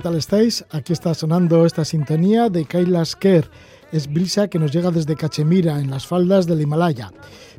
¿Qué 0.00 0.04
tal 0.04 0.16
estáis? 0.16 0.64
Aquí 0.70 0.94
está 0.94 1.12
sonando 1.12 1.66
esta 1.66 1.84
sintonía 1.84 2.48
de 2.48 2.64
Kailash 2.64 3.16
Ker. 3.16 3.50
Es 3.92 4.10
brisa 4.10 4.48
que 4.48 4.58
nos 4.58 4.72
llega 4.72 4.90
desde 4.90 5.14
Cachemira, 5.14 5.78
en 5.78 5.90
las 5.90 6.06
faldas 6.06 6.46
del 6.46 6.62
Himalaya. 6.62 7.12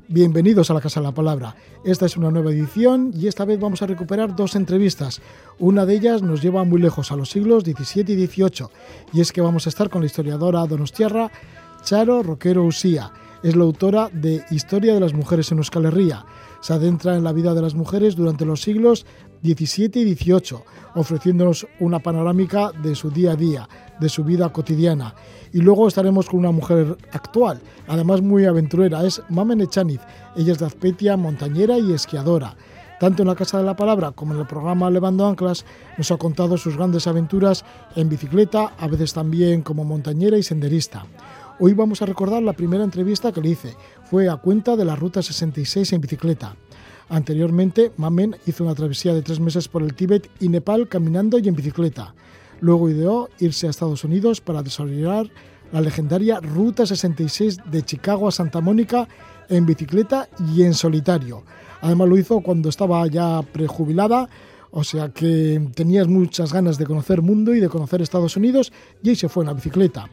Bienvenidos 0.08 0.72
a 0.72 0.74
la 0.74 0.82
Casa 0.82 1.02
de 1.02 1.06
la 1.06 1.14
Palabra. 1.14 1.56
Esta 1.86 2.08
es 2.08 2.18
una 2.18 2.32
nueva 2.32 2.50
edición 2.50 3.12
y 3.14 3.28
esta 3.28 3.46
vez 3.46 3.60
vamos 3.60 3.84
a 3.84 3.86
recuperar 3.86 4.36
dos 4.36 4.56
entrevistas. 4.56 5.22
Una 5.60 5.86
de 5.86 5.94
ellas 5.94 6.24
nos 6.24 6.42
lleva 6.42 6.64
muy 6.64 6.82
lejos, 6.82 7.12
a 7.12 7.16
los 7.16 7.30
siglos 7.30 7.64
XVII 7.64 8.12
y 8.12 8.26
XVIII, 8.26 8.70
y 9.14 9.22
es 9.22 9.32
que 9.32 9.42
vamos 9.42 9.68
a 9.68 9.70
estar 9.70 9.92
con 9.92 10.02
la 10.02 10.08
historiadora 10.08 10.66
donostiarra 10.66 11.32
Charo 11.84 12.24
Roquero 12.24 12.64
Usía. 12.64 13.14
Es 13.44 13.56
la 13.56 13.66
autora 13.66 14.10
de 14.12 14.44
Historia 14.50 14.96
de 14.96 15.00
las 15.00 15.14
Mujeres 15.14 15.52
en 15.52 15.60
Euskal 15.60 15.86
Herria. 15.86 16.26
Se 16.62 16.74
adentra 16.74 17.16
en 17.16 17.24
la 17.24 17.34
vida 17.34 17.54
de 17.54 17.62
las 17.62 17.76
mujeres 17.76 18.16
durante 18.16 18.46
los 18.46 18.62
siglos 18.62 19.06
XVII 19.44 20.02
y 20.02 20.16
XVIII, 20.16 20.60
ofreciéndonos 20.96 21.68
una 21.80 22.00
panorámica 22.00 22.72
de 22.72 22.96
su 22.96 23.10
día 23.10 23.32
a 23.32 23.36
día, 23.36 23.68
de 24.00 24.10
su 24.10 24.24
vida 24.24 24.52
cotidiana. 24.52 25.16
Y 25.54 25.60
luego 25.60 25.88
estaremos 25.88 26.28
con 26.30 26.40
una 26.40 26.52
mujer 26.52 26.98
actual, 27.12 27.62
además 27.88 28.22
muy 28.22 28.46
aventurera, 28.46 29.06
es 29.06 29.22
Mamen 29.30 29.62
Echaniz. 29.62 30.02
Ella 30.36 30.54
es 30.54 30.60
de 30.60 30.66
Azpetia, 30.66 31.18
montañera 31.18 31.78
y 31.78 31.94
esquiadora. 31.94 32.56
Tanto 33.00 33.24
en 33.24 33.30
la 33.30 33.36
Casa 33.36 33.58
de 33.58 33.64
la 33.64 33.76
Palabra 33.76 34.12
como 34.12 34.36
en 34.36 34.42
el 34.42 34.46
programa 34.46 34.92
Levando 34.92 35.26
Anclas 35.26 35.66
nos 35.98 36.12
ha 36.12 36.18
contado 36.18 36.56
sus 36.56 36.78
grandes 36.78 37.08
aventuras 37.08 37.66
en 37.96 38.10
bicicleta, 38.10 38.74
a 38.78 38.88
veces 38.88 39.14
también 39.14 39.64
como 39.64 39.84
montañera 39.84 40.38
y 40.38 40.44
senderista. 40.44 41.06
Hoy 41.60 41.74
vamos 41.74 42.02
a 42.02 42.06
recordar 42.06 42.42
la 42.44 42.54
primera 42.54 42.84
entrevista 42.84 43.32
que 43.32 43.42
le 43.42 43.50
hice. 43.50 43.76
Fue 44.04 44.30
a 44.30 44.38
cuenta 44.38 44.76
de 44.76 44.86
la 44.86 44.96
Ruta 44.96 45.22
66 45.22 45.94
en 45.94 46.02
bicicleta. 46.02 46.56
Anteriormente, 47.12 47.92
Mamen 47.98 48.38
hizo 48.48 48.64
una 48.64 48.74
travesía 48.74 49.14
de 49.14 49.22
tres 49.22 49.42
meses 49.42 49.68
por 49.68 49.84
el 49.84 49.96
Tíbet 49.96 50.32
y 50.40 50.48
Nepal 50.48 50.88
caminando 50.88 51.40
y 51.40 51.50
en 51.50 51.56
bicicleta. 51.56 52.16
Luego 52.62 52.90
ideó 52.90 53.28
irse 53.40 53.68
a 53.68 53.70
Estados 53.70 54.06
Unidos 54.06 54.40
para 54.40 54.64
desarrollar 54.64 55.30
la 55.74 55.82
legendaria 55.82 56.40
Ruta 56.40 56.86
66 56.86 57.58
de 57.70 57.84
Chicago 57.84 58.30
a 58.30 58.32
Santa 58.32 58.62
Mónica 58.62 59.10
en 59.50 59.66
bicicleta 59.66 60.30
y 60.56 60.64
en 60.64 60.74
solitario. 60.74 61.44
Además 61.82 62.08
lo 62.08 62.18
hizo 62.18 62.40
cuando 62.40 62.70
estaba 62.70 63.06
ya 63.08 63.42
prejubilada, 63.42 64.30
o 64.72 64.86
sea 64.86 65.10
que 65.10 65.70
tenías 65.76 66.08
muchas 66.08 66.54
ganas 66.54 66.78
de 66.78 66.86
conocer 66.86 67.22
mundo 67.22 67.54
y 67.54 67.60
de 67.60 67.68
conocer 67.68 68.02
Estados 68.02 68.38
Unidos 68.38 68.72
y 69.04 69.10
ahí 69.10 69.16
se 69.18 69.28
fue 69.28 69.44
en 69.44 69.48
la 69.48 69.54
bicicleta. 69.54 70.10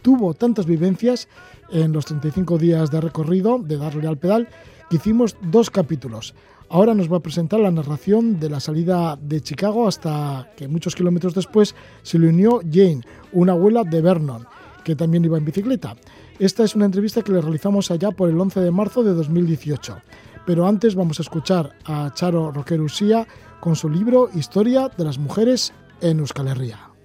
Tuvo 0.00 0.32
tantas 0.34 0.66
vivencias 0.66 1.26
en 1.72 1.90
los 1.90 2.04
35 2.04 2.56
días 2.56 2.92
de 2.92 3.00
recorrido, 3.00 3.58
de 3.58 3.78
darle 3.78 4.06
al 4.06 4.18
pedal, 4.18 4.48
hicimos 4.90 5.36
dos 5.42 5.70
capítulos. 5.70 6.34
Ahora 6.68 6.94
nos 6.94 7.12
va 7.12 7.18
a 7.18 7.22
presentar 7.22 7.60
la 7.60 7.70
narración 7.70 8.40
de 8.40 8.50
la 8.50 8.60
salida 8.60 9.16
de 9.20 9.40
Chicago 9.40 9.86
hasta 9.86 10.50
que 10.56 10.66
muchos 10.66 10.96
kilómetros 10.96 11.34
después 11.34 11.74
se 12.02 12.18
le 12.18 12.28
unió 12.28 12.60
Jane, 12.60 13.02
una 13.32 13.52
abuela 13.52 13.84
de 13.84 14.00
Vernon, 14.00 14.46
que 14.82 14.96
también 14.96 15.24
iba 15.24 15.38
en 15.38 15.44
bicicleta. 15.44 15.96
Esta 16.38 16.64
es 16.64 16.74
una 16.74 16.86
entrevista 16.86 17.22
que 17.22 17.32
le 17.32 17.40
realizamos 17.40 17.90
allá 17.90 18.10
por 18.10 18.28
el 18.28 18.40
11 18.40 18.60
de 18.60 18.70
marzo 18.70 19.04
de 19.04 19.14
2018. 19.14 19.96
Pero 20.44 20.66
antes 20.66 20.94
vamos 20.94 21.18
a 21.18 21.22
escuchar 21.22 21.72
a 21.84 22.12
Charo 22.14 22.50
Roquerusía 22.50 23.26
con 23.60 23.76
su 23.76 23.88
libro 23.88 24.28
Historia 24.34 24.90
de 24.96 25.04
las 25.04 25.18
mujeres 25.18 25.72
en 26.00 26.18
Euskal 26.18 26.48
Herria. 26.48 26.95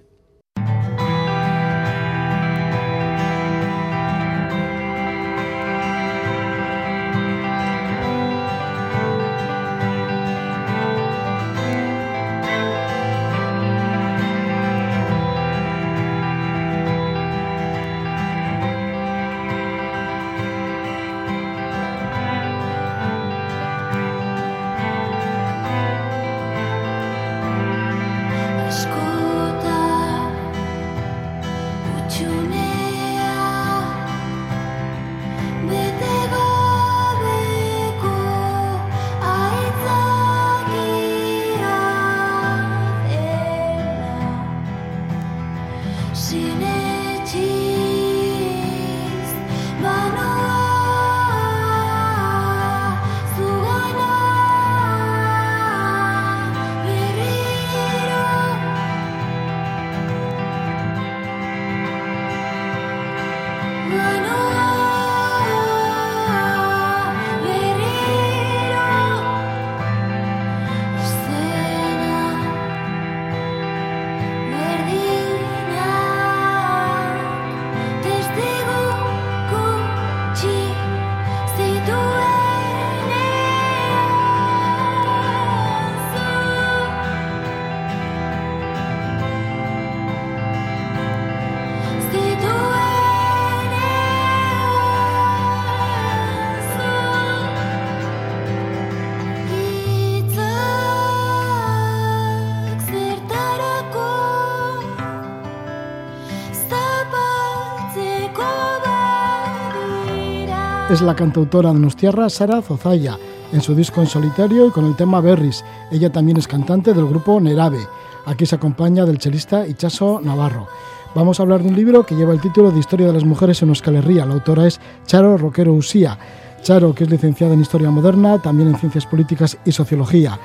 Es 110.92 111.02
la 111.02 111.16
cantautora 111.16 111.72
de 111.72 111.80
Nostierra 111.80 112.30
Sara 112.30 112.62
Zozaya, 112.62 113.18
en 113.54 113.62
su 113.62 113.74
disco 113.74 114.02
en 114.02 114.08
solitario 114.08 114.68
y 114.68 114.72
con 114.72 114.86
el 114.86 114.96
tema 114.98 115.22
Berris. 115.22 115.64
Ella 115.90 116.12
también 116.12 116.36
es 116.36 116.50
cantante 116.50 116.94
del 116.94 117.06
grupo 117.06 117.40
Nerave. 117.40 117.80
Aquí 118.26 118.46
se 118.46 118.56
acompaña 118.56 119.06
del 119.06 119.18
chelista 119.18 119.66
Ichaso 119.66 120.20
Navarro. 120.22 120.68
Vamos 121.16 121.40
a 121.40 121.44
hablar 121.44 121.64
de 121.64 121.70
un 121.70 121.78
libro 121.78 122.06
que 122.06 122.16
lleva 122.16 122.34
el 122.34 122.42
título 122.42 122.72
de 122.72 122.80
Historia 122.80 123.08
de 123.08 123.14
las 123.14 123.24
Mujeres 123.24 123.62
en 123.62 123.70
Euskal 123.70 123.96
Herria. 123.96 124.26
La 124.26 124.34
autora 124.34 124.68
es 124.68 124.82
Charo 125.06 125.38
Roquero 125.38 125.74
Usía. 125.74 126.18
Charo, 126.62 126.94
que 126.94 127.06
es 127.06 127.10
licenciada 127.10 127.54
en 127.54 127.62
Historia 127.62 127.90
Moderna, 127.90 128.42
también 128.42 128.68
en 128.68 128.78
Ciencias 128.78 129.06
Políticas 129.06 129.58
y 129.64 129.72
Sociología. 129.72 130.38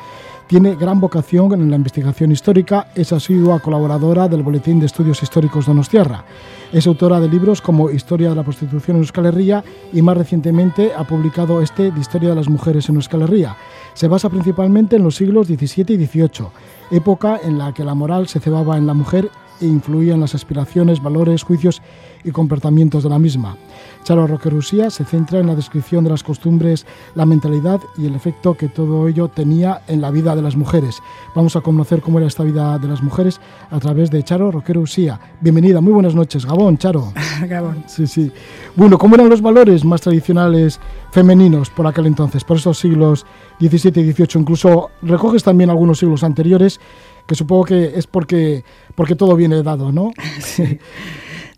Tiene 0.47 0.77
gran 0.77 1.01
vocación 1.01 1.53
en 1.55 1.71
la 1.71 1.77
investigación 1.77 2.31
histórica, 2.31 2.87
es 2.95 3.13
asidua 3.13 3.59
colaboradora 3.59 4.29
del 4.29 4.45
Boletín 4.45 4.79
de 4.79 4.87
Estudios 4.87 5.21
Históricos 5.21 5.67
Donostierra. 5.67 6.25
Es 6.73 6.87
autora 6.87 7.19
de 7.19 7.29
libros 7.29 7.61
como 7.61 7.91
Historia 7.91 8.29
de 8.29 8.37
la 8.37 8.45
prostitución 8.45 8.97
en 8.97 9.03
Euskal 9.03 9.27
Herria 9.27 9.65
y 9.93 10.03
más 10.03 10.17
recientemente 10.17 10.93
ha 10.97 11.03
publicado 11.03 11.61
este 11.61 11.91
de 11.91 11.99
Historia 11.99 12.29
de 12.29 12.37
las 12.37 12.49
mujeres 12.49 12.89
en 12.89 12.95
Euskal 12.95 13.23
Herria. 13.23 13.57
Se 13.95 14.07
basa 14.07 14.31
principalmente 14.31 14.95
en 14.95 15.03
los 15.03 15.17
siglos 15.17 15.49
XVII 15.49 15.95
y 15.95 16.07
XVIII, 16.07 16.47
época 16.93 17.41
en 17.43 17.59
la 17.59 17.75
que 17.75 17.83
la 17.83 17.95
moral 17.95 18.29
se 18.29 18.39
cebaba 18.39 18.77
en 18.77 18.87
la 18.87 18.95
mujer 18.95 19.29
e 19.61 19.67
influía 19.67 20.15
en 20.15 20.21
las 20.21 20.35
aspiraciones, 20.35 21.03
valores, 21.03 21.43
juicios 21.43 21.83
y 22.25 22.31
comportamientos 22.31 23.05
de 23.05 23.11
la 23.11 23.19
misma. 23.19 23.57
Charo 24.03 24.27
Roquerusía 24.27 24.91
se 24.91 25.05
centra 25.05 25.41
en 25.41 25.47
la 25.49 25.55
descripción 25.55 26.05
de 26.05 26.11
las 26.11 26.23
costumbres, 26.23 26.87
la 27.15 27.27
mentalidad 27.27 27.81
y 27.97 28.07
el 28.07 28.15
efecto 28.15 28.55
que 28.55 28.69
todo 28.69 29.09
ello 29.09 29.29
tenía 29.29 29.83
en 29.89 30.01
la 30.01 30.11
vida 30.11 30.37
de 30.37 30.43
las 30.43 30.57
mujeres. 30.57 31.01
Vamos 31.35 31.57
a 31.57 31.61
conocer 31.61 32.01
cómo 32.01 32.19
era 32.19 32.29
esta 32.29 32.45
vida 32.45 32.79
de 32.79 32.89
las 32.89 33.03
mujeres 33.03 33.41
a 33.71 33.81
través 33.81 34.11
de 34.11 34.23
Charo 34.23 34.51
Roquerusía. 34.51 35.19
Bienvenida, 35.41 35.81
muy 35.81 35.93
buenas 35.93 36.15
noches. 36.15 36.47
Gabón, 36.47 36.79
Charo. 36.79 37.13
Gabón. 37.49 37.85
Sí, 37.87 38.07
sí. 38.07 38.31
Bueno, 38.77 38.99
¿cómo 38.99 39.17
eran 39.17 39.29
los 39.29 39.43
valores 39.43 39.85
más 39.85 40.01
tradicionales 40.01 40.81
femeninos 41.11 41.71
por 41.71 41.87
aquel 41.87 42.07
entonces, 42.07 42.45
por 42.45 42.59
esos 42.59 42.79
siglos 42.79 43.27
XVII 43.59 44.03
y 44.03 44.13
XVIII? 44.13 44.41
Incluso 44.41 44.91
recoges 45.03 45.43
también 45.43 45.71
algunos 45.71 45.99
siglos 45.99 46.23
anteriores, 46.23 46.81
que 47.27 47.35
supongo 47.35 47.65
que 47.65 47.93
es 47.97 48.07
porque, 48.07 48.65
porque 48.95 49.15
todo 49.15 49.37
viene 49.37 49.63
dado, 49.63 49.93
¿no? 49.93 50.13
Sí. 50.41 50.79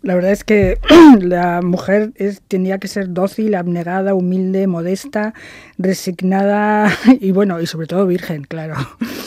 La 0.01 0.15
verdad 0.15 0.31
es 0.31 0.45
que 0.45 0.79
la 1.19 1.61
mujer 1.61 2.13
es, 2.15 2.41
tenía 2.47 2.77
que 2.77 2.87
ser 2.87 3.13
dócil, 3.13 3.53
abnegada, 3.55 4.13
humilde, 4.13 4.65
modesta, 4.65 5.33
resignada 5.77 6.89
y 7.19 7.31
bueno, 7.31 7.59
y 7.59 7.67
sobre 7.67 7.87
todo 7.87 8.07
virgen, 8.07 8.43
claro. 8.43 8.75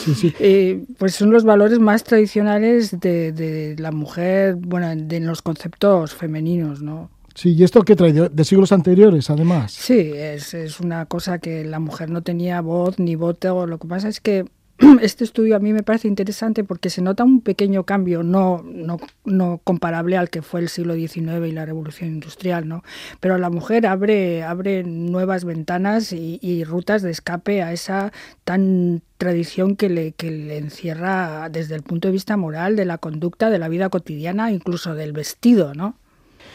Sí, 0.05 0.15
sí. 0.15 0.35
Eh, 0.45 0.85
pues 0.99 1.15
son 1.15 1.31
los 1.31 1.45
valores 1.45 1.79
más 1.79 2.05
tradicionales 2.05 2.99
de, 3.01 3.33
de 3.33 3.77
la 3.79 3.93
mujer, 3.93 4.57
bueno, 4.57 4.95
de 4.97 5.21
los 5.21 5.43
conceptos 5.43 6.15
femeninos, 6.15 6.83
¿no? 6.83 7.11
Sí, 7.35 7.55
¿y 7.55 7.65
esto 7.65 7.83
qué 7.83 7.97
trae? 7.97 8.13
¿De 8.13 8.45
siglos 8.45 8.73
anteriores, 8.73 9.31
además? 9.31 9.73
Sí, 9.73 10.13
es, 10.15 10.53
es 10.55 10.81
una 10.81 11.07
cosa 11.07 11.39
que 11.39 11.65
la 11.65 11.79
mujer 11.79 12.11
no 12.11 12.23
tenía 12.23 12.61
voz 12.61 12.99
ni 12.99 13.15
voto. 13.15 13.67
Lo 13.67 13.79
que 13.79 13.89
pasa 13.89 14.09
es 14.09 14.21
que 14.21 14.45
este 15.01 15.25
estudio 15.25 15.57
a 15.57 15.59
mí 15.59 15.73
me 15.73 15.83
parece 15.83 16.09
interesante 16.09 16.65
porque 16.65 16.91
se 16.91 17.03
nota 17.03 17.25
un 17.25 17.41
pequeño 17.41 17.85
cambio, 17.85 18.23
no, 18.23 18.63
no, 18.65 18.99
no 19.25 19.61
comparable 19.63 20.17
al 20.17 20.31
que 20.31 20.43
fue 20.43 20.61
el 20.61 20.69
siglo 20.69 20.95
XIX 20.95 21.47
y 21.47 21.53
la 21.53 21.65
revolución 21.65 22.11
industrial, 22.11 22.69
¿no? 22.69 22.83
pero 23.21 23.39
la 23.39 23.51
mujer 23.51 23.87
abre, 23.87 24.43
abre 24.43 24.85
nuevas 24.85 25.45
ventanas 25.45 26.13
y, 26.13 26.41
rutas 26.65 27.03
de 27.03 27.11
escape 27.11 27.63
a 27.63 27.73
esa 27.73 28.13
tan 28.45 29.03
tradición 29.19 29.75
que 29.75 29.89
le, 29.89 30.13
que 30.13 30.31
le 30.31 30.59
encierra 30.59 31.49
desde 31.51 31.75
el 31.75 31.83
punto 31.83 32.09
de 32.09 32.13
vista 32.13 32.37
moral, 32.37 32.77
de 32.77 32.85
la 32.85 32.99
conducta, 32.99 33.51
de 33.51 33.59
la 33.59 33.69
vida 33.69 33.89
cotidiana, 33.89 34.53
incluso 34.53 34.95
del 34.95 35.13
vestido, 35.13 35.75
¿no? 35.75 35.97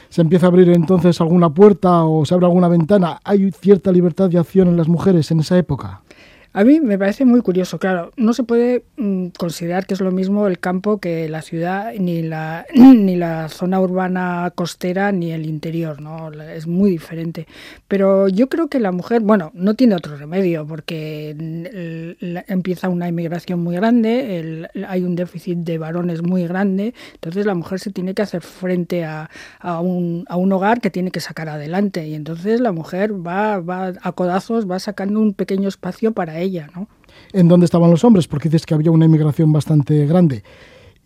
se 0.09 0.21
empieza 0.21 0.45
a 0.45 0.50
abrir 0.50 0.69
entonces 0.69 1.19
alguna 1.19 1.50
puerta 1.50 2.06
o 2.06 2.25
se 2.25 2.33
abre 2.33 2.45
alguna 2.45 2.69
ventana. 2.69 3.19
¿Hay 3.23 3.51
cierta 3.51 3.91
libertad 3.91 4.30
de 4.30 4.39
acción 4.39 4.69
en 4.69 4.77
las 4.77 4.88
mujeres 4.88 5.31
en 5.31 5.41
esa 5.41 5.57
época? 5.57 6.01
A 6.57 6.63
mí 6.63 6.80
me 6.80 6.98
parece 6.98 7.24
muy 7.24 7.42
curioso, 7.42 7.77
claro, 7.77 8.12
no 8.18 8.33
se 8.33 8.42
puede 8.42 8.83
mm, 8.98 9.27
considerar 9.38 9.86
que 9.86 9.94
es 9.94 10.01
lo 10.01 10.12
mismo 10.12 10.48
el 10.48 10.57
campo 10.57 10.98
que 10.98 11.30
la 11.30 11.44
ciudad, 11.44 11.94
ni 11.94 12.24
la, 12.24 12.65
ni 12.75 13.15
la 13.15 13.48
zona 13.50 13.80
urbana 13.80 14.51
costera, 14.56 15.12
ni 15.12 15.31
el 15.31 15.45
interior, 15.45 16.01
¿no? 16.01 16.31
Es 16.31 16.65
muy 16.65 16.89
diferente. 16.89 17.45
Pero 17.88 18.27
yo 18.27 18.50
creo 18.50 18.69
que 18.69 18.80
la 18.80 18.92
mujer, 18.92 19.21
bueno, 19.21 19.51
no 19.54 19.75
tiene 19.75 19.94
otro 19.94 20.18
remedio, 20.18 20.65
porque 20.65 21.30
el, 21.30 22.44
empieza 22.48 22.89
una 22.89 23.07
inmigración 23.07 23.59
muy 23.59 23.75
grande, 23.75 24.68
hay 24.88 25.04
un 25.04 25.15
déficit 25.15 25.59
de 25.59 25.77
varones 25.77 26.24
muy 26.24 26.48
grande, 26.48 26.95
entonces 27.13 27.45
la 27.45 27.54
mujer 27.54 27.80
se 27.80 27.92
tiene 27.92 28.15
que 28.15 28.24
hacer 28.24 28.42
frente 28.42 29.06
a, 29.06 29.30
a, 29.59 29.80
un, 29.80 30.25
a 30.27 30.38
un 30.38 30.51
hogar 30.51 30.81
que 30.81 30.89
tiene 30.89 31.12
que 31.12 31.19
sacar 31.19 31.50
adelante, 31.50 32.07
y 32.07 32.15
entonces 32.15 32.62
la 32.62 32.71
mujer 32.71 33.13
va, 33.13 33.59
va 33.59 33.94
a 34.01 34.12
codazos, 34.13 34.68
va 34.68 34.80
sacando 34.80 35.19
un 35.19 35.36
pequeño 35.36 35.69
espacio 35.69 36.13
para 36.13 36.39
ella 36.39 36.46
ella, 36.47 36.69
¿no? 36.75 36.88
¿En 37.33 37.47
dónde 37.47 37.65
estaban 37.65 37.91
los 37.91 38.03
hombres? 38.03 38.27
Porque 38.27 38.49
dices 38.49 38.65
que 38.65 38.73
había 38.73 38.91
una 38.91 39.05
inmigración 39.05 39.51
bastante 39.51 40.05
grande 40.05 40.44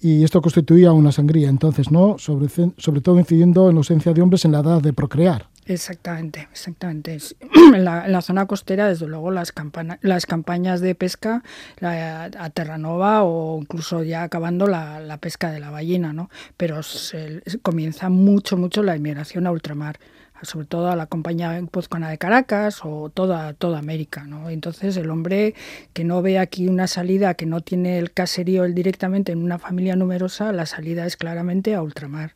y 0.02 0.24
esto 0.24 0.42
constituía 0.42 0.92
una 0.92 1.12
sangría, 1.12 1.48
entonces, 1.48 1.92
¿no? 1.92 2.18
Sobre, 2.18 2.48
sobre 2.50 3.02
todo 3.02 3.20
incidiendo 3.20 3.70
en 3.70 3.76
la 3.76 3.80
ausencia 3.80 4.14
de 4.14 4.22
hombres 4.22 4.44
en 4.46 4.52
la 4.52 4.60
edad 4.60 4.82
de 4.82 4.94
procrear. 4.94 5.48
Exactamente, 5.66 6.48
exactamente. 6.52 7.18
En 7.72 7.86
la, 7.86 8.06
en 8.06 8.12
la 8.12 8.22
zona 8.22 8.48
costera, 8.48 8.90
desde 8.90 9.08
luego, 9.08 9.32
las, 9.32 9.54
campana, 9.54 9.98
las 10.02 10.26
campañas 10.26 10.82
de 10.82 10.94
pesca 10.94 11.42
la, 11.80 12.26
a 12.26 12.50
Terranova 12.50 13.24
o 13.24 13.60
incluso 13.62 14.04
ya 14.04 14.24
acabando 14.24 14.68
la, 14.68 15.00
la 15.00 15.18
pesca 15.20 15.52
de 15.52 15.62
la 15.62 15.70
ballena, 15.70 16.12
¿no? 16.12 16.30
Pero 16.58 16.84
se, 16.84 17.42
comienza 17.62 18.10
mucho, 18.10 18.58
mucho 18.58 18.84
la 18.84 18.98
inmigración 18.98 19.48
a 19.48 19.52
ultramar 19.52 20.00
sobre 20.44 20.66
todo 20.66 20.90
a 20.90 20.96
la 20.96 21.06
compañía 21.06 21.60
guipuzcoana 21.60 22.10
de 22.10 22.18
Caracas 22.18 22.82
o 22.84 23.10
toda, 23.10 23.54
toda 23.54 23.80
América. 23.80 24.26
¿no? 24.26 24.50
Entonces 24.50 24.98
el 24.98 25.10
hombre 25.10 25.56
que 25.94 26.04
no 26.04 26.22
ve 26.22 26.40
aquí 26.40 26.68
una 26.68 26.88
salida, 26.88 27.34
que 27.34 27.46
no 27.46 27.62
tiene 27.62 28.00
el 28.00 28.12
caserío 28.12 28.64
él 28.64 28.76
directamente 28.76 29.32
en 29.32 29.44
una 29.44 29.60
familia 29.60 29.96
numerosa, 29.96 30.52
la 30.52 30.66
salida 30.66 31.06
es 31.06 31.18
claramente 31.18 31.76
a 31.76 31.82
ultramar. 31.82 32.36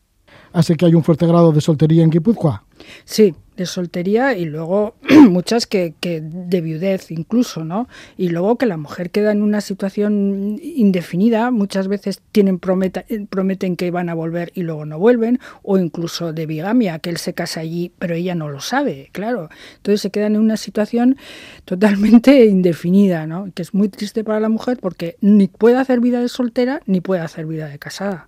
Así 0.53 0.75
que 0.75 0.85
hay 0.85 0.95
un 0.95 1.03
fuerte 1.03 1.27
grado 1.27 1.51
de 1.51 1.61
soltería 1.61 2.03
en 2.03 2.09
Guipúzcoa. 2.09 2.63
Sí, 3.03 3.35
de 3.55 3.65
soltería 3.65 4.37
y 4.37 4.45
luego 4.45 4.95
muchas 5.29 5.65
que, 5.67 5.93
que, 5.99 6.21
de 6.21 6.61
viudez 6.61 7.11
incluso, 7.11 7.63
¿no? 7.63 7.87
Y 8.17 8.29
luego 8.29 8.57
que 8.57 8.65
la 8.65 8.77
mujer 8.77 9.11
queda 9.11 9.31
en 9.31 9.41
una 9.41 9.61
situación 9.61 10.59
indefinida, 10.61 11.51
muchas 11.51 11.87
veces 11.87 12.21
tienen 12.31 12.59
prometa, 12.59 13.05
prometen 13.29 13.75
que 13.75 13.91
van 13.91 14.09
a 14.09 14.13
volver 14.13 14.51
y 14.55 14.63
luego 14.63 14.85
no 14.85 14.99
vuelven, 14.99 15.39
o 15.63 15.77
incluso 15.77 16.33
de 16.33 16.45
bigamia, 16.45 16.99
que 16.99 17.09
él 17.09 17.17
se 17.17 17.33
casa 17.33 17.61
allí, 17.61 17.91
pero 17.99 18.15
ella 18.15 18.35
no 18.35 18.49
lo 18.49 18.59
sabe, 18.59 19.09
claro. 19.11 19.49
Entonces 19.77 20.01
se 20.01 20.09
quedan 20.11 20.35
en 20.35 20.41
una 20.41 20.57
situación 20.57 21.17
totalmente 21.65 22.45
indefinida, 22.45 23.27
¿no? 23.27 23.51
Que 23.53 23.61
es 23.61 23.73
muy 23.73 23.89
triste 23.89 24.23
para 24.23 24.39
la 24.39 24.49
mujer 24.49 24.77
porque 24.81 25.17
ni 25.21 25.47
puede 25.47 25.77
hacer 25.77 25.99
vida 25.99 26.19
de 26.19 26.29
soltera 26.29 26.81
ni 26.85 27.01
puede 27.01 27.21
hacer 27.21 27.45
vida 27.45 27.67
de 27.67 27.79
casada. 27.79 28.27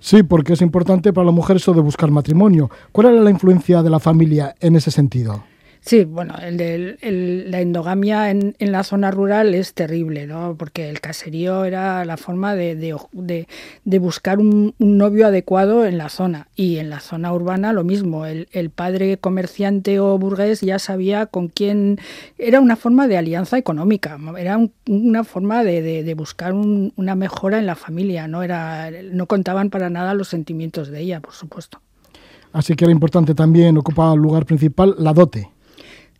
Sí, 0.00 0.22
porque 0.22 0.52
es 0.52 0.62
importante 0.62 1.12
para 1.12 1.26
la 1.26 1.32
mujer 1.32 1.56
eso 1.56 1.74
de 1.74 1.80
buscar 1.80 2.10
matrimonio. 2.10 2.70
¿Cuál 2.92 3.08
era 3.08 3.20
la 3.20 3.30
influencia 3.30 3.82
de 3.82 3.90
la 3.90 4.00
familia 4.00 4.54
en 4.60 4.76
ese 4.76 4.90
sentido? 4.90 5.44
Sí, 5.80 6.04
bueno, 6.04 6.34
el 6.42 6.56
de, 6.56 6.98
el, 7.00 7.50
la 7.50 7.60
endogamia 7.60 8.30
en, 8.30 8.54
en, 8.58 8.72
la 8.72 8.82
zona 8.82 9.10
rural 9.10 9.54
es 9.54 9.74
terrible, 9.74 10.26
¿no? 10.26 10.56
Porque 10.58 10.90
el 10.90 11.00
caserío 11.00 11.64
era 11.64 12.04
la 12.04 12.16
forma 12.16 12.54
de, 12.54 12.74
de, 12.74 13.46
de, 13.84 13.98
buscar 13.98 14.38
un, 14.38 14.74
un, 14.78 14.98
novio 14.98 15.26
adecuado 15.26 15.86
en 15.86 15.96
la 15.96 16.08
zona. 16.08 16.48
Y 16.56 16.78
en 16.78 16.90
la 16.90 17.00
zona 17.00 17.32
urbana 17.32 17.72
lo 17.72 17.84
mismo. 17.84 18.26
El, 18.26 18.48
el, 18.52 18.70
padre 18.70 19.18
comerciante 19.18 20.00
o 20.00 20.18
burgués 20.18 20.60
ya 20.60 20.78
sabía 20.78 21.26
con 21.26 21.48
quién. 21.48 21.98
Era 22.38 22.60
una 22.60 22.76
forma 22.76 23.08
de 23.08 23.16
alianza 23.16 23.56
económica. 23.56 24.18
Era 24.36 24.58
un, 24.58 24.72
una 24.86 25.24
forma 25.24 25.64
de, 25.64 26.14
buscar 26.14 26.52
una 26.52 27.14
mejora 27.14 27.58
en 27.58 27.66
la 27.66 27.76
familia. 27.76 28.26
No, 28.28 28.42
era, 28.42 28.90
no 28.90 29.26
contaban 29.26 29.70
para 29.70 29.90
nada 29.90 30.14
los 30.14 30.28
sentimientos 30.28 30.88
de 30.88 31.00
ella, 31.00 31.20
por 31.20 31.34
supuesto. 31.34 31.80
Así 32.52 32.74
que 32.74 32.84
era 32.84 32.92
importante 32.92 33.34
también, 33.34 33.76
ocupaba 33.78 34.14
el 34.14 34.20
lugar 34.20 34.46
principal, 34.46 34.94
la 34.98 35.12
dote. 35.12 35.50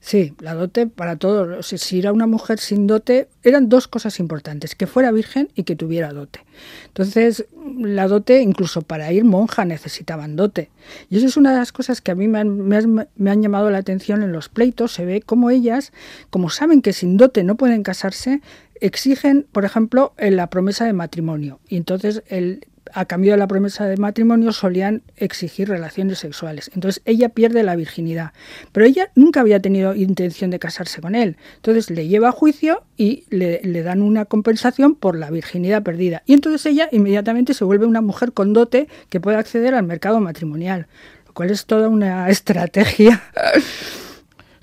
Sí, 0.00 0.34
la 0.40 0.54
dote 0.54 0.86
para 0.86 1.16
todos. 1.16 1.66
Si 1.66 1.98
era 1.98 2.12
una 2.12 2.26
mujer 2.26 2.60
sin 2.60 2.86
dote, 2.86 3.28
eran 3.42 3.68
dos 3.68 3.88
cosas 3.88 4.20
importantes, 4.20 4.74
que 4.74 4.86
fuera 4.86 5.10
virgen 5.10 5.48
y 5.54 5.64
que 5.64 5.76
tuviera 5.76 6.12
dote. 6.12 6.40
Entonces, 6.86 7.46
la 7.78 8.06
dote, 8.06 8.40
incluso 8.40 8.82
para 8.82 9.12
ir 9.12 9.24
monja, 9.24 9.64
necesitaban 9.64 10.36
dote. 10.36 10.70
Y 11.10 11.18
eso 11.18 11.26
es 11.26 11.36
una 11.36 11.52
de 11.52 11.58
las 11.58 11.72
cosas 11.72 12.00
que 12.00 12.12
a 12.12 12.14
mí 12.14 12.28
me 12.28 12.38
han, 12.38 13.42
llamado 13.42 13.70
la 13.70 13.78
atención 13.78 14.22
en 14.22 14.32
los 14.32 14.48
pleitos. 14.48 14.92
Se 14.92 15.04
ve 15.04 15.20
como 15.20 15.50
ellas, 15.50 15.92
como 16.30 16.48
saben 16.48 16.80
que 16.80 16.92
sin 16.92 17.16
dote 17.16 17.42
no 17.42 17.56
pueden 17.56 17.82
casarse, 17.82 18.40
exigen, 18.80 19.46
por 19.50 19.64
ejemplo, 19.64 20.14
la 20.16 20.48
promesa 20.48 20.84
de 20.84 20.92
matrimonio. 20.92 21.58
Y 21.68 21.76
entonces 21.76 22.22
el 22.28 22.66
a 22.94 23.04
cambio 23.04 23.32
de 23.32 23.38
la 23.38 23.46
promesa 23.46 23.86
de 23.86 23.96
matrimonio 23.96 24.52
solían 24.52 25.02
exigir 25.16 25.68
relaciones 25.68 26.18
sexuales. 26.18 26.70
Entonces 26.74 27.02
ella 27.04 27.28
pierde 27.28 27.62
la 27.62 27.76
virginidad. 27.76 28.32
Pero 28.72 28.86
ella 28.86 29.10
nunca 29.14 29.40
había 29.40 29.60
tenido 29.60 29.94
intención 29.94 30.50
de 30.50 30.58
casarse 30.58 31.00
con 31.00 31.14
él. 31.14 31.36
Entonces 31.56 31.90
le 31.90 32.08
lleva 32.08 32.28
a 32.28 32.32
juicio 32.32 32.82
y 32.96 33.24
le, 33.30 33.60
le, 33.62 33.82
dan 33.82 34.02
una 34.02 34.24
compensación 34.24 34.94
por 34.94 35.16
la 35.16 35.30
virginidad 35.30 35.82
perdida. 35.82 36.22
Y 36.26 36.34
entonces 36.34 36.64
ella 36.66 36.88
inmediatamente 36.92 37.54
se 37.54 37.64
vuelve 37.64 37.86
una 37.86 38.00
mujer 38.00 38.32
con 38.32 38.52
dote 38.52 38.88
que 39.08 39.20
puede 39.20 39.36
acceder 39.36 39.74
al 39.74 39.84
mercado 39.84 40.20
matrimonial. 40.20 40.86
Lo 41.26 41.34
cual 41.34 41.50
es 41.50 41.66
toda 41.66 41.88
una 41.88 42.28
estrategia. 42.30 43.22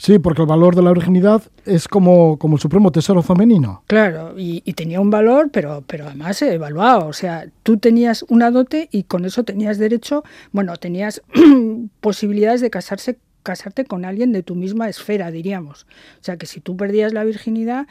Sí, 0.06 0.20
porque 0.20 0.44
el 0.44 0.48
valor 0.48 0.76
de 0.76 0.84
la 0.84 0.94
virginidad 0.94 1.42
es 1.66 1.88
como, 1.88 2.38
como 2.38 2.58
el 2.58 2.62
supremo 2.62 2.92
tesoro 2.92 3.24
femenino. 3.24 3.82
Claro, 3.88 4.38
y, 4.38 4.62
y, 4.64 4.74
tenía 4.74 5.02
un 5.02 5.10
valor, 5.10 5.50
pero, 5.52 5.84
pero 5.88 6.06
además 6.06 6.40
evaluado. 6.44 7.08
O 7.08 7.14
sea, 7.14 7.48
tú 7.64 7.78
tenías 7.80 8.24
una 8.30 8.52
dote 8.52 8.88
y 8.92 9.06
con 9.06 9.26
eso 9.26 9.44
tenías 9.44 9.80
derecho, 9.80 10.24
bueno, 10.52 10.78
tenías 10.78 11.24
posibilidades 12.02 12.62
de 12.62 12.70
casarse 12.70 13.18
casarte 13.46 13.86
con 13.86 14.04
alguien 14.04 14.34
de 14.34 14.44
tu 14.44 14.56
misma 14.56 14.90
esfera, 14.90 15.32
diríamos. 15.32 15.86
O 16.20 16.24
sea, 16.24 16.36
que 16.36 16.48
si 16.48 16.60
tú 16.60 16.75
perdías 16.75 17.14
la 17.14 17.24
virginidad, 17.24 17.88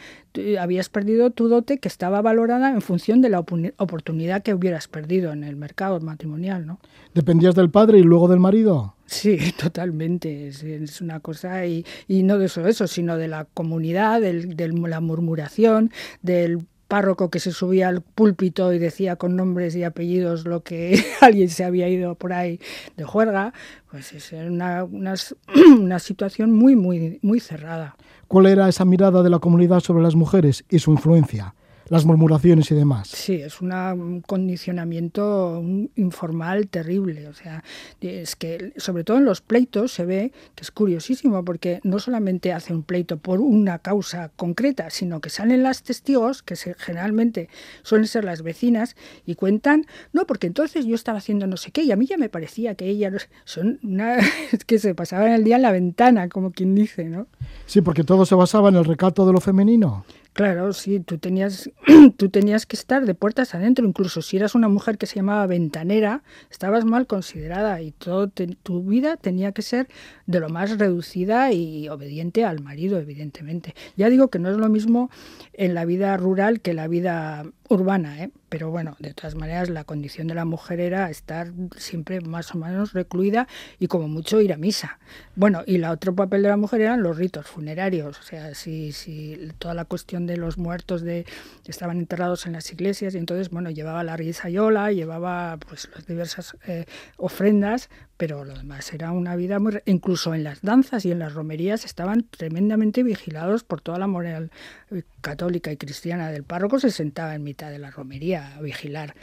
habías 0.61 0.90
perdido 0.90 1.30
tu 1.30 1.49
dote 1.49 1.78
que 1.78 1.88
estaba 1.88 2.20
valorada 2.20 2.70
en 2.70 2.82
función 2.82 3.23
de 3.23 3.30
la 3.30 3.40
oportunidad 3.40 4.42
que 4.42 4.52
hubieras 4.52 4.88
perdido 4.88 5.32
en 5.32 5.44
el 5.44 5.56
mercado 5.56 6.00
matrimonial, 6.00 6.66
¿no? 6.66 6.80
¿Dependías 7.14 7.54
del 7.54 7.70
padre 7.70 8.00
y 8.00 8.02
luego 8.02 8.28
del 8.28 8.40
marido? 8.40 8.96
Sí, 9.06 9.38
totalmente. 9.58 10.49
Es, 10.49 10.62
es 10.64 11.00
una 11.00 11.20
cosa, 11.20 11.64
y, 11.66 11.87
y, 12.08 12.25
no 12.25 12.37
de 12.38 12.46
eso, 12.46 12.66
eso, 12.66 12.87
sino 12.87 13.16
de 13.16 13.28
la 13.28 13.44
comunidad, 13.44 14.20
de 14.20 14.68
la 14.68 15.00
murmuración, 15.00 15.92
del 16.20 16.66
párroco 16.88 17.30
que 17.30 17.40
se 17.40 17.52
subía 17.52 17.88
al 17.88 18.02
púlpito 18.02 18.72
y 18.72 18.78
decía 18.78 19.16
con 19.16 19.36
nombres 19.36 19.74
y 19.76 19.84
apellidos 19.84 20.44
lo 20.44 20.62
que 20.62 21.02
alguien 21.20 21.48
se 21.48 21.64
había 21.64 21.88
ido 21.88 22.14
por 22.14 22.32
ahí 22.32 22.60
de 22.96 23.04
juerga, 23.04 23.52
pues 23.90 24.12
es 24.12 24.32
una, 24.32 24.84
una, 24.84 25.14
una 25.78 25.98
situación 25.98 26.52
muy, 26.52 26.76
muy, 26.76 27.18
muy 27.22 27.40
cerrada. 27.40 27.96
¿Cuál 28.28 28.46
era 28.46 28.68
esa 28.68 28.84
mirada 28.84 29.22
de 29.22 29.30
la 29.30 29.38
comunidad 29.38 29.80
sobre 29.80 30.02
las 30.02 30.14
mujeres 30.14 30.64
y 30.68 30.78
su 30.78 30.92
influencia? 30.92 31.54
Las 31.88 32.04
murmuraciones 32.04 32.70
y 32.70 32.74
demás. 32.74 33.08
Sí, 33.08 33.34
es 33.34 33.60
un 33.60 34.22
condicionamiento 34.26 35.62
informal 35.96 36.68
terrible. 36.68 37.28
O 37.28 37.34
sea, 37.34 37.62
es 38.00 38.36
que 38.36 38.72
sobre 38.76 39.04
todo 39.04 39.18
en 39.18 39.24
los 39.24 39.40
pleitos 39.40 39.92
se 39.92 40.04
ve 40.04 40.32
que 40.54 40.62
es 40.62 40.70
curiosísimo 40.70 41.44
porque 41.44 41.80
no 41.82 41.98
solamente 41.98 42.52
hace 42.52 42.72
un 42.72 42.82
pleito 42.82 43.18
por 43.18 43.40
una 43.40 43.78
causa 43.78 44.30
concreta, 44.36 44.90
sino 44.90 45.20
que 45.20 45.30
salen 45.30 45.62
las 45.62 45.82
testigos, 45.82 46.42
que 46.42 46.56
se, 46.56 46.74
generalmente 46.74 47.48
suelen 47.82 48.06
ser 48.06 48.24
las 48.24 48.42
vecinas, 48.42 48.96
y 49.26 49.34
cuentan, 49.34 49.86
no, 50.12 50.26
porque 50.26 50.46
entonces 50.46 50.86
yo 50.86 50.94
estaba 50.94 51.18
haciendo 51.18 51.46
no 51.46 51.56
sé 51.56 51.70
qué, 51.70 51.82
y 51.82 51.92
a 51.92 51.96
mí 51.96 52.06
ya 52.06 52.16
me 52.16 52.28
parecía 52.28 52.74
que 52.74 52.88
ella 52.88 53.10
son 53.44 53.78
una 53.82 54.18
es 54.52 54.64
que 54.64 54.78
se 54.78 54.94
pasaban 54.94 55.32
el 55.32 55.44
día 55.44 55.56
en 55.56 55.62
la 55.62 55.72
ventana, 55.72 56.28
como 56.28 56.52
quien 56.52 56.74
dice, 56.74 57.04
¿no? 57.04 57.26
Sí, 57.66 57.80
porque 57.80 58.04
todo 58.04 58.26
se 58.26 58.34
basaba 58.34 58.68
en 58.68 58.76
el 58.76 58.84
recato 58.84 59.26
de 59.26 59.32
lo 59.32 59.40
femenino. 59.40 60.04
Claro, 60.34 60.72
sí, 60.72 60.98
tú 60.98 61.18
tenías, 61.18 61.70
tú 62.16 62.28
tenías 62.28 62.66
que 62.66 62.74
estar 62.74 63.06
de 63.06 63.14
puertas 63.14 63.54
adentro, 63.54 63.86
incluso 63.86 64.20
si 64.20 64.36
eras 64.36 64.56
una 64.56 64.68
mujer 64.68 64.98
que 64.98 65.06
se 65.06 65.14
llamaba 65.14 65.46
ventanera, 65.46 66.24
estabas 66.50 66.84
mal 66.84 67.06
considerada 67.06 67.80
y 67.80 67.92
todo 67.92 68.26
tu 68.26 68.82
vida 68.82 69.16
tenía 69.16 69.52
que 69.52 69.62
ser 69.62 69.86
de 70.26 70.40
lo 70.40 70.48
más 70.48 70.76
reducida 70.76 71.52
y 71.52 71.88
obediente 71.88 72.44
al 72.44 72.60
marido, 72.60 72.98
evidentemente. 72.98 73.76
Ya 73.96 74.10
digo 74.10 74.26
que 74.26 74.40
no 74.40 74.50
es 74.50 74.56
lo 74.56 74.68
mismo 74.68 75.08
en 75.52 75.72
la 75.72 75.84
vida 75.84 76.16
rural 76.16 76.60
que 76.60 76.74
la 76.74 76.88
vida 76.88 77.44
urbana, 77.68 78.24
¿eh? 78.24 78.32
Pero 78.54 78.70
bueno, 78.70 78.94
de 79.00 79.12
todas 79.14 79.34
maneras 79.34 79.68
la 79.68 79.82
condición 79.82 80.28
de 80.28 80.34
la 80.37 80.44
mujer 80.44 80.78
era 80.78 81.11
estar 81.11 81.50
siempre 81.76 82.20
más 82.20 82.54
o 82.54 82.58
menos 82.58 82.92
recluida 82.92 83.49
y 83.80 83.88
como 83.88 84.06
mucho 84.06 84.40
ir 84.40 84.52
a 84.52 84.56
misa. 84.56 85.00
Bueno, 85.34 85.64
y 85.66 85.75
el 85.75 85.84
otro 85.87 86.14
papel 86.14 86.44
de 86.44 86.50
la 86.50 86.56
mujer 86.56 86.82
eran 86.82 87.02
los 87.02 87.18
ritos 87.18 87.49
funerarios, 87.49 88.16
o 88.20 88.23
sea, 88.23 88.54
si, 88.54 88.92
si 88.92 89.50
toda 89.58 89.75
la 89.75 89.87
cuestión 89.87 90.28
de 90.28 90.37
los 90.37 90.56
muertos 90.56 91.02
de 91.02 91.26
estaban 91.66 91.99
enterrados 91.99 92.46
en 92.46 92.52
las 92.52 92.70
iglesias 92.70 93.16
y 93.16 93.18
entonces, 93.18 93.50
bueno, 93.50 93.70
llevaba 93.70 94.04
la 94.04 94.16
risayola, 94.16 94.92
llevaba 94.92 95.56
pues 95.56 95.90
las 95.92 96.06
diversas 96.06 96.56
eh, 96.68 96.84
ofrendas, 97.16 97.90
pero 98.16 98.44
lo 98.44 98.54
demás 98.54 98.92
era 98.92 99.11
una 99.11 99.34
vida 99.34 99.58
muy... 99.58 99.80
Incluso 99.87 100.32
en 100.34 100.44
las 100.44 100.62
danzas 100.62 101.04
y 101.04 101.11
en 101.11 101.18
las 101.18 101.34
romerías 101.34 101.84
estaban 101.84 102.25
tremendamente 102.30 103.02
vigilados 103.02 103.64
por 103.64 103.80
toda 103.80 103.99
la 103.99 104.06
moral 104.06 104.52
eh, 104.92 105.02
católica 105.20 105.73
y 105.73 105.76
cristiana 105.76 106.30
del 106.30 106.44
párroco, 106.44 106.78
se 106.78 106.92
sentaba 106.92 107.34
en 107.34 107.42
mitad 107.42 107.70
de 107.70 107.80
la 107.80 107.90
romería 107.90 108.43
vigilar 108.60 109.14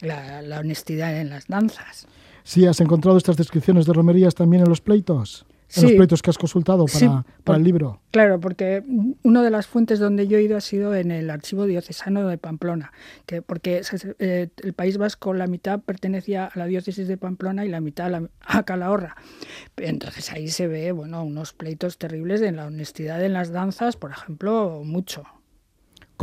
la, 0.00 0.42
la 0.42 0.60
honestidad 0.60 1.18
en 1.18 1.30
las 1.30 1.46
danzas. 1.46 2.06
Sí, 2.42 2.66
has 2.66 2.80
encontrado 2.80 3.16
estas 3.16 3.36
descripciones 3.36 3.86
de 3.86 3.92
romerías 3.92 4.34
también 4.34 4.62
en 4.62 4.68
los 4.68 4.80
pleitos 4.80 5.46
en 5.76 5.82
los 5.82 5.92
proyectos 5.92 6.22
que 6.22 6.30
has 6.30 6.38
consultado 6.38 6.86
para, 6.86 7.24
para 7.42 7.58
el 7.58 7.64
libro. 7.64 8.00
Claro, 8.10 8.40
porque 8.40 8.82
una 9.22 9.42
de 9.42 9.50
las 9.50 9.66
fuentes 9.66 9.98
donde 9.98 10.28
yo 10.28 10.38
he 10.38 10.42
ido 10.42 10.56
ha 10.56 10.60
sido 10.60 10.94
en 10.94 11.10
el 11.10 11.30
archivo 11.30 11.66
diocesano 11.66 12.26
de 12.28 12.38
Pamplona, 12.38 12.92
que 13.26 13.42
porque 13.42 13.82
eh, 14.18 14.48
el 14.62 14.72
País 14.72 14.98
Vasco 14.98 15.34
la 15.34 15.46
mitad 15.46 15.80
pertenecía 15.80 16.46
a 16.46 16.58
la 16.58 16.66
diócesis 16.66 17.08
de 17.08 17.16
Pamplona 17.16 17.64
y 17.64 17.68
la 17.68 17.80
mitad 17.80 18.06
a, 18.06 18.10
la, 18.10 18.28
a 18.40 18.62
Calahorra. 18.64 19.16
Entonces 19.76 20.30
ahí 20.32 20.48
se 20.48 20.68
ve, 20.68 20.92
bueno, 20.92 21.24
unos 21.24 21.52
pleitos 21.52 21.98
terribles 21.98 22.40
en 22.42 22.56
la 22.56 22.66
honestidad 22.66 23.24
en 23.24 23.32
las 23.32 23.50
danzas, 23.50 23.96
por 23.96 24.10
ejemplo, 24.10 24.82
mucho 24.84 25.24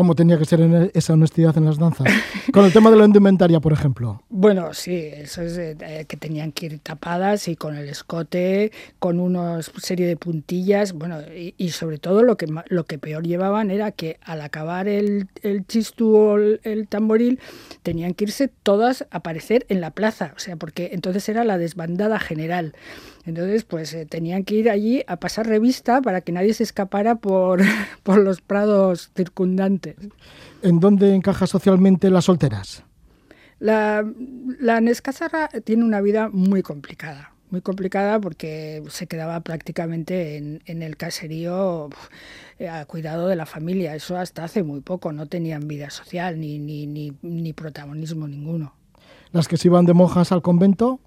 cómo 0.02 0.16
tenía 0.16 0.40
que 0.40 0.46
ser 0.46 0.90
esa 0.96 1.14
honestidad 1.14 1.56
en 1.60 1.66
las 1.66 1.78
danzas. 1.78 2.08
Con 2.52 2.66
el 2.66 2.74
tema 2.74 2.90
de 2.90 2.98
la 2.98 3.06
indumentaria, 3.06 3.60
por 3.60 3.72
ejemplo. 3.72 4.24
Bueno, 4.30 4.74
sí, 4.74 4.96
eso 4.96 5.44
es 5.44 5.60
eh, 5.60 6.06
que 6.08 6.18
tenían 6.18 6.52
que 6.54 6.66
ir 6.66 6.80
tapadas 6.80 7.48
y 7.48 7.56
con 7.56 7.76
el 7.76 7.88
escote, 7.88 8.72
con 8.98 9.20
una 9.20 9.62
serie 9.62 10.08
de 10.08 10.18
puntillas, 10.18 10.94
bueno, 10.94 11.20
y, 11.32 11.70
sobre 11.70 12.00
todo 12.00 12.24
lo 12.24 12.36
que, 12.36 12.48
lo 12.66 12.86
que 12.86 12.98
peor 12.98 13.28
llevaban 13.28 13.70
era 13.70 13.92
que 13.92 14.18
al 14.24 14.42
acabar 14.42 14.88
el, 14.88 15.28
el 15.44 15.68
chistú 15.68 16.16
o 16.16 16.38
el, 16.38 16.88
tamboril, 16.90 17.40
tenían 17.84 18.16
que 18.16 18.24
irse 18.24 18.48
todas 18.48 19.04
a 19.12 19.18
aparecer 19.18 19.68
en 19.70 19.82
la 19.82 19.92
plaza, 19.92 20.34
o 20.36 20.40
sea, 20.40 20.56
porque 20.56 20.90
entonces 20.94 21.30
era 21.30 21.44
la 21.44 21.60
desbandada 21.60 22.18
general. 22.18 22.74
Entonces, 23.26 23.64
pues 23.64 23.94
eh, 23.94 24.06
tenían 24.06 24.44
que 24.44 24.56
ir 24.56 24.70
allí 24.70 25.04
a 25.08 25.18
pasar 25.18 25.48
revista 25.48 26.02
para 26.02 26.22
que 26.22 26.32
nadie 26.32 26.54
se 26.54 26.64
escapara 26.64 27.16
por, 27.16 27.62
por 28.04 28.18
los 28.18 28.42
prados 28.42 29.12
circundantes. 29.16 29.96
¿En 30.62 30.80
dónde 30.80 31.14
encaja 31.14 31.48
socialmente 31.48 32.10
las 32.10 32.26
solteras? 32.26 32.84
La, 33.60 34.04
la 34.60 34.82
Nescasarra 34.82 35.50
tiene 35.64 35.84
una 35.84 36.02
vida 36.02 36.30
muy 36.30 36.64
complicada, 36.64 37.36
muy 37.52 37.62
complicada 37.62 38.20
porque 38.20 38.82
se 38.90 39.06
quedaba 39.06 39.40
prácticamente 39.42 40.38
en, 40.38 40.64
en 40.66 40.82
el 40.82 40.98
caserío 40.98 41.90
a 42.68 42.86
cuidado 42.86 43.28
de 43.28 43.36
la 43.36 43.46
familia. 43.46 43.96
Eso 43.96 44.18
hasta 44.18 44.44
hace 44.44 44.64
muy 44.64 44.82
poco, 44.82 45.12
no 45.12 45.28
tenían 45.28 45.68
vida 45.68 45.92
social 45.92 46.40
ni, 46.40 46.58
ni, 46.58 46.88
ni, 46.88 47.14
ni 47.22 47.54
protagonismo 47.54 48.28
ninguno. 48.28 48.74
¿Las 49.32 49.48
que 49.48 49.58
se 49.58 49.68
iban 49.68 49.86
de 49.86 49.94
monjas 49.94 50.32
al 50.32 50.42
convento? 50.42 51.00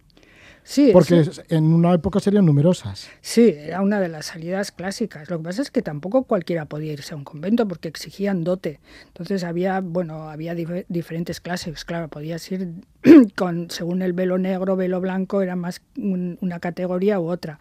Sí, 0.66 0.90
porque 0.94 1.30
en 1.50 1.64
una 1.75 1.92
época 1.92 2.21
serían 2.21 2.47
numerosas. 2.47 3.11
Sí, 3.21 3.54
era 3.56 3.83
una 3.83 4.00
de 4.00 4.09
las 4.09 4.26
salidas 4.26 4.73
clásicas. 4.73 5.28
Lo 5.28 5.37
que 5.37 5.44
pasa 5.44 5.61
es 5.61 5.71
que 5.71 5.83
tampoco 5.83 6.25
cualquiera 6.25 6.64
podía 6.64 6.94
irse 6.94 7.12
a 7.12 7.18
un 7.18 7.25
convento 7.25 7.68
porque 7.68 7.88
exigían 7.88 8.44
dote. 8.44 8.80
Entonces 9.09 9.44
había, 9.44 9.80
bueno, 9.80 10.30
había 10.30 10.54
diferentes 10.54 11.42
clases. 11.42 11.85
Claro, 11.85 12.09
podías 12.09 12.50
ir 12.50 12.71
con, 13.37 13.71
según 13.71 14.00
el 14.00 14.14
velo 14.14 14.38
negro, 14.38 14.75
velo 14.75 15.02
blanco, 15.02 15.42
era 15.42 15.54
más 15.54 15.83
una 15.97 16.59
categoría 16.61 17.21
u 17.21 17.28
otra 17.28 17.61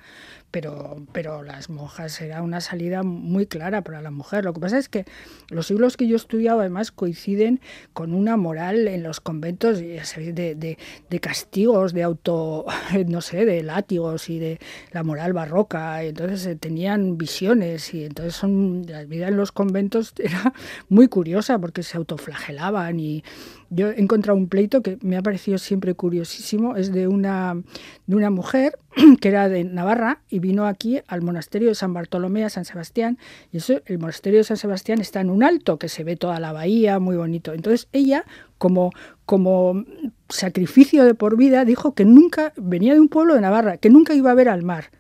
pero, 0.54 0.98
pero 1.12 1.42
las 1.42 1.72
monjas 1.72 2.22
era 2.22 2.44
una 2.44 2.62
salida 2.62 3.02
muy 3.02 3.48
clara 3.48 3.82
para 3.82 4.04
la 4.04 4.12
mujer. 4.12 4.46
Lo 4.46 4.54
que 4.54 4.60
pasa 4.60 4.78
es 4.78 4.88
que 4.88 5.04
los 5.50 5.66
siglos 5.66 5.98
que 5.98 6.06
yo 6.06 6.14
he 6.14 6.16
estudiado 6.16 6.60
además 6.60 6.92
coinciden 6.92 7.60
con 7.94 8.14
una 8.14 8.38
moral 8.38 8.88
en 8.88 9.02
los 9.02 9.20
conventos 9.20 9.80
de, 9.80 10.04
de, 10.32 10.78
de 11.10 11.20
castigos, 11.20 11.92
de 11.94 12.04
auto, 12.04 12.66
no 13.08 13.22
sé, 13.22 13.46
de 13.46 13.64
látigos 13.64 14.30
y 14.30 14.40
de 14.40 14.60
la 14.92 15.04
moral 15.04 15.34
barroca. 15.34 16.04
Entonces 16.04 16.46
eh, 16.46 16.56
tenían 16.56 17.18
visiones 17.18 17.94
y 17.94 18.06
entonces 18.06 18.42
la 18.88 19.04
vida 19.06 19.28
en 19.28 19.38
los 19.38 19.52
conventos 19.52 20.14
era 20.18 20.54
muy 20.90 21.08
curiosa 21.08 21.60
porque 21.60 21.84
se 21.84 21.98
autoflagelaban 21.98 23.00
y 23.00 23.24
yo 23.70 23.90
he 23.90 24.00
encontrado 24.00 24.38
un 24.38 24.48
pleito 24.48 24.82
que 24.84 25.00
me 25.02 25.18
ha 25.18 25.22
parecido 25.22 25.58
siempre 25.58 25.96
curiosísimo, 25.96 26.76
es 26.76 26.92
de 26.92 27.08
una, 27.08 27.60
de 28.06 28.16
una 28.16 28.30
mujer 28.30 28.78
que 29.20 29.30
era 29.30 29.50
de 29.50 29.64
Navarra 29.64 30.22
y 30.30 30.40
vino 30.40 30.68
aquí 30.68 31.02
al 31.08 31.22
monasterio 31.22 31.70
de 31.70 31.76
San 31.76 31.94
Bartolomé, 31.94 32.44
a 32.44 32.50
San 32.50 32.66
Sebastián, 32.66 33.18
y 33.52 33.58
eso, 33.58 33.82
el 33.86 33.98
monasterio 33.98 34.40
de 34.40 34.44
San 34.44 34.58
Sebastián 34.58 35.02
está 35.02 35.22
en 35.22 35.32
un 35.32 35.44
alto 35.44 35.80
que 35.80 35.90
se 35.90 36.04
ve 36.04 36.16
toda 36.16 36.40
la 36.40 36.52
bahía, 36.52 37.00
muy 37.00 37.16
bonito. 37.16 37.54
Entonces 37.54 37.88
ella, 37.94 38.26
como, 38.60 38.92
como 39.34 39.84
sacrificio 40.30 41.06
de 41.06 41.16
por 41.16 41.38
vida, 41.38 41.66
dijo 41.66 41.96
que 41.96 42.06
nunca, 42.06 42.54
venía 42.56 42.94
de 42.94 43.00
un 43.00 43.08
pueblo 43.08 43.34
de 43.34 43.42
Navarra, 43.42 43.78
que 43.78 43.90
nunca 43.90 44.14
iba 44.14 44.30
a 44.30 44.36
ver 44.36 44.48
al 44.48 44.62
mar. 44.62 44.92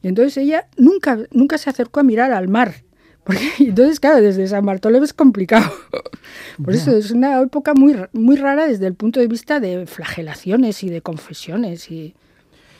Y 0.00 0.08
entonces 0.08 0.38
ella 0.38 0.68
nunca, 0.78 1.18
nunca 1.32 1.58
se 1.58 1.68
acercó 1.68 2.00
a 2.00 2.02
mirar 2.02 2.32
al 2.32 2.48
mar, 2.48 2.76
porque 3.24 3.42
entonces, 3.58 4.00
claro, 4.00 4.22
desde 4.22 4.48
San 4.48 4.64
Bartolomé 4.64 5.04
es 5.04 5.12
complicado. 5.12 5.70
Por 6.64 6.72
eso 6.72 6.96
es 6.96 7.10
una 7.10 7.42
época 7.42 7.74
muy, 7.74 7.94
muy 8.14 8.36
rara 8.36 8.66
desde 8.66 8.86
el 8.86 8.94
punto 8.94 9.20
de 9.20 9.28
vista 9.28 9.60
de 9.60 9.84
flagelaciones 9.86 10.82
y 10.82 10.88
de 10.88 11.02
confesiones. 11.02 11.90
Y... 11.90 12.14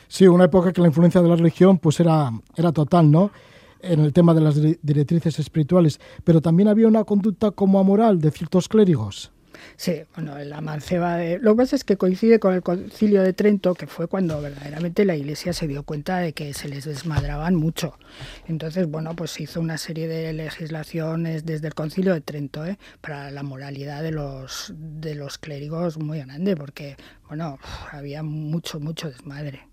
Sí, 0.07 0.25
una 0.25 0.45
época 0.45 0.73
que 0.73 0.81
la 0.81 0.87
influencia 0.87 1.21
de 1.21 1.29
la 1.29 1.35
religión 1.35 1.77
pues 1.77 1.99
era, 1.99 2.31
era 2.55 2.71
total, 2.71 3.11
¿no? 3.11 3.29
En 3.79 3.99
el 3.99 4.11
tema 4.11 4.33
de 4.33 4.41
las 4.41 4.59
directrices 4.81 5.37
espirituales. 5.37 5.99
Pero 6.23 6.41
también 6.41 6.67
había 6.67 6.87
una 6.87 7.03
conducta 7.03 7.51
como 7.51 7.77
amoral 7.77 8.19
de 8.19 8.31
ciertos 8.31 8.67
clérigos. 8.67 9.34
Sí, 9.77 10.03
bueno, 10.15 10.37
la 10.39 10.61
manceba 10.61 11.17
de... 11.17 11.37
Lo 11.39 11.51
que 11.51 11.57
pasa 11.57 11.75
es 11.75 11.83
que 11.83 11.97
coincide 11.97 12.39
con 12.39 12.53
el 12.53 12.63
concilio 12.63 13.21
de 13.21 13.33
Trento, 13.33 13.73
que 13.73 13.87
fue 13.87 14.07
cuando 14.07 14.41
verdaderamente 14.41 15.03
la 15.03 15.15
Iglesia 15.15 15.51
se 15.51 15.67
dio 15.67 15.83
cuenta 15.83 16.19
de 16.19 16.33
que 16.33 16.53
se 16.53 16.69
les 16.69 16.85
desmadraban 16.85 17.55
mucho. 17.55 17.97
Entonces, 18.47 18.89
bueno, 18.89 19.15
pues 19.15 19.31
se 19.31 19.43
hizo 19.43 19.59
una 19.59 19.77
serie 19.77 20.07
de 20.07 20.31
legislaciones 20.31 21.45
desde 21.45 21.67
el 21.67 21.73
concilio 21.73 22.13
de 22.13 22.21
Trento 22.21 22.65
¿eh? 22.65 22.77
para 23.01 23.31
la 23.31 23.43
moralidad 23.43 24.01
de 24.01 24.11
los, 24.11 24.73
de 24.75 25.15
los 25.15 25.37
clérigos 25.37 25.97
muy 25.97 26.19
grande, 26.19 26.55
porque, 26.55 26.95
bueno, 27.27 27.57
había 27.91 28.23
mucho, 28.23 28.79
mucho 28.79 29.09
desmadre. 29.09 29.67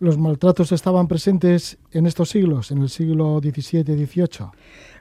¿Los 0.00 0.16
maltratos 0.16 0.72
estaban 0.72 1.08
presentes 1.08 1.76
en 1.92 2.06
estos 2.06 2.30
siglos, 2.30 2.70
en 2.70 2.78
el 2.78 2.88
siglo 2.88 3.38
XVII, 3.38 3.84
XVIII? 3.84 4.48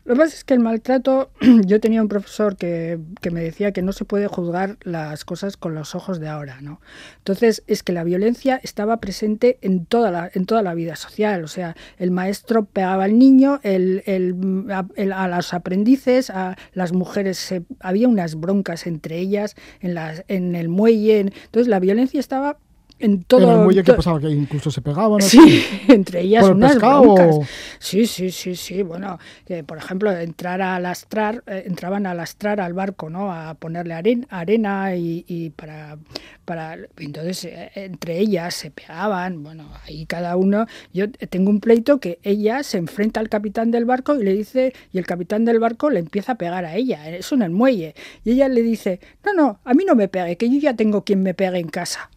Lo 0.05 0.13
que 0.13 0.19
pasa 0.19 0.35
es 0.35 0.43
que 0.43 0.53
el 0.53 0.59
maltrato, 0.59 1.31
yo 1.65 1.79
tenía 1.79 2.01
un 2.01 2.07
profesor 2.07 2.55
que, 2.55 2.99
que, 3.21 3.31
me 3.31 3.41
decía 3.41 3.71
que 3.71 3.81
no 3.81 3.91
se 3.91 4.05
puede 4.05 4.27
juzgar 4.27 4.77
las 4.83 5.25
cosas 5.25 5.57
con 5.57 5.75
los 5.75 5.95
ojos 5.95 6.19
de 6.19 6.27
ahora, 6.27 6.61
¿no? 6.61 6.81
Entonces, 7.17 7.63
es 7.67 7.83
que 7.83 7.93
la 7.93 8.03
violencia 8.03 8.59
estaba 8.63 8.97
presente 8.97 9.57
en 9.61 9.85
toda 9.85 10.11
la, 10.11 10.29
en 10.33 10.45
toda 10.45 10.61
la 10.61 10.73
vida 10.73 10.95
social, 10.95 11.43
o 11.43 11.47
sea, 11.47 11.75
el 11.97 12.11
maestro 12.11 12.65
pegaba 12.65 13.03
al 13.05 13.17
niño, 13.17 13.59
el, 13.63 14.03
el, 14.05 14.65
a, 14.71 14.87
a, 15.15 15.27
los 15.27 15.53
aprendices, 15.53 16.29
a 16.29 16.55
las 16.73 16.93
mujeres, 16.93 17.53
había 17.79 18.07
unas 18.07 18.35
broncas 18.35 18.87
entre 18.87 19.17
ellas 19.17 19.55
en, 19.79 19.93
las, 19.93 20.23
en 20.27 20.55
el 20.55 20.69
muelle, 20.69 21.19
entonces 21.19 21.67
la 21.67 21.79
violencia 21.79 22.19
estaba 22.19 22.57
en 22.99 23.23
todo. 23.23 23.41
En 23.41 23.49
el 23.49 23.57
muelle 23.65 23.83
que 23.83 23.93
pasaba 23.93 24.19
que 24.19 24.29
incluso 24.29 24.69
se 24.71 24.81
pegaban. 24.81 25.21
Sí, 25.21 25.63
entre 25.87 26.21
ellas 26.21 26.41
¿Por 26.43 26.51
el 26.51 26.57
unas 26.57 26.73
pescado 26.73 27.39
Sí, 27.79 28.05
sí, 28.05 28.31
sí, 28.31 28.55
sí. 28.55 28.83
Bueno, 28.83 29.17
que 29.45 29.63
por 29.63 29.77
ejemplo, 29.77 30.11
entrar 30.11 30.61
a 30.61 30.79
lastrar, 30.79 31.43
eh, 31.47 31.63
entraban 31.65 32.05
a 32.05 32.13
lastrar 32.13 32.59
al 32.61 32.73
barco, 32.73 33.09
¿no? 33.09 33.31
A 33.31 33.53
ponerle 33.55 33.93
aren- 33.95 34.27
arena 34.29 34.95
y, 34.95 35.23
y 35.27 35.49
para, 35.51 35.97
para. 36.45 36.77
Entonces, 36.97 37.45
eh, 37.45 37.71
entre 37.75 38.19
ellas 38.19 38.53
se 38.53 38.71
pegaban. 38.71 39.43
Bueno, 39.43 39.69
ahí 39.85 40.05
cada 40.05 40.35
uno. 40.35 40.65
Yo 40.93 41.09
tengo 41.11 41.49
un 41.49 41.59
pleito 41.59 41.99
que 41.99 42.19
ella 42.23 42.63
se 42.63 42.77
enfrenta 42.77 43.19
al 43.19 43.29
capitán 43.29 43.71
del 43.71 43.85
barco 43.85 44.15
y 44.15 44.23
le 44.23 44.33
dice, 44.33 44.73
y 44.91 44.97
el 44.97 45.05
capitán 45.05 45.45
del 45.45 45.59
barco 45.59 45.89
le 45.89 45.99
empieza 45.99 46.33
a 46.33 46.35
pegar 46.35 46.65
a 46.65 46.75
ella. 46.75 47.09
Eso 47.09 47.35
en 47.35 47.43
el 47.43 47.51
muelle. 47.51 47.95
Y 48.23 48.31
ella 48.31 48.47
le 48.49 48.61
dice, 48.61 48.99
no, 49.25 49.33
no, 49.33 49.59
a 49.63 49.73
mí 49.73 49.85
no 49.85 49.95
me 49.95 50.07
pegue, 50.07 50.35
que 50.37 50.49
yo 50.49 50.59
ya 50.59 50.75
tengo 50.75 51.03
quien 51.03 51.23
me 51.23 51.33
pegue 51.33 51.59
en 51.59 51.69
casa. 51.69 52.09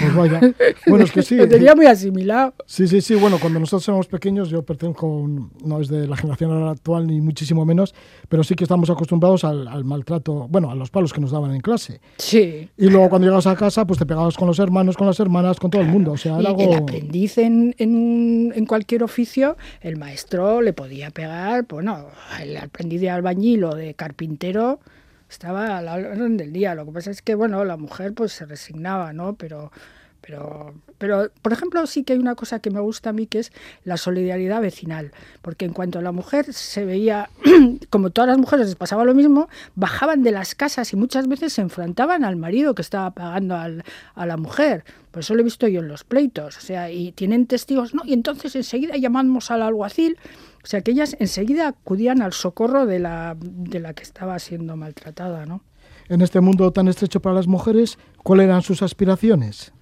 Pues 0.00 0.14
vaya. 0.14 0.40
Bueno, 0.86 1.04
es 1.04 1.12
que 1.12 1.22
sí. 1.22 1.36
Lo 1.36 1.48
tenía 1.48 1.74
muy 1.74 1.86
asimilado. 1.86 2.54
Sí, 2.66 2.86
sí, 2.86 3.00
sí. 3.00 3.14
Bueno, 3.14 3.38
cuando 3.40 3.58
nosotros 3.58 3.86
éramos 3.88 4.06
pequeños, 4.06 4.48
yo 4.50 4.62
pertenezco, 4.62 5.26
no 5.64 5.80
es 5.80 5.88
de 5.88 6.06
la 6.06 6.16
generación 6.16 6.68
actual 6.68 7.06
ni 7.06 7.20
muchísimo 7.20 7.64
menos, 7.64 7.94
pero 8.28 8.44
sí 8.44 8.54
que 8.54 8.64
estamos 8.64 8.90
acostumbrados 8.90 9.44
al, 9.44 9.66
al 9.68 9.84
maltrato, 9.84 10.46
bueno, 10.48 10.70
a 10.70 10.74
los 10.74 10.90
palos 10.90 11.12
que 11.12 11.20
nos 11.20 11.30
daban 11.30 11.54
en 11.54 11.60
clase. 11.60 12.00
Sí. 12.18 12.68
Y 12.76 12.88
luego 12.90 13.08
cuando 13.08 13.26
llegabas 13.26 13.46
a 13.46 13.56
casa, 13.56 13.86
pues 13.86 13.98
te 13.98 14.06
pegabas 14.06 14.36
con 14.36 14.46
los 14.48 14.58
hermanos, 14.58 14.96
con 14.96 15.06
las 15.06 15.18
hermanas, 15.20 15.58
con 15.58 15.70
todo 15.70 15.82
el 15.82 15.88
mundo. 15.88 16.12
O 16.12 16.16
sea, 16.16 16.38
era 16.38 16.50
Y 16.50 16.54
el 16.62 16.72
algo... 16.72 16.74
aprendiz 16.76 17.38
en, 17.38 17.74
en, 17.78 18.52
en 18.54 18.66
cualquier 18.66 19.02
oficio, 19.02 19.56
el 19.80 19.96
maestro 19.96 20.60
le 20.60 20.72
podía 20.72 21.10
pegar, 21.10 21.66
bueno, 21.68 22.06
el 22.42 22.56
aprendiz 22.56 23.00
de 23.00 23.10
albañil 23.10 23.64
o 23.64 23.74
de 23.74 23.94
carpintero 23.94 24.80
estaba 25.34 25.76
a 25.78 25.82
la 25.82 25.94
orden 25.94 26.36
del 26.36 26.52
día. 26.52 26.74
Lo 26.74 26.86
que 26.86 26.92
pasa 26.92 27.10
es 27.10 27.22
que, 27.22 27.34
bueno, 27.34 27.64
la 27.64 27.76
mujer 27.76 28.14
pues 28.14 28.32
se 28.32 28.46
resignaba, 28.46 29.12
¿no? 29.12 29.34
Pero, 29.36 29.70
pero, 30.26 30.72
pero, 30.96 31.28
por 31.42 31.52
ejemplo, 31.52 31.86
sí 31.86 32.02
que 32.02 32.14
hay 32.14 32.18
una 32.18 32.34
cosa 32.34 32.58
que 32.60 32.70
me 32.70 32.80
gusta 32.80 33.10
a 33.10 33.12
mí, 33.12 33.26
que 33.26 33.40
es 33.40 33.52
la 33.84 33.98
solidaridad 33.98 34.62
vecinal. 34.62 35.12
Porque 35.42 35.66
en 35.66 35.72
cuanto 35.74 35.98
a 35.98 36.02
la 36.02 36.12
mujer 36.12 36.52
se 36.54 36.84
veía, 36.86 37.28
como 37.90 38.08
todas 38.10 38.28
las 38.28 38.38
mujeres 38.38 38.66
les 38.68 38.76
pasaba 38.76 39.04
lo 39.04 39.14
mismo, 39.14 39.48
bajaban 39.74 40.22
de 40.22 40.30
las 40.30 40.54
casas 40.54 40.92
y 40.92 40.96
muchas 40.96 41.28
veces 41.28 41.52
se 41.52 41.60
enfrentaban 41.60 42.24
al 42.24 42.36
marido 42.36 42.74
que 42.74 42.80
estaba 42.82 43.10
pagando 43.10 43.54
al- 43.56 43.84
a 44.14 44.24
la 44.24 44.36
mujer. 44.38 44.84
Por 45.10 45.20
eso 45.20 45.34
lo 45.34 45.40
he 45.40 45.44
visto 45.44 45.68
yo 45.68 45.80
en 45.80 45.88
los 45.88 46.04
pleitos. 46.04 46.56
O 46.56 46.60
sea, 46.60 46.90
y 46.90 47.12
tienen 47.12 47.46
testigos, 47.46 47.94
¿no? 47.94 48.00
Y 48.06 48.14
entonces 48.14 48.56
enseguida 48.56 48.96
llamamos 48.96 49.50
al 49.50 49.62
alguacil. 49.62 50.16
O 50.62 50.66
sea, 50.66 50.80
que 50.80 50.92
ellas 50.92 51.16
enseguida 51.20 51.68
acudían 51.68 52.22
al 52.22 52.32
socorro 52.32 52.86
de 52.86 52.98
la, 52.98 53.36
de 53.38 53.78
la 53.80 53.92
que 53.92 54.02
estaba 54.02 54.38
siendo 54.38 54.74
maltratada, 54.76 55.44
¿no? 55.44 55.62
En 56.08 56.22
este 56.22 56.40
mundo 56.40 56.70
tan 56.72 56.88
estrecho 56.88 57.20
para 57.20 57.34
las 57.34 57.46
mujeres, 57.46 57.98
¿cuáles 58.22 58.44
eran 58.44 58.62
sus 58.62 58.80
aspiraciones? 58.82 59.72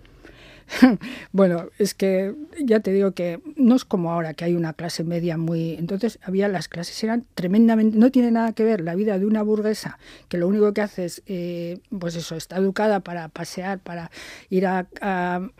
Bueno, 1.33 1.69
es 1.79 1.95
que 1.95 2.35
ya 2.63 2.81
te 2.81 2.93
digo 2.93 3.13
que 3.13 3.41
no 3.57 3.75
es 3.75 3.85
como 3.85 4.13
ahora 4.13 4.35
que 4.35 4.45
hay 4.45 4.55
una 4.55 4.73
clase 4.73 5.05
media 5.05 5.37
muy. 5.37 5.75
Entonces 5.75 6.19
había 6.23 6.49
las 6.49 6.69
clases 6.69 7.03
eran 7.05 7.25
tremendamente. 7.35 7.97
No 7.97 8.11
tiene 8.11 8.31
nada 8.31 8.53
que 8.53 8.65
ver 8.65 8.81
la 8.81 8.95
vida 8.95 9.19
de 9.19 9.27
una 9.27 9.43
burguesa 9.43 9.99
que 10.29 10.39
lo 10.39 10.49
único 10.49 10.73
que 10.73 10.81
hace 10.81 11.05
es, 11.05 11.23
eh, 11.27 11.79
pues 11.99 12.17
eso, 12.17 12.37
está 12.37 12.57
educada 12.57 13.01
para 13.01 13.29
pasear, 13.29 13.79
para 13.79 14.11
ir 14.51 14.67
a, 14.67 14.87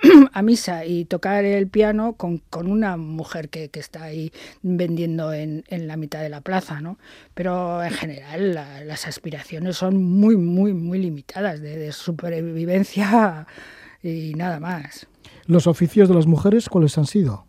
misa 0.43 0.85
y 0.85 1.05
tocar 1.05 1.45
el 1.45 1.69
piano 1.69 2.15
con, 2.15 2.43
una 2.53 2.97
mujer 2.97 3.49
que, 3.49 3.71
está 3.73 4.05
ahí 4.05 4.33
vendiendo 4.63 5.33
en, 5.33 5.65
la 5.69 5.97
mitad 5.97 6.21
de 6.23 6.29
la 6.29 6.41
plaza, 6.41 6.81
¿no? 6.81 6.99
Pero 7.35 7.83
en 7.83 7.91
general 7.91 8.55
la- 8.55 8.85
las 8.85 9.07
aspiraciones 9.07 9.77
son 9.77 9.97
muy, 10.03 10.37
muy, 10.37 10.73
muy 10.73 10.99
limitadas 10.99 11.61
de 11.61 11.91
supervivencia 11.93 13.47
y 14.03 14.35
nada 14.35 14.61
más. 14.61 15.07
¿Los 15.47 15.67
oficios 15.67 16.09
de 16.09 16.15
las 16.15 16.27
mujeres 16.27 16.69
cuáles 16.69 16.99
han 16.99 17.07
sido? 17.07 17.47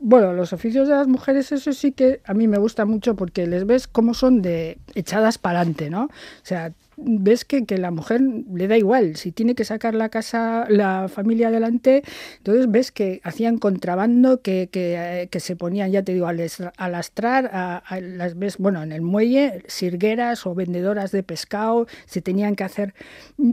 Bueno, 0.00 0.32
los 0.32 0.52
oficios 0.52 0.86
de 0.88 0.94
las 0.94 1.08
mujeres, 1.08 1.50
eso 1.50 1.72
sí 1.72 1.92
que 1.92 2.20
a 2.24 2.32
mí 2.32 2.46
me 2.46 2.58
gusta 2.58 2.84
mucho 2.84 3.16
porque 3.16 3.46
les 3.46 3.66
ves 3.66 3.88
cómo 3.88 4.14
son 4.14 4.42
de 4.42 4.78
echadas 4.94 5.38
para 5.38 5.60
adelante, 5.60 5.90
¿no? 5.90 6.04
O 6.04 6.10
sea, 6.44 6.72
ves 7.00 7.44
que, 7.44 7.64
que 7.64 7.78
la 7.78 7.90
mujer 7.90 8.20
le 8.52 8.68
da 8.68 8.76
igual, 8.76 9.16
si 9.16 9.32
tiene 9.32 9.54
que 9.54 9.64
sacar 9.64 9.94
la 9.94 10.08
casa, 10.08 10.66
la 10.68 11.08
familia 11.08 11.48
adelante, 11.48 12.02
entonces 12.38 12.70
ves 12.70 12.90
que 12.92 13.20
hacían 13.24 13.58
contrabando, 13.58 14.42
que, 14.42 14.68
que, 14.70 14.96
eh, 15.22 15.28
que 15.28 15.40
se 15.40 15.56
ponían, 15.56 15.90
ya 15.92 16.02
te 16.02 16.12
digo, 16.12 16.26
a, 16.26 16.32
les- 16.32 16.62
a 16.76 16.88
lastrar, 16.88 17.50
a, 17.52 17.76
a 17.78 18.00
las 18.00 18.38
ves, 18.38 18.58
bueno, 18.58 18.82
en 18.82 18.92
el 18.92 19.02
muelle, 19.02 19.62
sirgueras 19.68 20.46
o 20.46 20.54
vendedoras 20.54 21.12
de 21.12 21.22
pescado, 21.22 21.86
si 22.06 22.20
tenían 22.20 22.56
que 22.56 22.64
hacer 22.64 22.94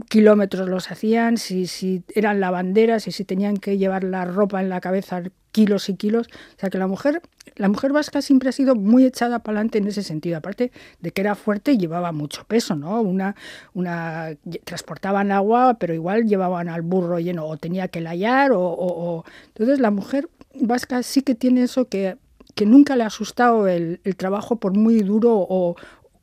kilómetros 0.08 0.68
los 0.68 0.90
hacían, 0.90 1.36
si, 1.36 1.66
si 1.66 2.02
eran 2.14 2.40
lavanderas 2.40 3.06
y 3.08 3.12
si 3.12 3.24
tenían 3.24 3.56
que 3.56 3.78
llevar 3.78 4.04
la 4.04 4.24
ropa 4.24 4.60
en 4.60 4.68
la 4.68 4.80
cabeza 4.80 5.22
kilos 5.56 5.88
y 5.88 5.94
kilos. 5.96 6.26
O 6.56 6.60
sea 6.60 6.68
que 6.70 6.78
la 6.78 6.86
mujer, 6.86 7.22
la 7.56 7.68
mujer 7.68 7.92
vasca 7.92 8.20
siempre 8.20 8.50
ha 8.50 8.52
sido 8.52 8.74
muy 8.74 9.04
echada 9.04 9.38
para 9.38 9.56
adelante 9.58 9.78
en 9.78 9.86
ese 9.88 10.02
sentido. 10.02 10.36
Aparte 10.36 10.70
de 11.00 11.10
que 11.12 11.22
era 11.22 11.34
fuerte 11.34 11.72
y 11.72 11.78
llevaba 11.78 12.12
mucho 12.12 12.44
peso, 12.44 12.74
¿no? 12.76 13.00
Una, 13.00 13.34
una 13.74 14.36
transportaban 14.64 15.32
agua, 15.32 15.76
pero 15.80 15.94
igual 15.94 16.26
llevaban 16.26 16.68
al 16.68 16.82
burro 16.82 17.18
lleno, 17.18 17.46
o 17.46 17.56
tenía 17.56 17.88
que 17.88 18.00
layar, 18.00 18.52
o, 18.52 18.60
o- 18.60 19.16
o- 19.18 19.24
entonces 19.48 19.80
la 19.80 19.90
mujer 19.90 20.28
vasca 20.60 21.02
sí 21.02 21.22
que 21.22 21.34
tiene 21.34 21.62
eso 21.62 21.88
que, 21.88 22.16
que 22.54 22.66
nunca 22.66 22.94
le 22.96 23.04
ha 23.04 23.06
asustado 23.08 23.66
el, 23.66 24.00
trabajo 24.16 24.56
por 24.56 24.76
muy 24.76 25.00
duro 25.00 25.34
o, 25.36 25.76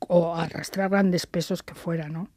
o 0.08 0.34
arrastrar 0.36 0.90
grandes 0.90 1.26
pesos 1.26 1.62
que 1.62 1.74
fuera, 1.74 2.08
¿no? 2.08 2.28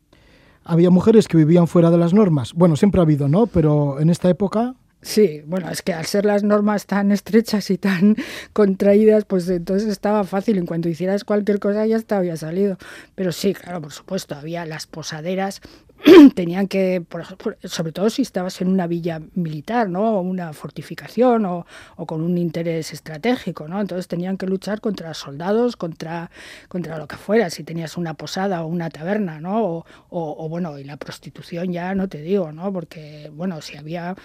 Había 0.63 0.89
mujeres 0.89 1.27
que 1.27 1.37
vivían 1.37 1.67
fuera 1.67 1.89
de 1.91 1.97
las 1.97 2.13
normas. 2.13 2.53
Bueno, 2.53 2.75
siempre 2.75 2.99
ha 2.99 3.03
habido, 3.03 3.27
¿no? 3.29 3.47
Pero 3.47 3.99
en 4.01 4.09
esta 4.09 4.29
época, 4.29 4.75
Sí, 5.01 5.41
bueno, 5.45 5.69
es 5.69 5.83
que 5.83 5.93
al 5.93 6.05
ser 6.05 6.25
las 6.25 6.43
normas 6.43 6.85
tan 6.87 7.11
estrechas 7.11 7.69
y 7.69 7.77
tan 7.77 8.15
contraídas, 8.53 9.25
pues 9.25 9.47
entonces 9.49 9.87
estaba 9.89 10.23
fácil. 10.23 10.57
En 10.57 10.65
cuanto 10.65 10.89
hicieras 10.89 11.23
cualquier 11.23 11.59
cosa 11.59 11.85
ya 11.85 11.99
te 11.99 12.15
había 12.15 12.35
salido. 12.35 12.77
Pero 13.15 13.31
sí, 13.31 13.53
claro, 13.53 13.81
por 13.81 13.93
supuesto, 13.93 14.35
había 14.35 14.65
las 14.65 14.87
posaderas, 14.87 15.61
tenían 16.35 16.67
que, 16.67 17.01
por 17.07 17.25
sobre 17.63 17.91
todo 17.91 18.09
si 18.09 18.21
estabas 18.21 18.61
en 18.61 18.67
una 18.67 18.87
villa 18.87 19.21
militar, 19.35 19.89
¿no? 19.89 20.21
Una 20.21 20.53
fortificación 20.53 21.45
o, 21.45 21.65
con 22.05 22.21
un 22.21 22.37
interés 22.37 22.93
estratégico, 22.93 23.67
¿no? 23.67 23.81
Entonces 23.81 24.07
tenían 24.07 24.37
que 24.37 24.45
luchar 24.45 24.79
contra 24.81 25.13
soldados, 25.13 25.75
contra, 25.75 26.29
contra 26.67 26.97
lo 26.97 27.07
que 27.07 27.17
fuera, 27.17 27.49
si 27.49 27.63
tenías 27.63 27.97
una 27.97 28.13
posada 28.13 28.63
o 28.63 28.67
una 28.67 28.89
taberna, 28.89 29.39
¿no? 29.39 29.63
O, 29.65 29.85
o- 30.09 30.45
o, 30.45 30.49
bueno, 30.49 30.77
y 30.79 30.83
la 30.83 30.97
prostitución 30.97 31.71
ya 31.73 31.95
no 31.95 32.07
te 32.07 32.21
digo, 32.21 32.51
¿no? 32.51 32.71
Porque, 32.71 33.31
bueno, 33.33 33.61
si 33.61 33.77
había 33.77 34.15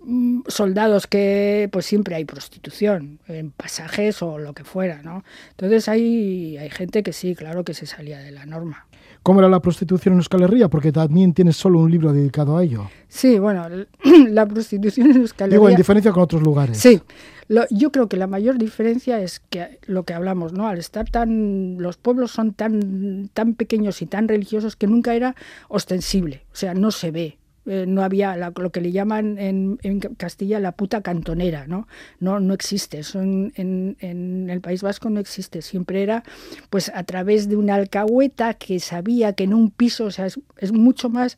mm, 0.00 0.42
soldados 0.48 1.06
que 1.06 1.68
pues 1.72 1.86
siempre 1.86 2.14
hay 2.14 2.24
prostitución 2.24 3.18
en 3.28 3.50
pasajes 3.50 4.22
o 4.22 4.38
lo 4.38 4.54
que 4.54 4.64
fuera, 4.64 5.02
¿no? 5.02 5.24
Entonces 5.50 5.88
hay, 5.88 6.56
hay 6.58 6.70
gente 6.70 7.02
que 7.02 7.12
sí, 7.12 7.34
claro 7.34 7.64
que 7.64 7.74
se 7.74 7.86
salía 7.86 8.18
de 8.18 8.30
la 8.32 8.46
norma. 8.46 8.86
¿Cómo 9.26 9.40
era 9.40 9.48
la 9.48 9.58
prostitución 9.60 10.12
en 10.14 10.18
Euskal 10.20 10.42
Herria? 10.42 10.68
Porque 10.68 10.92
también 10.92 11.34
tienes 11.34 11.56
solo 11.56 11.80
un 11.80 11.90
libro 11.90 12.12
dedicado 12.12 12.56
a 12.56 12.62
ello. 12.62 12.88
Sí, 13.08 13.40
bueno, 13.40 13.66
la 14.28 14.46
prostitución 14.46 15.10
en 15.10 15.16
Euskal 15.16 15.50
Digo, 15.50 15.64
en 15.66 15.72
Herria- 15.74 15.76
diferencia 15.78 16.12
con 16.12 16.22
otros 16.22 16.42
lugares. 16.42 16.78
Sí, 16.78 17.00
lo- 17.48 17.66
yo 17.70 17.90
creo 17.90 18.08
que 18.08 18.16
la 18.16 18.28
mayor 18.28 18.56
diferencia 18.56 19.20
es 19.20 19.40
que 19.50 19.80
lo 19.86 20.04
que 20.04 20.14
hablamos, 20.14 20.52
¿no? 20.52 20.68
Al 20.68 20.78
estar 20.78 21.10
tan, 21.10 21.76
los 21.82 21.96
pueblos 21.96 22.30
son 22.30 22.52
tan, 22.52 23.28
tan 23.34 23.54
pequeños 23.54 24.00
y 24.00 24.06
tan 24.06 24.28
religiosos 24.28 24.76
que 24.76 24.86
nunca 24.86 25.14
era 25.16 25.34
ostensible, 25.68 26.44
o 26.52 26.56
sea, 26.56 26.74
no 26.74 26.92
se 26.92 27.10
ve. 27.10 27.38
Eh, 27.66 27.84
no 27.86 28.02
había 28.02 28.36
lo 28.36 28.70
que 28.70 28.80
le 28.80 28.92
llaman 28.92 29.38
en, 29.38 29.78
Castilla 30.16 30.60
la 30.60 30.72
puta 30.72 31.02
cantonera, 31.02 31.66
¿no? 31.66 31.88
No, 32.20 32.40
no 32.40 32.54
existe, 32.54 33.00
eso 33.00 33.20
en, 33.20 33.52
en- 33.56 34.48
el 34.50 34.60
País 34.60 34.82
Vasco 34.82 35.10
no 35.10 35.20
existe, 35.20 35.62
siempre 35.62 36.02
era 36.02 36.22
pues 36.70 36.90
a 36.94 37.02
través 37.04 37.48
de 37.48 37.56
una 37.56 37.74
alcahueta 37.74 38.54
que 38.54 38.78
sabía 38.80 39.32
que 39.32 39.44
en 39.44 39.54
un 39.54 39.70
piso, 39.70 40.04
o 40.06 40.10
sea, 40.10 40.26
es, 40.26 40.72
mucho 40.72 41.08
más, 41.08 41.36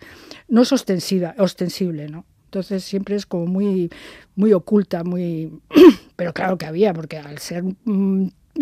no 0.48 0.62
es 0.62 0.72
ostensible, 0.72 2.08
¿no? 2.08 2.24
Entonces 2.46 2.84
siempre 2.84 3.16
es 3.16 3.26
como 3.26 3.46
muy, 3.46 3.90
muy 4.34 4.52
oculta, 4.52 5.04
muy... 5.04 5.52
Pero 6.16 6.32
claro 6.32 6.58
que 6.58 6.66
había, 6.66 6.94
porque 6.94 7.18
al 7.18 7.38
ser... 7.38 7.64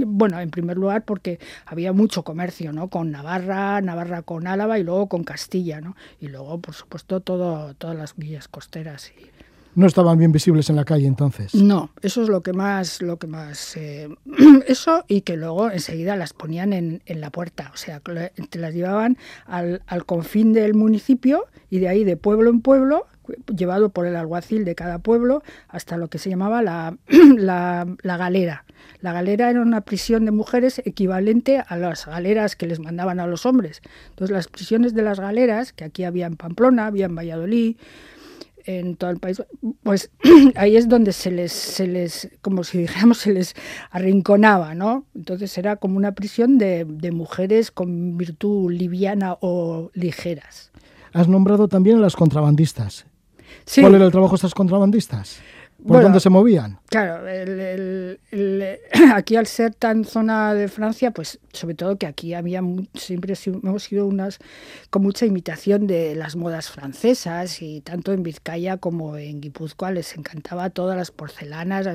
Bueno, 0.04 0.40
en 0.40 0.50
primer 0.50 0.76
lugar 0.76 1.04
porque 1.04 1.38
había 1.64 1.92
mucho 1.92 2.22
comercio, 2.22 2.72
¿no? 2.72 2.88
Con 2.88 3.11
Navarra, 3.11 3.80
Navarra 3.80 4.22
con 4.22 4.46
Álava 4.46 4.78
y 4.78 4.85
luego 4.85 5.09
con 5.09 5.24
Castilla, 5.24 5.80
¿no? 5.80 5.96
Y 6.20 6.28
luego, 6.28 6.59
por 6.61 6.74
supuesto, 6.74 7.20
todo, 7.20 7.74
todas 7.74 7.96
las 7.96 8.16
villas 8.16 8.48
costeras. 8.48 9.12
Y... 9.18 9.26
no 9.74 9.87
estaban 9.87 10.18
bien 10.18 10.32
visibles 10.32 10.68
en 10.68 10.76
la 10.76 10.85
calle 10.85 11.06
entonces. 11.06 11.54
No, 11.54 11.90
eso 12.02 12.22
es 12.22 12.28
lo 12.28 12.42
que 12.42 12.52
más, 12.52 13.00
lo 13.00 13.18
que 13.18 13.26
más, 13.26 13.76
eh, 13.76 14.09
eso 14.66 15.04
y 15.09 15.22
que 15.22 15.37
luego 15.37 15.70
enseguida 15.70 16.16
las 16.16 16.32
ponían 16.32 16.72
en, 16.72 17.02
en, 17.06 17.20
la 17.20 17.30
puerta, 17.30 17.70
o 17.72 17.76
sea, 17.76 18.00
te 18.00 18.59
las 18.59 18.74
llevaban 18.74 19.16
al, 19.46 19.82
al 19.87 20.04
confín 20.04 20.52
del 20.52 20.74
municipio 20.74 21.46
y 21.70 21.78
de 21.78 21.88
ahí 21.88 22.04
de 22.04 22.16
pueblo 22.16 22.50
en 22.50 22.61
pueblo 22.61 23.06
llevado 23.54 23.90
por 23.90 24.06
el 24.06 24.16
alguacil 24.16 24.64
de 24.64 24.74
cada 24.74 24.98
pueblo 24.98 25.42
hasta 25.68 25.96
lo 25.96 26.08
que 26.08 26.18
se 26.18 26.30
llamaba 26.30 26.62
la, 26.62 26.96
la, 28.02 28.16
galera. 28.16 28.64
La 29.00 29.12
galera 29.12 29.50
era 29.50 29.60
una 29.60 29.82
prisión 29.82 30.24
de 30.24 30.30
mujeres 30.30 30.80
equivalente 30.84 31.62
a 31.66 31.76
las 31.76 32.06
galeras 32.06 32.56
que 32.56 32.66
les 32.66 32.80
mandaban 32.80 33.20
a 33.20 33.26
los 33.26 33.46
hombres. 33.46 33.82
Entonces 34.10 34.34
las 34.34 34.48
prisiones 34.48 34.94
de 34.94 35.02
las 35.02 35.20
galeras, 35.20 35.72
que 35.72 35.84
aquí 35.84 36.04
había 36.04 36.26
en 36.26 36.36
Pamplona, 36.36 36.86
había 36.86 37.06
en 37.06 37.14
Valladolid, 37.14 37.76
en 38.66 38.96
todo 38.96 39.10
el 39.10 39.18
país, 39.18 39.42
pues 39.82 40.10
ahí 40.56 40.76
es 40.76 40.88
donde 40.88 41.12
se 41.12 41.30
les, 41.30 41.52
se 41.52 41.86
les, 41.86 42.30
como 42.42 42.64
si 42.64 42.78
dijéramos, 42.78 43.18
se 43.18 43.32
les 43.32 43.54
arrinconaba, 43.90 44.74
¿no? 44.74 45.06
Entonces 45.14 45.56
era 45.56 45.76
como 45.76 45.96
una 45.96 46.12
prisión 46.12 46.58
de, 46.58 46.84
de 46.84 47.12
mujeres 47.12 47.70
con 47.70 48.16
virtud 48.16 48.72
liviana 48.72 49.36
o 49.40 49.90
ligeras. 49.94 50.72
Has 51.12 51.28
nombrado 51.28 51.68
también 51.68 51.98
a 51.98 52.00
las 52.00 52.16
contrabandistas. 52.16 53.06
¿Cuál 53.80 53.94
era 53.94 54.04
el 54.04 54.12
trabajo 54.12 54.32
de 54.32 54.36
estas 54.36 54.54
contrabandistas? 54.54 55.40
¿Por 55.86 56.02
dónde 56.02 56.20
se 56.20 56.30
movían? 56.30 56.78
Claro, 56.86 57.28
el, 57.28 58.18
el, 58.30 58.78
aquí 59.14 59.36
al 59.36 59.46
ser 59.46 59.74
tan 59.74 60.04
zona 60.04 60.54
de 60.54 60.68
Francia, 60.68 61.10
pues 61.10 61.38
sobre 61.52 61.74
todo 61.74 61.96
que 61.96 62.06
aquí 62.06 62.34
había 62.34 62.62
siempre 62.94 63.34
hemos 63.62 63.82
sido 63.82 64.06
unas 64.06 64.38
con 64.90 65.02
mucha 65.02 65.26
imitación 65.26 65.86
de 65.86 66.14
las 66.14 66.34
modas 66.34 66.70
francesas 66.70 67.60
y 67.62 67.82
tanto 67.82 68.12
en 68.12 68.22
Vizcaya 68.22 68.78
como 68.78 69.16
en 69.16 69.40
Guipúzcoa 69.40 69.92
les 69.92 70.16
encantaba 70.16 70.70
todas 70.70 70.96
las 70.96 71.10
porcelanas, 71.10 71.86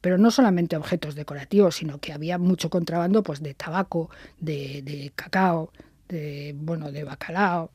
pero 0.00 0.16
no 0.16 0.30
solamente 0.30 0.76
objetos 0.76 1.14
decorativos, 1.14 1.76
sino 1.76 1.98
que 1.98 2.12
había 2.12 2.38
mucho 2.38 2.70
contrabando 2.70 3.22
pues 3.22 3.42
de 3.42 3.54
tabaco, 3.54 4.10
de, 4.40 4.82
de 4.82 5.12
cacao, 5.14 5.70
de 6.08 6.54
bueno, 6.58 6.90
de 6.90 7.04
bacalao, 7.04 7.70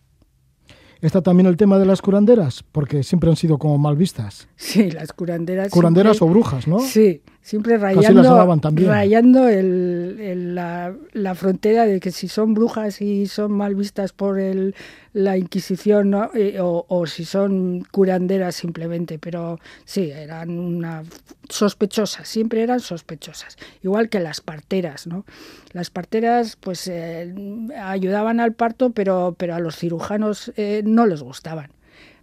Está 1.04 1.22
también 1.22 1.48
el 1.48 1.58
tema 1.58 1.78
de 1.80 1.86
las 1.86 2.02
curanderas, 2.02 2.64
porque 2.72 3.04
siempre 3.04 3.30
han 3.30 3.36
sido 3.36 3.58
como 3.58 3.78
mal 3.78 3.98
vistas. 3.98 4.48
Sí, 4.56 4.90
las 4.90 5.12
curanderas. 5.12 5.70
Curanderas 5.70 6.22
o 6.22 6.28
brujas, 6.28 6.66
¿no? 6.66 6.80
Sí, 6.80 7.22
siempre 7.44 7.78
rayando, 7.78 8.58
rayando 8.88 9.50
el, 9.50 10.56
la, 10.56 10.96
la, 11.12 11.36
frontera 11.36 11.86
de 11.86 12.00
que 12.00 12.10
si 12.12 12.30
son 12.30 12.54
brujas 12.54 13.02
y 13.02 13.28
son 13.28 13.52
mal 13.52 13.76
vistas 13.76 14.14
por 14.14 14.40
el, 14.40 14.74
la 15.12 15.38
Inquisición 15.38 16.10
¿no? 16.10 16.32
Eh, 16.34 16.60
o, 16.62 16.86
o, 16.88 17.06
si 17.06 17.26
son 17.26 17.86
curanderas 17.92 18.56
simplemente, 18.56 19.20
pero 19.20 19.60
sí, 19.84 20.10
eran 20.10 20.58
una 20.58 21.04
sospechosas, 21.50 22.30
siempre 22.30 22.64
eran 22.64 22.80
sospechosas, 22.80 23.58
igual 23.84 24.08
que 24.08 24.22
las 24.22 24.40
parteras, 24.40 25.06
¿no? 25.06 25.26
Las 25.74 25.90
parteras 25.90 26.56
pues 26.56 26.88
eh, 26.88 27.36
ayudaban 27.78 28.40
al 28.40 28.54
parto, 28.54 28.92
pero, 28.92 29.36
pero 29.38 29.54
a 29.54 29.60
los 29.60 29.76
cirujanos 29.76 30.54
eh, 30.56 30.82
no 30.86 31.06
les 31.06 31.22
gustaban. 31.22 31.72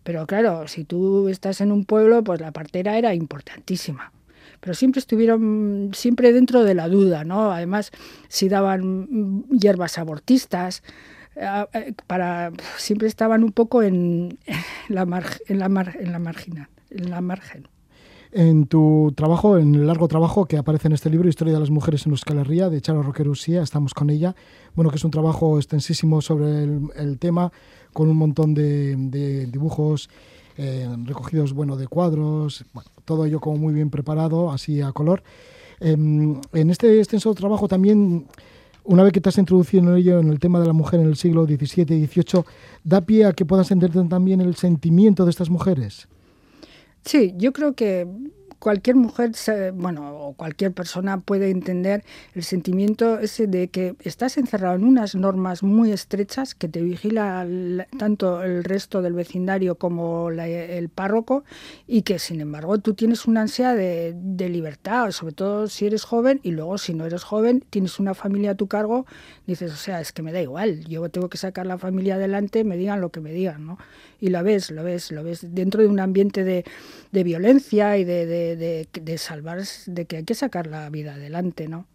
Pero 0.03 0.27
claro, 0.27 0.67
si 0.67 0.85
tú 0.85 1.29
estás 1.29 1.61
en 1.61 1.73
un 1.73 1.85
pueblo, 1.85 2.25
pues 2.25 2.41
la 2.41 2.53
partera 2.53 2.97
era 2.97 3.13
importantísima 3.15 4.13
pero 4.61 4.75
siempre 4.75 5.01
estuvieron 5.01 5.91
siempre 5.95 6.33
dentro 6.33 6.65
de 6.65 6.75
la 6.75 6.89
duda, 6.89 7.25
¿no? 7.25 7.51
Además, 7.51 7.91
si 8.29 8.49
daban 8.49 9.45
hierbas 9.51 9.99
abortistas, 9.99 10.83
eh, 11.37 11.95
para 12.07 12.53
siempre 12.77 13.09
estaban 13.09 13.45
un 13.45 13.53
poco 13.53 13.83
en 13.83 14.39
la 14.89 15.03
en 15.49 15.59
la 15.59 15.67
en 15.99 16.13
la 16.13 16.19
marginal, 16.19 16.69
en 16.91 17.11
la 17.11 17.21
margen. 17.21 17.69
En 18.33 18.67
tu 18.67 19.13
trabajo, 19.17 19.59
en 19.59 19.75
el 19.75 19.89
largo 19.89 20.07
trabajo 20.07 20.47
que 20.47 20.57
aparece 20.57 20.87
en 20.87 20.95
este 20.95 21.11
libro, 21.11 21.29
Historia 21.29 21.55
de 21.55 21.59
las 21.59 21.71
mujeres 21.71 22.07
en 22.07 22.13
Euskal 22.13 22.39
Herria, 22.39 22.69
de 22.69 22.81
Charo 22.81 23.03
Roquero 23.03 23.33
Usía, 23.33 23.61
estamos 23.61 23.93
con 23.93 24.09
ella. 24.09 24.37
Bueno, 24.77 24.91
que 24.91 24.99
es 24.99 25.05
un 25.05 25.11
trabajo 25.11 25.59
extensísimo 25.59 26.23
sobre 26.23 26.63
el, 26.63 27.19
tema, 27.19 27.51
con 27.93 28.09
un 28.09 28.17
montón 28.17 28.55
de, 28.55 29.49
dibujos 29.51 30.09
recogidos, 31.05 31.53
bueno, 31.53 31.77
de 31.77 31.87
cuadros, 31.87 32.65
bueno, 32.73 32.91
todo 33.05 33.25
ello 33.25 33.41
como 33.41 33.57
muy 33.57 33.75
bien 33.75 33.91
preparado, 33.91 34.51
así 34.51 34.81
a 34.81 34.93
color. 34.93 35.23
Em, 35.81 36.41
en 36.53 36.71
este 36.71 36.99
extenso 36.99 37.35
trabajo 37.35 37.67
también 37.67 38.27
una 38.85 39.03
vez 39.03 39.13
que 39.13 39.21
te 39.21 39.29
has 39.29 39.39
introducido 39.39 39.83
en 39.83 39.97
ello, 39.97 40.19
en 40.19 40.31
el 40.31 40.39
tema 40.39 40.61
de 40.61 40.67
la 40.67 40.73
mujer 40.73 41.01
en 41.01 41.07
el 41.07 41.17
siglo 41.17 41.45
XVII 41.45 41.95
y 41.97 42.07
XVIII, 42.07 42.45
¿da 42.85 43.01
pie 43.01 43.25
a 43.27 43.33
que 43.33 43.45
puedas 43.45 43.71
entender 43.71 44.09
también 44.09 44.41
el 44.41 44.57
sentimiento 44.57 45.25
de 45.25 45.31
estas 45.31 45.51
mujeres? 45.51 46.09
Sí, 47.05 47.35
yo 47.37 47.53
creo 47.53 47.75
que 47.75 48.07
cualquier 48.61 48.97
mujer, 48.97 49.33
bueno, 49.75 50.17
o 50.17 50.35
cualquier 50.35 50.73
persona 50.73 51.19
puede 51.19 51.51
entender 51.51 52.05
el 52.35 52.45
sentimiento 52.45 53.19
ese 53.19 53.47
de 53.47 53.69
que 53.69 53.97
estás 54.05 54.37
encerrado 54.37 54.77
en 54.77 54.85
unas 54.85 55.15
normas 55.15 55.63
muy 55.63 55.91
estrechas 55.91 56.55
que 56.55 56.69
te 56.69 56.83
vigila 56.83 57.47
tanto 57.99 58.43
el 58.43 58.63
resto 58.63 59.03
del 59.03 59.15
vecindario 59.15 59.77
como 59.77 60.31
el 60.31 60.89
párroco 60.91 61.43
y 61.87 62.03
que 62.03 62.19
sin 62.19 62.41
embargo 62.41 62.79
tú 62.79 62.95
tienes 62.95 63.27
una 63.27 63.41
ansia 63.41 63.75
de, 63.75 64.15
de 64.15 64.49
libertad, 64.51 65.11
sobre 65.11 65.35
todo 65.35 65.67
si 65.67 65.87
eres 65.87 66.05
joven 66.05 66.41
y 66.43 66.51
luego 66.53 66.77
si 66.77 66.93
no 66.95 67.07
eres 67.07 67.25
joven 67.25 67.65
tienes 67.71 67.99
una 67.99 68.15
familia 68.15 68.53
a 68.53 68.55
tu 68.55 68.69
cargo, 68.69 69.07
dices, 69.47 69.73
o 69.73 69.77
sea, 69.77 70.01
es 70.03 70.13
que 70.13 70.23
me 70.23 70.33
da 70.33 70.43
igual, 70.43 70.85
yo 70.85 71.09
tengo 71.09 71.31
que 71.31 71.39
sacar 71.39 71.67
la 71.67 71.79
familia 71.79 72.17
adelante, 72.17 72.63
me 72.65 72.77
digan 72.77 73.01
lo 73.01 73.11
que 73.11 73.21
me 73.21 73.33
digan, 73.33 73.67
¿no? 73.67 73.79
Y 74.21 74.29
lo 74.29 74.43
ves, 74.43 74.71
lo 74.71 74.85
ves, 74.85 75.11
lo 75.13 75.25
ves 75.25 75.47
dentro 75.55 75.83
de 75.83 75.89
un 75.89 75.99
ambiente 75.99 76.45
de, 76.45 76.65
de 77.11 77.25
violencia 77.25 77.97
y 77.97 78.05
de, 78.05 78.27
de 78.27 78.87
de, 78.93 79.19
salvar, 79.19 79.63
de 79.87 80.05
que 80.05 80.19
hay 80.19 80.25
que 80.25 80.35
sacar 80.35 80.67
la 80.67 80.89
vida 80.91 81.15
adelante, 81.15 81.69
¿no? 81.69 81.87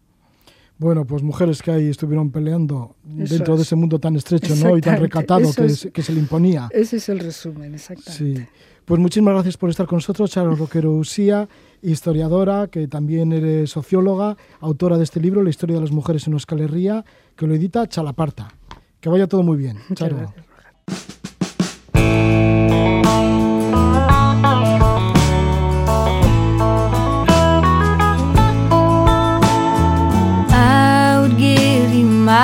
Bueno, 0.78 1.06
pues 1.06 1.22
mujeres 1.22 1.62
que 1.62 1.70
ahí 1.70 1.88
estuvieron 1.88 2.30
peleando 2.30 2.96
dentro 3.02 3.56
de 3.56 3.62
ese 3.62 3.76
mundo 3.76 3.98
tan 3.98 4.14
estrecho 4.14 4.54
¿no? 4.56 4.76
y 4.76 4.82
tan 4.82 5.00
recatado 5.00 5.50
que, 5.54 6.02
se 6.02 6.12
le 6.12 6.20
imponía. 6.20 6.68
Ese 6.70 6.98
es 6.98 7.08
el 7.08 7.20
resumen, 7.20 7.74
exactamente. 7.74 8.42
Sí. 8.42 8.46
Pues 8.84 9.00
muchísimas 9.00 9.32
gracias 9.32 9.56
por 9.56 9.70
estar 9.70 9.86
con 9.86 9.96
nosotros, 9.96 10.30
Charo 10.30 10.54
Roquero 10.54 10.92
Usía, 10.92 11.48
historiadora, 11.80 12.68
que 12.68 12.88
también 12.88 13.32
eres 13.32 13.70
socióloga, 13.70 14.36
autora 14.60 14.98
de 14.98 15.04
este 15.04 15.18
libro, 15.18 15.42
La 15.42 15.50
historia 15.50 15.76
de 15.76 15.80
las 15.80 15.92
mujeres 15.92 16.26
en 16.26 16.34
Euskal 16.34 16.60
Herria, 16.60 17.04
que 17.34 17.46
lo 17.46 17.54
edita 17.54 17.88
Chalaparta. 17.88 18.52
Que 19.00 19.08
vaya 19.08 19.26
todo 19.26 19.42
muy 19.42 19.56
bien. 19.56 19.78
Charo. 19.94 20.34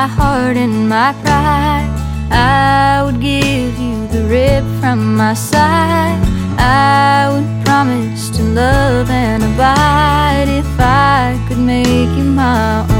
My 0.02 0.08
heart 0.08 0.56
and 0.56 0.88
my 0.88 1.12
pride. 1.22 1.88
I 2.32 3.04
would 3.04 3.20
give 3.20 3.78
you 3.78 4.08
the 4.08 4.24
rib 4.24 4.64
from 4.80 5.14
my 5.14 5.34
side. 5.34 6.18
I 6.58 7.30
would 7.32 7.50
promise 7.64 8.28
to 8.36 8.42
love 8.42 9.08
and 9.10 9.44
abide 9.44 10.48
if 10.48 10.72
I 10.80 11.38
could 11.46 11.58
make 11.58 12.10
you 12.18 12.24
my 12.24 12.91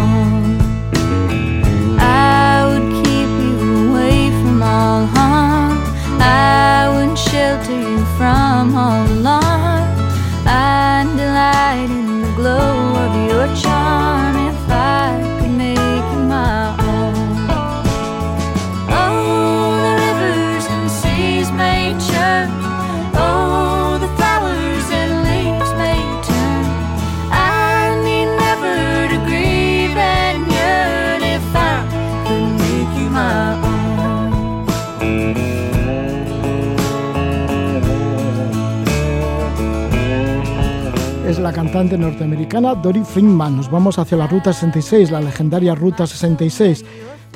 cantante 41.72 41.96
norteamericana 41.96 42.74
Dory 42.74 43.02
Friedman. 43.02 43.56
Nos 43.56 43.70
vamos 43.70 43.98
hacia 43.98 44.18
la 44.18 44.26
Ruta 44.26 44.52
66, 44.52 45.10
la 45.10 45.22
legendaria 45.22 45.74
Ruta 45.74 46.06
66, 46.06 46.84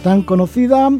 tan 0.04 0.20
conocida. 0.24 0.90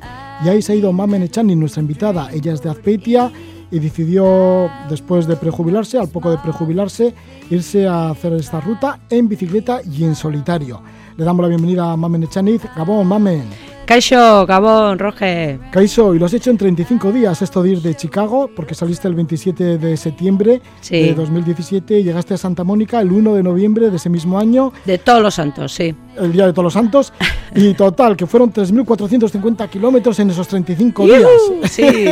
Y 0.42 0.48
ahí 0.48 0.62
se 0.62 0.72
ha 0.72 0.74
ido 0.74 0.90
Mamen 0.90 1.22
Echani, 1.22 1.54
nuestra 1.54 1.82
invitada. 1.82 2.30
Ella 2.32 2.54
es 2.54 2.62
de 2.62 2.70
Azpeitia 2.70 3.30
y 3.70 3.78
decidió, 3.78 4.70
después 4.88 5.26
de 5.26 5.36
prejubilarse, 5.36 5.98
al 5.98 6.08
poco 6.08 6.30
de 6.30 6.38
prejubilarse, 6.38 7.14
irse 7.50 7.86
a 7.86 8.08
hacer 8.08 8.32
esta 8.32 8.58
ruta 8.62 9.00
en 9.10 9.28
bicicleta 9.28 9.80
y 9.84 10.04
en 10.04 10.14
solitario. 10.14 10.80
Le 11.18 11.24
damos 11.26 11.42
la 11.42 11.48
bienvenida 11.48 11.92
a 11.92 11.96
Mamen 11.96 12.22
Echaniz. 12.22 12.62
Gabón, 12.74 13.06
Mamen. 13.06 13.75
Caixo, 13.86 14.46
Gabón, 14.46 14.98
Roge. 14.98 15.60
Caixo, 15.70 16.12
y 16.12 16.18
lo 16.18 16.26
has 16.26 16.34
hecho 16.34 16.50
en 16.50 16.58
35 16.58 17.12
días, 17.12 17.40
esto 17.40 17.62
de 17.62 17.70
ir 17.70 17.80
de 17.82 17.94
Chicago, 17.94 18.50
porque 18.54 18.74
saliste 18.74 19.06
el 19.06 19.14
27 19.14 19.78
de 19.78 19.96
septiembre 19.96 20.60
Sí. 20.80 21.00
de 21.00 21.14
2017 21.14 22.00
y 22.00 22.02
llegaste 22.02 22.34
a 22.34 22.36
Santa 22.36 22.64
Mónica 22.64 23.00
el 23.00 23.12
1 23.12 23.34
de 23.34 23.44
noviembre 23.44 23.88
de 23.90 23.96
ese 23.96 24.08
mismo 24.10 24.40
año, 24.40 24.72
De 24.84 24.98
todos 24.98 25.22
los 25.22 25.34
santos, 25.34 25.72
sí. 25.72 25.94
El 26.18 26.32
Día 26.32 26.46
de 26.46 26.52
Todos 26.52 26.64
los 26.64 26.72
Santos, 26.72 27.12
y 27.54 27.74
total, 27.74 28.16
que 28.16 28.26
fueron 28.26 28.52
3.450 28.52 29.68
kilómetros 29.68 30.18
en 30.18 30.30
esos 30.30 30.46
35 30.48 31.06
días. 31.06 31.22
Sí. 31.70 31.86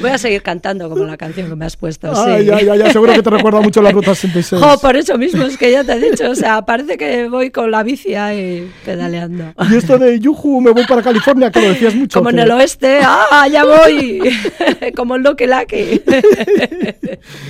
Voy 0.00 0.10
a 0.10 0.18
seguir 0.18 0.42
cantando 0.42 0.88
como 0.88 1.04
la 1.04 1.16
canción 1.16 1.48
que 1.48 1.56
me 1.56 1.64
has 1.66 1.76
puesto. 1.76 2.10
Ay, 2.14 2.48
ay, 2.50 2.68
ay, 2.68 2.82
ay, 2.82 2.92
seguro 2.92 3.12
que 3.12 3.22
te 3.22 3.30
recuerda 3.30 3.60
mucho 3.60 3.82
la 3.82 3.90
Ruta 3.90 4.14
66. 4.14 4.62
Jo, 4.62 4.78
por 4.78 4.96
eso 4.96 5.18
mismo 5.18 5.44
es 5.44 5.56
que 5.56 5.70
ya 5.70 5.84
te 5.84 5.92
he 5.92 6.10
dicho, 6.10 6.30
o 6.30 6.34
sea, 6.34 6.62
parece 6.62 6.96
que 6.96 7.28
voy 7.28 7.50
con 7.50 7.70
la 7.70 7.82
bici 7.82 8.14
ahí 8.14 8.70
pedaleando. 8.84 9.52
Y 9.70 9.76
esto 9.76 9.98
de 9.98 10.18
Yuju, 10.20 10.60
me 10.60 10.70
voy 10.70 10.86
para 10.86 11.02
California, 11.02 11.50
que 11.50 11.60
lo 11.60 11.68
decías 11.68 11.94
mucho. 11.94 12.18
Como 12.18 12.30
en 12.30 12.38
el 12.38 12.50
oeste, 12.50 13.00
¡ah, 13.02 13.46
ya 13.50 13.64
voy! 13.64 14.20
Como 14.96 15.16
el 15.16 15.22
Lucky 15.22 15.46
Lucky. 15.46 16.02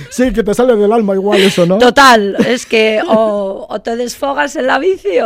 Sí, 0.09 0.31
que 0.33 0.43
te 0.43 0.53
sale 0.53 0.75
del 0.75 0.91
alma 0.91 1.13
igual 1.13 1.41
eso, 1.41 1.65
¿no? 1.65 1.77
Total, 1.77 2.35
es 2.47 2.65
que 2.65 3.01
o, 3.07 3.67
o 3.69 3.81
te 3.81 3.95
desfogas 3.95 4.55
en 4.55 4.67
la 4.67 4.79
bici 4.79 5.16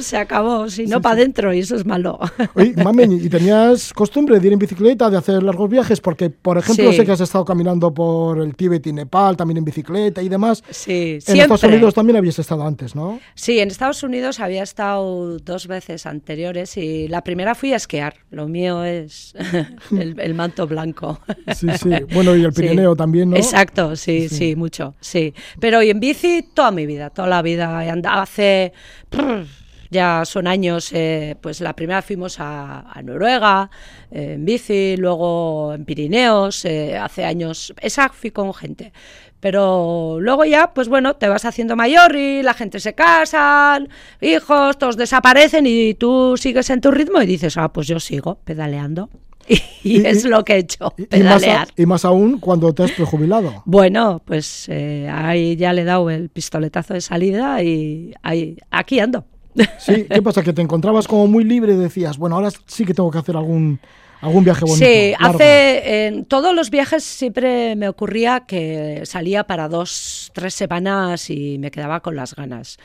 se 0.00 0.16
acabó, 0.16 0.68
si 0.70 0.86
no 0.86 1.00
para 1.00 1.14
adentro 1.16 1.52
y 1.52 1.60
eso 1.60 1.76
es 1.76 1.84
malo. 1.86 2.18
Oye, 2.54 2.74
mami, 2.82 3.04
¿y 3.16 3.28
tenías 3.28 3.92
costumbre 3.92 4.38
de 4.40 4.46
ir 4.46 4.52
en 4.52 4.58
bicicleta, 4.58 5.10
de 5.10 5.16
hacer 5.16 5.42
largos 5.42 5.68
viajes? 5.70 6.00
Porque, 6.00 6.30
por 6.30 6.58
ejemplo, 6.58 6.90
Sí. 6.90 6.96
sé 6.98 7.04
que 7.04 7.12
has 7.12 7.20
estado 7.20 7.44
caminando 7.44 7.92
por 7.92 8.40
el 8.40 8.54
Tíbet 8.54 8.86
y 8.86 8.92
Nepal, 8.92 9.36
también 9.36 9.58
en 9.58 9.64
bicicleta 9.64 10.22
y 10.22 10.28
demás. 10.28 10.62
Sí, 10.70 11.14
En 11.14 11.20
siempre. 11.20 11.42
Estados 11.42 11.62
Unidos 11.64 11.94
también 11.94 12.16
habías 12.16 12.38
estado 12.38 12.66
antes, 12.66 12.94
¿no? 12.94 13.18
Sí, 13.34 13.58
en 13.58 13.68
Estados 13.68 14.02
Unidos 14.02 14.40
había 14.40 14.62
estado 14.62 15.38
dos 15.38 15.66
veces 15.66 16.06
anteriores 16.06 16.76
y 16.76 17.08
la 17.08 17.22
primera 17.22 17.54
fui 17.54 17.72
a 17.72 17.76
esquiar. 17.76 18.14
Lo 18.30 18.48
mío 18.48 18.84
es 18.84 19.34
el, 19.92 20.18
el 20.20 20.34
manto 20.34 20.66
blanco. 20.66 21.20
Sí, 21.54 21.66
sí. 21.80 21.90
Bueno, 22.12 22.36
y 22.36 22.44
el. 22.44 22.52
Pirineo 22.58 22.96
también, 22.96 23.30
¿no? 23.30 23.36
Exacto, 23.36 23.94
sí, 23.94 24.28
Sí. 24.28 24.56
mucho, 24.56 24.94
sí. 25.00 25.32
Pero 25.60 25.82
y 25.82 25.90
en 25.90 26.00
bici 26.00 26.44
toda 26.54 26.70
mi 26.72 26.86
vida, 26.86 27.10
toda 27.10 27.28
la 27.28 27.40
vida. 27.42 27.84
He 27.84 27.90
andado 27.90 28.20
hace, 28.22 28.72
prr, 29.08 29.27
ya 29.90 30.24
son 30.24 30.46
años, 30.46 30.92
eh, 30.92 31.36
pues 31.40 31.60
la 31.60 31.74
primera 31.74 32.02
fuimos 32.02 32.36
a, 32.40 32.84
Noruega 33.02 33.70
eh, 34.10 34.34
en 34.34 34.44
bici, 34.44 34.96
luego 34.96 35.72
en 35.74 35.84
Pirineos, 35.84 36.64
eh, 36.64 36.96
hace 36.96 37.24
años, 37.24 37.74
esa 37.80 38.08
fui 38.08 38.30
con 38.30 38.52
gente. 38.54 38.92
Pero 39.40 40.18
luego 40.20 40.44
ya, 40.44 40.74
pues 40.74 40.88
bueno, 40.88 41.14
te 41.14 41.28
vas 41.28 41.44
haciendo 41.44 41.76
mayor 41.76 42.16
y 42.16 42.42
la 42.42 42.54
gente 42.54 42.80
se 42.80 42.94
casan, 42.94 43.88
hijos, 44.20 44.78
todos 44.78 44.96
desaparecen 44.96 45.64
y 45.66 45.94
tú 45.94 46.36
sigues 46.36 46.70
en 46.70 46.80
tu 46.80 46.90
ritmo 46.90 47.22
y 47.22 47.26
dices, 47.26 47.56
ah, 47.56 47.72
pues 47.72 47.86
yo 47.86 48.00
sigo 48.00 48.40
pedaleando. 48.44 49.10
Y, 49.84 50.00
Y- 50.00 50.06
es 50.06 50.24
lo 50.24 50.44
que 50.44 50.54
he 50.54 50.58
hecho, 50.58 50.92
Y, 50.98 51.02
y 51.16 51.22
más 51.22 51.36
a- 51.36 51.38
pedalear. 51.38 51.68
y 51.76 51.86
más 51.86 52.04
aún 52.04 52.38
cuando 52.40 52.72
te 52.74 52.82
has 52.82 52.92
prejubilado. 52.92 53.62
Bueno, 53.64 54.20
pues 54.24 54.66
eh, 54.68 55.08
ahí 55.12 55.56
ya 55.56 55.72
le 55.72 55.82
he 55.82 55.84
dado 55.84 56.10
el 56.10 56.28
pistoletazo 56.28 56.94
de 56.94 57.00
salida 57.00 57.62
y 57.62 58.12
ahí, 58.22 58.56
aquí 58.70 59.00
ando. 59.00 59.24
Sí, 59.78 60.04
¿qué 60.08 60.20
pasa? 60.22 60.42
Que 60.42 60.52
te 60.52 60.62
encontrabas 60.62 61.06
como 61.08 61.26
muy 61.26 61.44
libre 61.44 61.72
y 61.72 61.76
decías, 61.76 62.18
bueno, 62.18 62.36
ahora 62.36 62.50
sí 62.66 62.84
que 62.84 62.94
tengo 62.94 63.10
que 63.10 63.18
hacer 63.18 63.36
algún, 63.36 63.80
algún 64.20 64.44
viaje 64.44 64.64
bonito. 64.64 64.84
Sí, 64.86 65.12
largo. 65.18 65.36
hace 65.36 66.06
en 66.06 66.24
todos 66.26 66.54
los 66.54 66.70
viajes 66.70 67.02
siempre 67.04 67.74
me 67.76 67.88
ocurría 67.88 68.40
que 68.46 69.02
salía 69.04 69.44
para 69.44 69.68
dos, 69.68 70.30
tres 70.34 70.54
semanas 70.54 71.30
y 71.30 71.58
me 71.58 71.70
quedaba 71.70 72.00
con 72.00 72.14
las 72.16 72.34
ganas. 72.34 72.76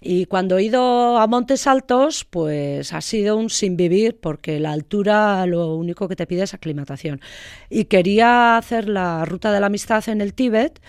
Y 0.00 0.26
cuando 0.26 0.58
he 0.58 0.64
ido 0.64 1.18
a 1.18 1.26
Montes 1.26 1.66
Altos, 1.66 2.24
pues 2.24 2.92
ha 2.92 3.00
sido 3.00 3.36
un 3.36 3.50
sin 3.50 3.76
vivir, 3.76 4.18
porque 4.18 4.58
la 4.58 4.72
altura 4.72 5.44
lo 5.46 5.74
único 5.74 6.08
que 6.08 6.16
te 6.16 6.26
pide 6.26 6.44
es 6.44 6.54
aclimatación. 6.54 7.20
Y 7.68 7.84
quería 7.84 8.56
hacer 8.56 8.88
la 8.88 9.24
ruta 9.24 9.52
de 9.52 9.60
la 9.60 9.66
amistad 9.66 10.08
en 10.08 10.20
el 10.20 10.32
Tíbet 10.32 10.80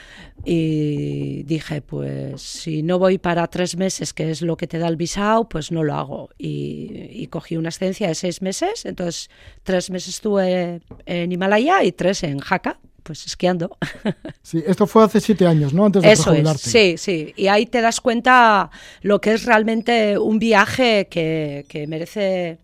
y 0.46 1.44
dije, 1.44 1.82
pues 1.82 2.42
si 2.42 2.84
no 2.84 3.00
voy 3.00 3.18
para 3.18 3.48
tres 3.48 3.76
meses, 3.76 4.14
que 4.14 4.32
es 4.32 4.42
lo 4.42 4.56
que 4.56 4.68
te 4.68 4.80
da 4.80 4.88
el 4.88 4.96
visado, 4.96 5.50
pues 5.50 5.72
no 5.72 5.84
lo 5.84 5.94
hago. 5.96 6.30
Y, 6.38 7.08
y 7.12 7.28
cogí 7.28 7.58
una 7.58 7.70
excedencia 7.70 8.08
de 8.08 8.16
seis 8.16 8.42
meses, 8.42 8.86
entonces 8.86 9.30
tres 9.64 9.90
meses 9.90 10.16
estuve 10.16 10.82
en 11.06 11.32
Himalaya 11.32 11.84
y 11.84 11.92
tres 11.92 12.24
en 12.24 12.40
Jaca, 12.40 12.80
pues 13.12 13.26
esquiando. 13.26 13.78
Sí, 14.44 14.64
esto 14.66 14.88
fue 14.88 15.04
hace 15.04 15.22
siete 15.22 15.46
años, 15.46 15.72
¿no? 15.72 15.86
Antes 15.86 16.02
de 16.02 16.12
Eso 16.12 16.34
es, 16.34 16.62
sí, 16.62 16.96
sí. 16.98 17.32
Y 17.38 17.48
ahí 17.48 17.68
te 17.68 17.80
das 17.80 18.02
cuenta 18.02 18.72
lo 19.02 19.22
que 19.22 19.34
es 19.34 19.46
realmente 19.46 20.18
un 20.18 20.40
viaje 20.40 21.08
que, 21.12 21.66
que 21.70 21.86
merece. 21.86 22.58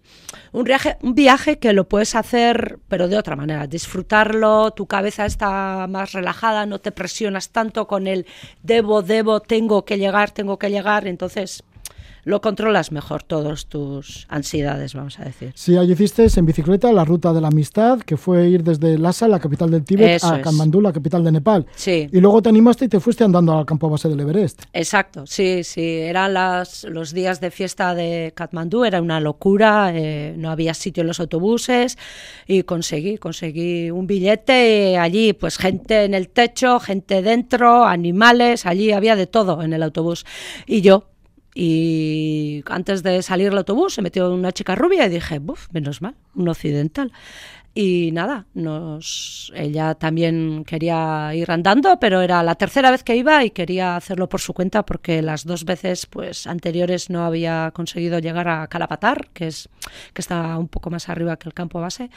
Un 0.54 0.64
viaje, 0.64 0.98
un 1.02 1.14
viaje 1.14 1.60
que 1.60 1.72
lo 1.74 1.88
puedes 1.88 2.16
hacer, 2.16 2.80
pero 2.88 3.08
de 3.08 3.16
otra 3.16 3.36
manera. 3.36 3.68
Disfrutarlo, 3.68 4.72
tu 4.72 4.88
cabeza 4.88 5.28
está 5.28 5.86
más 5.88 6.14
relajada, 6.14 6.66
no 6.66 6.80
te 6.80 6.92
presionas 6.92 7.52
tanto 7.52 7.88
con 7.88 8.08
el 8.08 8.26
debo, 8.64 9.04
debo, 9.04 9.40
tengo 9.40 9.86
que 9.86 10.00
llegar, 10.00 10.32
tengo 10.32 10.58
que 10.58 10.72
llegar. 10.72 11.08
Entonces 11.08 11.64
lo 12.24 12.42
controlas 12.42 12.92
mejor, 12.92 13.24
todas 13.24 13.68
tus 13.68 14.26
ansiedades, 14.30 14.94
vamos 14.94 15.20
a 15.20 15.26
decir. 15.26 15.52
Sí, 15.56 15.78
allí 15.78 15.94
hiciste 15.94 16.28
en 16.38 16.46
bicicleta 16.46 16.92
la 16.92 17.06
ruta 17.06 17.34
de 17.34 17.42
la 17.42 17.48
amistad, 17.48 18.00
que 18.00 18.18
fue 18.18 18.50
ir 18.50 18.64
desde 18.64 18.98
Lhasa, 18.98 19.28
la 19.28 19.40
capital 19.40 19.72
del 19.72 19.84
Tíbet, 19.84 20.18
Eso 20.18 20.34
a 20.34 20.38
es. 20.38 20.44
Katmandú, 20.44 20.82
la 20.82 20.92
capital 20.92 21.24
de 21.24 21.32
Nepal. 21.32 21.66
Sí. 21.76 22.10
Y 22.12 22.20
luego 22.20 22.42
te 22.42 22.50
animaste 22.50 22.86
y 22.86 22.88
te 22.88 23.00
fuiste 23.00 23.24
andando 23.24 23.58
al 23.58 23.66
campo 23.66 23.90
base 23.90 24.10
del 24.10 24.20
Everest. 24.20 24.64
Exacto, 24.74 25.26
sí, 25.26 25.64
sí, 25.64 25.82
eran 25.82 26.34
las, 26.34 26.84
los 26.84 27.14
días 27.14 27.40
de 27.40 27.52
fiesta 27.52 27.96
de 27.96 28.34
Katmandú, 28.36 28.84
era 28.84 29.02
una 29.02 29.20
locura, 29.20 29.92
eh, 29.94 30.36
no 30.38 30.52
había 30.52 30.74
sitio 30.74 31.02
en 31.02 31.08
los 31.08 31.20
autobuses 31.20 31.98
y 32.46 32.64
conseguí, 32.64 33.18
conseguí 33.18 33.92
un 33.92 34.08
billete 34.08 34.98
allí, 34.98 35.34
pues 35.34 35.58
gente 35.58 36.04
en 36.04 36.14
el 36.14 36.30
techo, 36.30 36.80
gente 36.80 37.22
dentro, 37.22 37.86
animales, 37.86 38.66
allí 38.66 38.92
había 38.92 39.16
de 39.16 39.28
todo 39.28 39.62
en 39.62 39.74
el 39.74 39.84
autobús 39.84 40.26
y 40.66 40.82
yo. 40.82 41.06
Y 41.60 42.64
antes 42.68 43.02
de 43.02 43.24
salir 43.24 43.48
el 43.48 43.58
autobús 43.58 43.96
se 43.96 44.04
metió 44.04 44.32
una 44.32 44.52
chica 44.52 44.76
rubia 44.76 45.08
y 45.08 45.10
dije, 45.10 45.40
buf, 45.40 45.70
menos 45.72 46.04
mal, 46.04 46.14
un 46.36 46.50
occidental. 46.50 47.12
Y 47.74 48.12
nada, 48.12 48.46
nos, 48.54 49.52
ella 49.56 49.96
también 49.96 50.64
quería 50.68 51.34
ir 51.34 51.50
andando, 51.50 52.00
pero 52.00 52.22
era 52.22 52.44
la 52.44 52.54
tercera 52.54 52.92
vez 52.92 53.04
que 53.04 53.16
iba 53.16 53.44
y 53.44 53.50
quería 53.50 53.96
hacerlo 53.96 54.30
por 54.30 54.40
su 54.40 54.54
cuenta 54.54 54.86
porque 54.86 55.24
las 55.24 55.46
dos 55.46 55.66
veces 55.66 56.06
pues, 56.06 56.46
anteriores 56.46 57.10
no 57.10 57.26
había 57.26 57.72
conseguido 57.74 58.20
llegar 58.20 58.48
a 58.48 58.68
Calapatar, 58.68 59.30
que, 59.34 59.48
es, 59.48 59.68
que 60.14 60.22
está 60.22 60.60
un 60.60 60.68
poco 60.68 60.92
más 60.92 61.10
arriba 61.10 61.38
que 61.38 61.50
el 61.50 61.56
campo 61.56 61.82
base. 61.82 62.12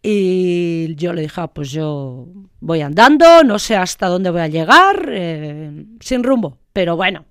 Y 0.00 0.94
yo 0.94 1.12
le 1.12 1.22
dije, 1.22 1.40
"Ah, 1.40 1.48
pues 1.48 1.72
yo 1.72 2.28
voy 2.60 2.82
andando, 2.82 3.42
no 3.42 3.58
sé 3.58 3.74
hasta 3.74 4.06
dónde 4.06 4.30
voy 4.30 4.42
a 4.42 4.48
llegar, 4.48 5.08
eh, 5.10 5.86
sin 5.98 6.22
rumbo, 6.22 6.58
pero 6.72 6.94
bueno, 6.94 7.24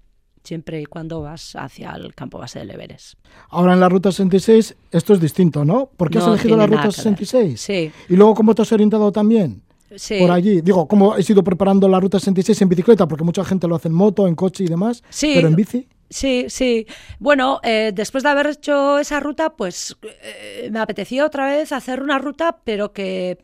siempre 0.46 0.82
y 0.82 0.86
cuando 0.86 1.22
vas 1.22 1.56
hacia 1.56 1.92
el 1.92 2.14
campo 2.16 2.40
base 2.40 2.60
del 2.60 2.72
Everest. 2.72 3.16
Ahora 3.50 3.74
en 3.74 3.80
la 3.80 3.90
ruta 3.90 4.12
66 4.12 4.76
esto 4.92 5.14
es 5.14 5.20
distinto, 5.20 5.66
¿no? 5.66 5.90
¿Por 5.98 6.10
qué 6.10 6.20
has 6.20 6.28
elegido 6.28 6.58
la 6.58 6.66
ruta 6.66 6.78
nada 6.78 6.90
que 6.90 6.96
ver. 6.96 6.96
66? 6.96 7.62
Sí. 7.62 7.92
Y 8.10 8.16
luego, 8.16 8.36
¿cómo 8.36 8.56
te 8.56 8.62
has 8.62 8.72
orientado 8.72 9.12
también? 9.12 9.62
Sí. 9.96 10.20
Por 10.20 10.32
allí. 10.32 10.62
Digo, 10.62 10.88
¿cómo 10.88 11.14
has 11.14 11.30
ido 11.30 11.44
preparando 11.44 11.88
la 11.88 12.00
ruta 12.00 12.20
66 12.20 12.62
en 12.62 12.70
bicicleta? 12.70 13.08
Porque 13.08 13.24
mucha 13.24 13.44
gente 13.46 13.68
lo 13.68 13.76
hace 13.76 13.88
en 13.88 13.94
moto, 13.94 14.28
en 14.28 14.36
coche 14.36 14.64
y 14.64 14.68
demás. 14.68 15.04
Sí. 15.10 15.32
Pero 15.36 15.48
en 15.48 15.56
bici. 15.56 15.88
Sí, 16.10 16.46
sí. 16.50 16.86
Bueno, 17.20 17.60
eh, 17.64 17.92
después 17.94 18.24
de 18.24 18.30
haber 18.30 18.48
hecho 18.48 19.00
esa 19.00 19.20
ruta, 19.20 19.52
pues 19.56 19.96
eh, 20.22 20.70
me 20.72 20.80
apetecía 20.80 21.26
otra 21.26 21.48
vez 21.48 21.72
hacer 21.72 22.02
una 22.02 22.20
ruta, 22.20 22.58
pero 22.64 22.94
que, 22.94 23.40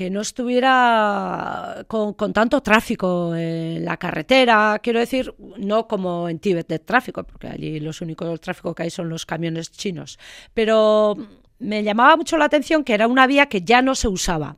que 0.00 0.08
no 0.08 0.22
estuviera 0.22 1.84
con, 1.86 2.14
tanto 2.32 2.62
tráfico 2.62 3.34
en 3.36 3.84
la 3.84 3.98
carretera. 3.98 4.80
Quiero 4.82 4.98
decir, 4.98 5.34
no 5.58 5.86
como 5.86 6.26
en 6.30 6.38
Tíbet 6.38 6.66
de 6.68 6.78
tráfico, 6.78 7.22
porque 7.22 7.48
allí 7.48 7.80
los 7.80 8.00
únicos 8.00 8.40
tráfico 8.40 8.74
que 8.74 8.84
hay 8.84 8.90
son 8.90 9.10
los 9.10 9.26
camiones 9.26 9.70
chinos. 9.70 10.18
Pero 10.54 11.18
me 11.58 11.82
llamaba 11.82 12.16
mucho 12.16 12.38
la 12.38 12.46
atención 12.46 12.82
que 12.82 12.94
era 12.94 13.08
una 13.08 13.26
vía 13.26 13.50
que 13.50 13.60
ya 13.60 13.82
no 13.82 13.94
se 13.94 14.08
usaba 14.08 14.56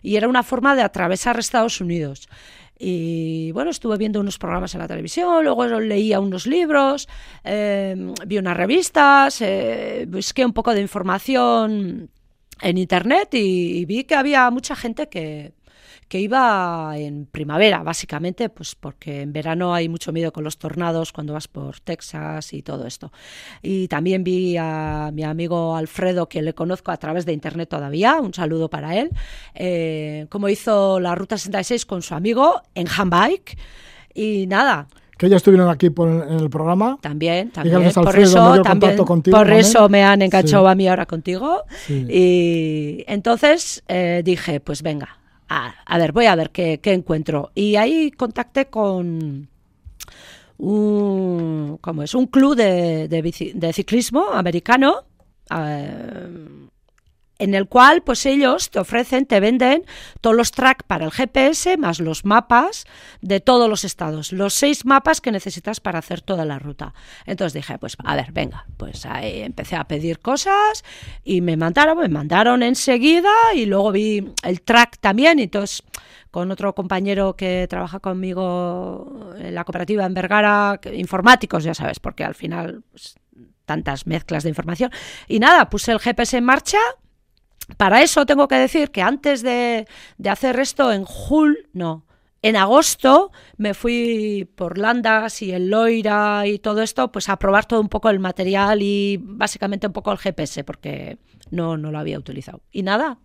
y 0.00 0.14
era 0.14 0.28
una 0.28 0.44
forma 0.44 0.76
de 0.76 0.82
atravesar 0.82 1.40
Estados 1.40 1.80
Unidos. 1.80 2.28
Y 2.78 3.50
bueno, 3.50 3.72
estuve 3.72 3.96
viendo 3.96 4.20
unos 4.20 4.38
programas 4.38 4.76
en 4.76 4.80
la 4.80 4.86
televisión, 4.86 5.42
luego 5.42 5.66
leía 5.80 6.20
unos 6.20 6.46
libros, 6.46 7.08
eh, 7.42 7.96
vi 8.28 8.38
unas 8.38 8.56
revistas, 8.56 9.40
eh, 9.40 10.06
busqué 10.08 10.46
un 10.46 10.52
poco 10.52 10.72
de 10.72 10.82
información 10.82 12.10
en 12.60 12.78
internet 12.78 13.28
y, 13.32 13.84
vi 13.84 14.04
que 14.04 14.14
había 14.14 14.50
mucha 14.50 14.76
gente 14.76 15.08
que, 15.08 15.52
que 16.08 16.20
iba 16.20 16.92
en 16.96 17.26
primavera, 17.26 17.82
básicamente, 17.82 18.48
pues 18.48 18.74
porque 18.74 19.22
en 19.22 19.32
verano 19.32 19.74
hay 19.74 19.88
mucho 19.88 20.12
miedo 20.12 20.32
con 20.32 20.44
los 20.44 20.58
tornados 20.58 21.12
cuando 21.12 21.32
vas 21.32 21.48
por 21.48 21.80
Texas 21.80 22.52
y 22.52 22.62
todo 22.62 22.86
esto. 22.86 23.12
Y 23.62 23.88
también 23.88 24.24
vi 24.24 24.56
a 24.56 25.10
mi 25.12 25.24
amigo 25.24 25.76
Alfredo, 25.76 26.28
que 26.28 26.42
le 26.42 26.54
conozco 26.54 26.90
a 26.90 26.96
través 26.96 27.26
de 27.26 27.32
internet 27.32 27.68
todavía, 27.68 28.20
un 28.20 28.34
saludo 28.34 28.68
para 28.70 28.96
él, 28.96 29.10
eh, 29.54 30.26
cómo 30.28 30.48
hizo 30.48 31.00
la 31.00 31.14
Ruta 31.14 31.38
66 31.38 31.86
con 31.86 32.02
su 32.02 32.14
amigo 32.14 32.62
en 32.74 32.86
handbike. 32.88 33.58
Y 34.14 34.46
nada, 34.46 34.86
que 35.16 35.28
ya 35.28 35.36
estuvieron 35.36 35.68
aquí 35.68 35.90
por, 35.90 36.08
en 36.08 36.40
el 36.40 36.50
programa. 36.50 36.98
También, 37.00 37.50
también. 37.50 37.76
Por 37.92 38.18
eso, 38.18 38.62
también, 38.62 38.96
contigo 38.96 39.36
por 39.36 39.46
también. 39.46 39.60
eso 39.60 39.88
me 39.88 40.02
han 40.02 40.22
enganchado 40.22 40.64
Sí. 40.64 40.70
a 40.70 40.74
mí 40.74 40.88
ahora 40.88 41.06
contigo. 41.06 41.62
Sí. 41.86 42.06
Y 42.08 43.04
entonces 43.06 43.82
eh, 43.88 44.22
dije, 44.24 44.60
pues 44.60 44.82
venga, 44.82 45.18
a, 45.48 45.74
a 45.86 45.98
ver, 45.98 46.12
voy 46.12 46.26
a 46.26 46.34
ver 46.34 46.50
qué, 46.50 46.80
qué 46.80 46.92
encuentro. 46.92 47.50
Y 47.54 47.76
ahí 47.76 48.10
contacté 48.10 48.66
con 48.66 49.48
un, 50.58 51.78
¿cómo 51.80 52.02
es? 52.02 52.14
un 52.14 52.26
club 52.26 52.56
de, 52.56 53.08
de 53.08 53.22
bici- 53.24 53.52
de 53.54 53.72
ciclismo 53.72 54.30
americano. 54.32 55.04
eh, 55.56 56.63
en 57.38 57.54
el 57.54 57.68
cual 57.68 58.02
pues 58.02 58.26
ellos 58.26 58.70
te 58.70 58.78
ofrecen, 58.78 59.26
te 59.26 59.40
venden 59.40 59.84
todos 60.20 60.36
los 60.36 60.52
tracks 60.52 60.84
para 60.86 61.04
el 61.04 61.10
GPS 61.10 61.76
más 61.76 62.00
los 62.00 62.24
mapas 62.24 62.86
de 63.20 63.40
todos 63.40 63.68
los 63.68 63.84
estados, 63.84 64.32
los 64.32 64.54
seis 64.54 64.84
mapas 64.84 65.20
que 65.20 65.32
necesitas 65.32 65.80
para 65.80 65.98
hacer 65.98 66.20
toda 66.20 66.44
la 66.44 66.58
ruta. 66.58 66.94
Entonces 67.26 67.54
dije, 67.54 67.78
pues 67.78 67.96
a 68.04 68.16
ver, 68.16 68.32
venga, 68.32 68.66
pues 68.76 69.06
ahí 69.06 69.42
empecé 69.42 69.76
a 69.76 69.84
pedir 69.84 70.20
cosas 70.20 70.84
y 71.24 71.40
me 71.40 71.56
mandaron, 71.56 71.98
me 71.98 72.08
mandaron 72.08 72.62
enseguida 72.62 73.32
y 73.54 73.66
luego 73.66 73.92
vi 73.92 74.32
el 74.42 74.62
track 74.62 74.98
también 74.98 75.38
y 75.38 75.44
entonces 75.44 75.82
con 76.30 76.50
otro 76.50 76.74
compañero 76.74 77.36
que 77.36 77.66
trabaja 77.68 78.00
conmigo 78.00 79.32
en 79.38 79.54
la 79.54 79.64
cooperativa 79.64 80.04
en 80.04 80.14
Vergara, 80.14 80.80
informáticos, 80.92 81.62
ya 81.62 81.74
sabes, 81.74 82.00
porque 82.00 82.24
al 82.24 82.34
final 82.34 82.82
pues, 82.90 83.14
tantas 83.64 84.06
mezclas 84.06 84.42
de 84.42 84.48
información. 84.48 84.90
Y 85.28 85.38
nada, 85.38 85.70
puse 85.70 85.92
el 85.92 86.00
GPS 86.00 86.36
en 86.36 86.44
marcha 86.44 86.78
para 87.76 88.02
eso 88.02 88.26
tengo 88.26 88.48
que 88.48 88.56
decir 88.56 88.90
que 88.90 89.02
antes 89.02 89.42
de, 89.42 89.86
de 90.18 90.30
hacer 90.30 90.58
esto 90.60 90.92
en 90.92 91.04
Jul, 91.04 91.68
no, 91.72 92.04
en 92.44 92.56
agosto 92.56 93.32
me 93.56 93.72
fui 93.72 94.46
por 94.54 94.76
Landas 94.76 95.40
y 95.40 95.52
el 95.52 95.70
Loira 95.70 96.46
y 96.46 96.58
todo 96.58 96.82
esto, 96.82 97.10
pues 97.10 97.30
a 97.30 97.38
probar 97.38 97.64
todo 97.64 97.80
un 97.80 97.88
poco 97.88 98.10
el 98.10 98.20
material 98.20 98.82
y 98.82 99.18
básicamente 99.18 99.86
un 99.86 99.94
poco 99.94 100.12
el 100.12 100.18
GPS, 100.18 100.62
porque 100.62 101.16
no, 101.50 101.78
no 101.78 101.90
lo 101.90 101.98
había 101.98 102.18
utilizado. 102.18 102.60
Y 102.70 102.82
nada, 102.82 103.18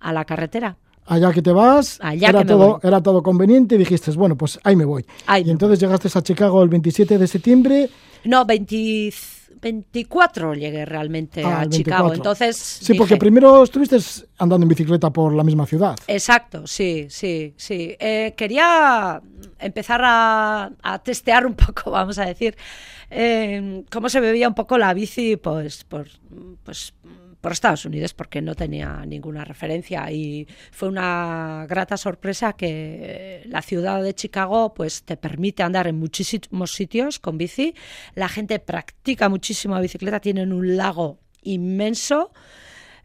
a 0.00 0.12
la 0.12 0.24
carretera. 0.24 0.78
Allá 1.06 1.32
que 1.32 1.42
te 1.42 1.52
vas, 1.52 1.98
Allá 2.02 2.30
era, 2.30 2.40
que 2.40 2.46
todo, 2.46 2.72
voy. 2.72 2.80
era 2.82 3.00
todo 3.00 3.22
conveniente 3.22 3.76
y 3.76 3.78
dijiste, 3.78 4.10
bueno, 4.12 4.36
pues 4.36 4.58
ahí 4.64 4.74
me 4.74 4.84
voy. 4.84 5.06
Ahí 5.26 5.42
y 5.42 5.44
me 5.46 5.52
entonces 5.52 5.78
llegaste 5.78 6.08
a 6.12 6.22
Chicago 6.22 6.60
el 6.64 6.68
27 6.70 7.18
de 7.18 7.26
septiembre. 7.28 7.90
No, 8.24 8.44
20 8.44 9.12
24 9.62 10.54
llegué 10.54 10.84
realmente 10.84 11.42
Ah, 11.44 11.60
a 11.62 11.68
Chicago. 11.68 12.08
24. 12.08 12.14
Entonces. 12.14 12.56
Sí, 12.56 12.94
porque 12.94 13.16
primero 13.16 13.62
estuviste 13.62 13.98
andando 14.38 14.64
en 14.64 14.68
bicicleta 14.68 15.10
por 15.10 15.34
la 15.34 15.44
misma 15.44 15.66
ciudad. 15.66 15.96
Exacto, 16.06 16.66
sí, 16.66 17.06
sí, 17.10 17.54
sí. 17.56 17.96
Eh, 17.98 18.34
quería 18.36 19.20
empezar 19.58 20.00
a, 20.04 20.70
a 20.82 20.98
testear 21.00 21.46
un 21.46 21.54
poco, 21.66 21.90
vamos 21.90 22.18
a 22.18 22.24
decir, 22.26 22.56
eh, 23.10 23.84
cómo 23.90 24.08
se 24.08 24.20
bebía 24.20 24.48
un 24.48 24.54
poco 24.54 24.78
la 24.78 24.94
bici 24.94 25.36
pues, 25.36 25.84
por, 25.84 26.06
pues, 26.64 26.94
por 27.40 27.52
Estados 27.52 27.84
Unidos, 27.84 28.14
porque 28.14 28.42
no 28.42 28.54
tenía 28.54 29.04
ninguna 29.06 29.44
referencia. 29.44 30.10
Y 30.10 30.46
fue 30.70 30.88
una 30.88 31.66
grata 31.68 31.96
sorpresa 31.96 32.52
que 32.52 33.42
la 33.46 33.62
ciudad 33.62 34.02
de 34.02 34.14
Chicago 34.14 34.74
pues, 34.74 35.02
te 35.02 35.16
permite 35.16 35.62
andar 35.62 35.86
en 35.86 35.98
muchísimos 35.98 36.72
sitios 36.72 37.18
con 37.18 37.38
bici. 37.38 37.74
La 38.14 38.28
gente 38.28 38.58
practica 38.58 39.28
muchísimo 39.28 39.80
bicicleta, 39.80 40.20
tienen 40.20 40.52
un 40.52 40.76
lago 40.76 41.18
inmenso 41.42 42.32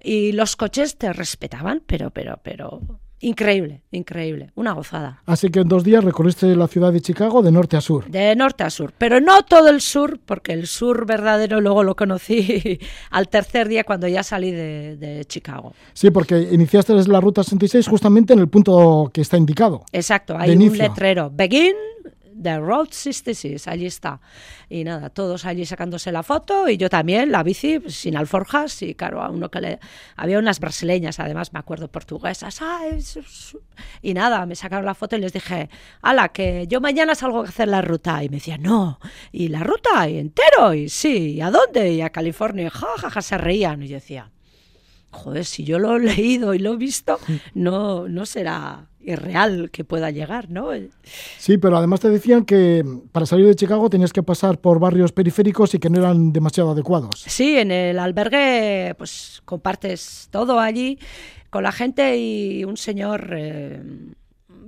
y 0.01 0.33
los 0.33 0.55
coches 0.55 0.97
te 0.97 1.11
respetaban, 1.13 1.81
pero, 1.85 2.11
pero, 2.11 2.39
pero 2.43 2.81
increíble, 3.19 3.81
increíble, 3.91 4.51
una 4.55 4.73
gozada. 4.73 5.21
Así 5.25 5.49
que 5.49 5.61
en 5.61 5.67
dos 5.67 5.83
días 5.83 6.03
recorriste 6.03 6.55
la 6.55 6.67
ciudad 6.67 6.91
de 6.91 7.01
Chicago 7.01 7.41
de 7.41 7.51
norte 7.51 7.77
a 7.77 7.81
sur. 7.81 8.05
De 8.09 8.35
norte 8.35 8.63
a 8.63 8.69
sur, 8.69 8.93
pero 8.97 9.19
no 9.19 9.43
todo 9.43 9.69
el 9.69 9.81
sur, 9.81 10.19
porque 10.25 10.53
el 10.53 10.67
sur 10.67 11.05
verdadero 11.05 11.61
luego 11.61 11.83
lo 11.83 11.95
conocí 11.95 12.79
al 13.11 13.29
tercer 13.29 13.67
día 13.67 13.83
cuando 13.83 14.07
ya 14.07 14.23
salí 14.23 14.51
de, 14.51 14.97
de 14.97 15.25
Chicago. 15.25 15.73
Sí, 15.93 16.11
porque 16.11 16.39
iniciaste 16.51 16.93
la 17.07 17.21
ruta 17.21 17.43
66 17.43 17.87
justamente 17.87 18.33
en 18.33 18.39
el 18.39 18.47
punto 18.47 19.09
que 19.13 19.21
está 19.21 19.37
indicado. 19.37 19.83
Exacto, 19.91 20.37
hay 20.37 20.55
un 20.55 20.77
letrero, 20.77 21.31
Begin 21.33 21.75
the 22.41 22.57
Road 22.59 22.89
66, 22.91 23.67
allí 23.67 23.85
está. 23.85 24.19
Y 24.69 24.83
nada, 24.83 25.09
todos 25.09 25.45
allí 25.45 25.65
sacándose 25.65 26.11
la 26.11 26.23
foto 26.23 26.67
y 26.69 26.77
yo 26.77 26.89
también, 26.89 27.31
la 27.31 27.43
bici 27.43 27.79
pues, 27.79 27.95
sin 27.95 28.17
alforjas 28.17 28.81
y 28.81 28.95
claro, 28.95 29.21
a 29.21 29.29
uno 29.29 29.49
que 29.49 29.61
le... 29.61 29.79
Había 30.15 30.39
unas 30.39 30.59
brasileñas, 30.59 31.19
además 31.19 31.53
me 31.53 31.59
acuerdo, 31.59 31.87
portuguesas. 31.89 32.61
"Ay, 32.61 33.01
su- 33.01 33.23
su-". 33.23 33.61
Y 34.01 34.13
nada, 34.13 34.45
me 34.45 34.55
sacaron 34.55 34.85
la 34.85 34.95
foto 34.95 35.15
y 35.15 35.19
les 35.19 35.33
dije, 35.33 35.69
ala, 36.01 36.29
que 36.29 36.65
yo 36.67 36.81
mañana 36.81 37.15
salgo 37.15 37.41
a 37.41 37.47
hacer 37.47 37.67
la 37.67 37.81
ruta. 37.81 38.23
Y 38.23 38.29
me 38.29 38.37
decían, 38.37 38.61
no, 38.61 38.99
¿y 39.31 39.47
la 39.49 39.63
ruta? 39.63 40.07
¿Y 40.09 40.17
entero? 40.17 40.73
Y 40.73 40.89
sí, 40.89 41.33
¿y 41.35 41.41
a 41.41 41.51
dónde? 41.51 41.93
Y 41.93 42.01
a 42.01 42.09
California. 42.09 42.67
Y 42.67 42.69
ja, 42.69 42.87
ja, 42.97 43.09
ja, 43.09 43.21
se 43.21 43.37
reían. 43.37 43.81
Y 43.83 43.87
yo 43.87 43.95
decía, 43.95 44.31
joder, 45.11 45.45
si 45.45 45.63
yo 45.63 45.79
lo 45.79 45.95
he 45.95 45.99
leído 45.99 46.53
y 46.53 46.59
lo 46.59 46.73
he 46.73 46.77
visto, 46.77 47.19
no, 47.53 48.07
no 48.07 48.25
será 48.25 48.87
irreal 49.05 49.69
que 49.71 49.83
pueda 49.83 50.11
llegar, 50.11 50.49
¿no? 50.49 50.69
Sí, 51.37 51.57
pero 51.57 51.77
además 51.77 51.99
te 51.99 52.09
decían 52.09 52.45
que 52.45 52.83
para 53.11 53.25
salir 53.25 53.45
de 53.45 53.55
Chicago 53.55 53.89
tenías 53.89 54.13
que 54.13 54.23
pasar 54.23 54.59
por 54.59 54.79
barrios 54.79 55.11
periféricos 55.11 55.73
y 55.73 55.79
que 55.79 55.89
no 55.89 55.99
eran 55.99 56.33
demasiado 56.33 56.71
adecuados. 56.71 57.23
Sí, 57.27 57.57
en 57.57 57.71
el 57.71 57.99
albergue 57.99 58.95
pues 58.97 59.41
compartes 59.45 60.27
todo 60.31 60.59
allí 60.59 60.99
con 61.49 61.63
la 61.63 61.71
gente 61.71 62.17
y 62.17 62.63
un 62.65 62.77
señor 62.77 63.29
eh, 63.33 63.81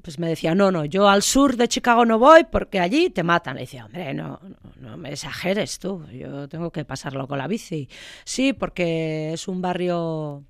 pues 0.02 0.20
me 0.20 0.30
decía, 0.30 0.56
no, 0.56 0.72
no, 0.72 0.86
yo 0.86 1.10
al 1.10 1.22
sur 1.22 1.58
de 1.58 1.68
Chicago 1.68 2.06
no 2.06 2.18
voy 2.18 2.46
porque 2.50 2.80
allí 2.80 3.10
te 3.10 3.24
matan. 3.24 3.56
Le 3.56 3.62
decía, 3.62 3.86
hombre, 3.86 4.14
no, 4.14 4.40
no, 4.42 4.90
no 4.90 4.98
me 4.98 5.12
exageres 5.12 5.80
tú, 5.80 6.06
yo 6.14 6.48
tengo 6.48 6.72
que 6.72 6.86
pasarlo 6.86 7.28
con 7.28 7.38
la 7.38 7.48
bici. 7.48 7.90
Sí, 8.24 8.54
porque 8.54 9.34
es 9.34 9.50
un 9.50 9.62
barrio 9.62 10.44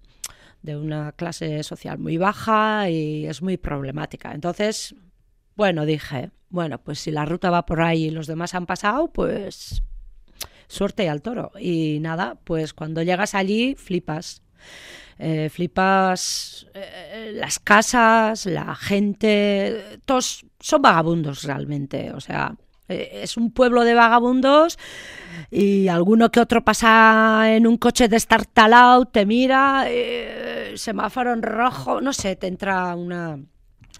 de 0.61 0.75
una 0.77 1.11
clase 1.13 1.63
social 1.63 1.97
muy 1.97 2.17
baja 2.17 2.89
y 2.89 3.25
es 3.25 3.41
muy 3.41 3.57
problemática. 3.57 4.33
Entonces, 4.33 4.95
bueno, 5.55 5.85
dije, 5.85 6.31
bueno, 6.49 6.79
pues 6.83 6.99
si 6.99 7.11
la 7.11 7.25
ruta 7.25 7.49
va 7.49 7.65
por 7.65 7.81
ahí 7.81 8.05
y 8.05 8.09
los 8.11 8.27
demás 8.27 8.53
han 8.53 8.65
pasado, 8.65 9.11
pues 9.11 9.83
suerte 10.67 11.09
al 11.09 11.21
toro. 11.21 11.51
Y 11.59 11.99
nada, 12.01 12.39
pues 12.43 12.73
cuando 12.73 13.01
llegas 13.01 13.35
allí, 13.35 13.75
flipas. 13.75 14.43
Eh, 15.19 15.49
flipas 15.49 16.67
eh, 16.75 17.31
las 17.33 17.57
casas, 17.57 18.45
la 18.45 18.75
gente, 18.75 19.99
todos 20.05 20.45
son 20.59 20.81
vagabundos 20.81 21.43
realmente. 21.43 22.11
O 22.11 22.19
sea, 22.19 22.55
es 22.87 23.37
un 23.37 23.51
pueblo 23.51 23.83
de 23.83 23.93
vagabundos 23.93 24.77
y 25.51 25.87
alguno 25.87 26.29
que 26.31 26.39
otro 26.39 26.63
pasa 26.63 27.55
en 27.55 27.67
un 27.67 27.77
coche 27.77 28.07
destartalado, 28.07 29.05
te 29.05 29.25
mira, 29.25 29.85
eh, 29.87 30.73
semáforo 30.75 31.33
en 31.33 31.41
rojo, 31.41 32.01
no 32.01 32.13
sé, 32.13 32.35
te 32.35 32.47
entra 32.47 32.95
una 32.95 33.39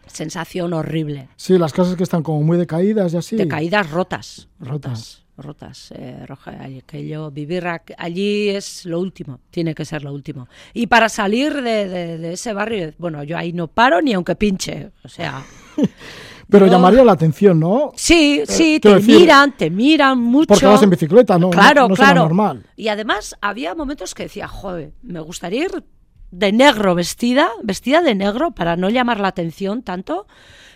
sensación 0.06 0.73
horrible. 0.73 1.30
Sí, 1.36 1.58
las 1.58 1.73
casas 1.73 1.95
que 1.95 2.04
están 2.04 2.23
como 2.23 2.41
muy 2.41 2.58
decaídas 2.58 3.13
y 3.13 3.17
así. 3.17 3.36
De 3.36 3.47
caídas 3.47 3.89
rotas. 3.91 4.47
Rotas. 4.60 5.23
Rotas, 5.39 5.91
eh, 5.95 6.26
Roja, 6.26 6.63
aquello, 6.80 7.30
vivir 7.30 7.63
allí 8.00 8.50
es 8.50 8.86
lo 8.86 9.00
último, 9.00 9.39
tiene 9.52 9.76
que 9.76 9.86
ser 9.86 10.04
lo 10.04 10.12
último. 10.12 10.47
Y 10.73 10.88
para 10.88 11.10
salir 11.10 11.54
de, 11.62 11.88
de- 11.88 12.17
de 12.17 12.34
ese 12.34 12.54
barrio, 12.54 12.91
bueno, 12.97 13.21
yo 13.23 13.38
ahí 13.38 13.54
no 13.54 13.67
paro 13.67 14.02
ni 14.02 14.13
aunque 14.13 14.36
pinche, 14.36 14.89
o 15.04 15.08
sea, 15.08 15.43
Pero 16.50 16.66
yo- 16.66 16.72
llamaría 16.72 17.04
la 17.04 17.12
atención, 17.12 17.60
¿no? 17.60 17.92
sí, 17.96 18.44
sí, 18.48 18.80
te 18.80 18.96
decir, 18.96 19.20
miran, 19.20 19.56
te 19.58 19.70
miran 19.70 20.18
mucho. 20.20 20.48
Porque 20.48 20.66
vas 20.66 20.82
en 20.84 20.90
bicicleta, 20.90 21.38
¿no? 21.38 21.50
Claro, 21.50 21.88
no, 21.90 21.96
claro. 21.96 22.22
normal. 22.22 22.66
Y 22.76 22.88
además 22.88 23.36
había 23.42 23.76
momentos 23.76 24.14
que 24.16 24.24
decía, 24.24 24.48
joder, 24.48 24.93
me 25.02 25.20
gustaría 25.20 25.66
ir 25.66 25.84
de 26.32 26.52
negro 26.52 26.95
vestida, 26.95 27.50
vestida 27.64 28.02
de 28.02 28.16
negro 28.16 28.52
para 28.52 28.76
no 28.76 28.89
llamar 28.89 29.20
la 29.20 29.28
atención 29.30 29.82
tanto, 29.84 30.28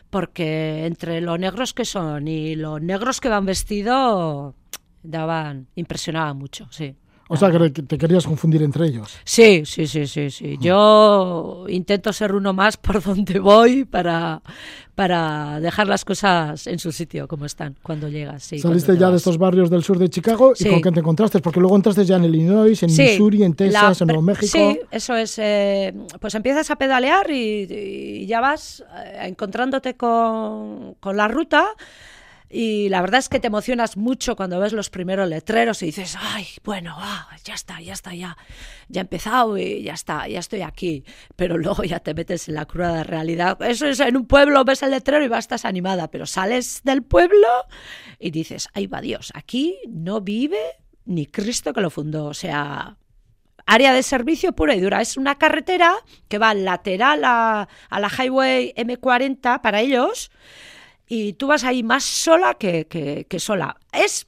porque 0.10 0.86
entre 0.86 1.22
lo 1.22 1.38
negros 1.38 1.74
que 1.74 1.86
son 1.86 2.28
y 2.28 2.56
los 2.56 2.82
negros 2.82 3.22
que 3.22 3.30
van 3.30 3.46
vestidos 3.46 4.56
daban, 5.04 5.68
impresionaba 5.76 6.34
mucho, 6.34 6.68
sí. 6.70 6.96
O 7.34 7.38
sea, 7.38 7.50
que 7.52 7.70
te 7.70 7.98
querías 7.98 8.26
confundir 8.26 8.62
entre 8.64 8.88
ellos. 8.88 9.18
Sí, 9.24 9.64
sí, 9.66 9.88
sí, 9.88 10.06
sí, 10.08 10.30
sí. 10.30 10.58
Yo 10.60 11.66
intento 11.70 12.12
ser 12.14 12.34
uno 12.34 12.54
más 12.54 12.78
por 12.78 13.02
donde 13.04 13.40
voy 13.40 13.86
para, 13.86 14.42
para 14.96 15.60
dejar 15.60 15.88
las 15.88 16.04
cosas 16.06 16.68
en 16.68 16.78
su 16.80 16.92
sitio 16.92 17.28
como 17.28 17.46
están 17.46 17.76
cuando 17.82 18.08
llegas. 18.10 18.44
Sí, 18.44 18.60
Saliste 18.60 18.88
cuando 18.88 19.02
ya 19.06 19.12
de 19.12 19.18
estos 19.18 19.38
barrios 19.38 19.70
del 19.70 19.84
sur 19.84 19.98
de 19.98 20.10
Chicago 20.10 20.54
Sí. 20.56 20.68
y 20.68 20.72
con 20.72 20.82
qué 20.82 20.92
te 20.92 21.00
encontraste, 21.00 21.40
porque 21.40 21.60
luego 21.60 21.76
entraste 21.76 22.04
ya 22.06 22.18
en 22.18 22.26
Illinois, 22.26 22.84
en 22.84 22.90
Sí, 22.90 23.02
Missouri, 23.02 23.44
en 23.44 23.52
la 23.52 23.56
Texas, 23.56 24.02
en 24.02 24.08
pre- 24.08 24.14
Nuevo 24.16 24.22
México. 24.28 24.48
Sí, 24.52 24.80
eso 24.92 25.16
es. 25.16 25.40
eh, 25.40 25.94
pues 26.20 26.36
empiezas 26.36 26.70
a 26.70 26.76
pedalear 26.76 27.30
y, 27.32 27.68
y 28.24 28.26
ya 28.28 28.42
vas 28.42 28.84
eh, 29.06 29.28
encontrándote 29.28 29.96
con, 29.96 30.96
con 31.00 31.16
la 31.18 31.28
ruta. 31.28 31.66
Y 32.54 32.90
la 32.90 33.00
verdad 33.00 33.20
es 33.20 33.30
que 33.30 33.40
te 33.40 33.48
emocionas 33.48 33.96
mucho 33.96 34.36
cuando 34.36 34.60
ves 34.60 34.74
los 34.74 34.90
primeros 34.90 35.30
letreros 35.30 35.82
y 35.82 35.88
dices, 35.88 36.18
ay, 36.20 36.46
bueno, 36.66 36.96
ah, 36.98 37.30
ya 37.46 37.54
está, 37.54 37.80
ya 37.80 37.94
está, 37.94 38.14
ya, 38.14 38.38
ya 38.90 39.02
he 39.02 39.04
empezado 39.04 39.58
y 39.58 39.84
ya 39.84 39.94
está, 39.94 40.28
ya 40.28 40.40
estoy 40.40 40.62
aquí. 40.62 41.06
Pero 41.38 41.58
luego 41.58 41.84
ya 41.84 42.00
te 42.00 42.14
metes 42.14 42.50
en 42.50 42.56
la 42.56 42.66
cruda 42.66 43.04
realidad. 43.04 43.58
Eso 43.62 43.88
es, 43.88 44.02
en 44.02 44.18
un 44.18 44.26
pueblo 44.26 44.66
ves 44.66 44.84
el 44.84 44.92
letrero 44.92 45.24
y 45.24 45.30
vas, 45.30 45.46
estás 45.46 45.64
animada, 45.64 46.10
pero 46.10 46.26
sales 46.26 46.82
del 46.84 47.04
pueblo 47.04 47.48
y 48.20 48.32
dices, 48.32 48.68
ay, 48.74 48.88
va 48.88 49.00
Dios, 49.00 49.32
aquí 49.34 49.78
no 49.88 50.20
vive 50.20 50.60
ni 51.06 51.28
Cristo 51.28 51.72
que 51.72 51.82
lo 51.82 51.90
fundó. 51.90 52.26
O 52.26 52.34
sea, 52.34 52.98
área 53.66 53.94
de 53.94 54.04
servicio 54.04 54.52
pura 54.52 54.76
y 54.76 54.82
dura. 54.82 55.00
Es 55.00 55.16
una 55.16 55.38
carretera 55.38 55.96
que 56.28 56.38
va 56.38 56.54
lateral 56.54 57.24
a, 57.24 57.70
a 57.90 58.00
la 58.02 58.10
Highway 58.10 58.74
M40 58.76 59.62
para 59.62 59.80
ellos 59.80 60.32
y 61.14 61.34
tú 61.34 61.48
vas 61.48 61.66
ahí 61.66 61.84
más 61.84 62.06
sola 62.06 62.54
que, 62.54 62.88
que, 62.88 63.40
sola. 63.42 63.76
Es 63.92 64.28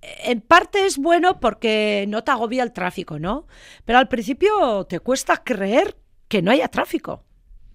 en 0.00 0.42
parte 0.42 0.86
es 0.86 0.96
bueno 0.96 1.40
porque 1.40 2.04
no 2.06 2.22
te 2.22 2.30
agobia 2.30 2.62
el 2.62 2.72
tráfico, 2.72 3.18
¿no? 3.18 3.48
Pero 3.84 3.98
al 3.98 4.06
principio 4.06 4.84
te 4.84 5.00
cuesta 5.00 5.42
creer 5.42 5.96
que 6.28 6.40
no 6.40 6.52
haya 6.52 6.68
tráfico. 6.68 7.24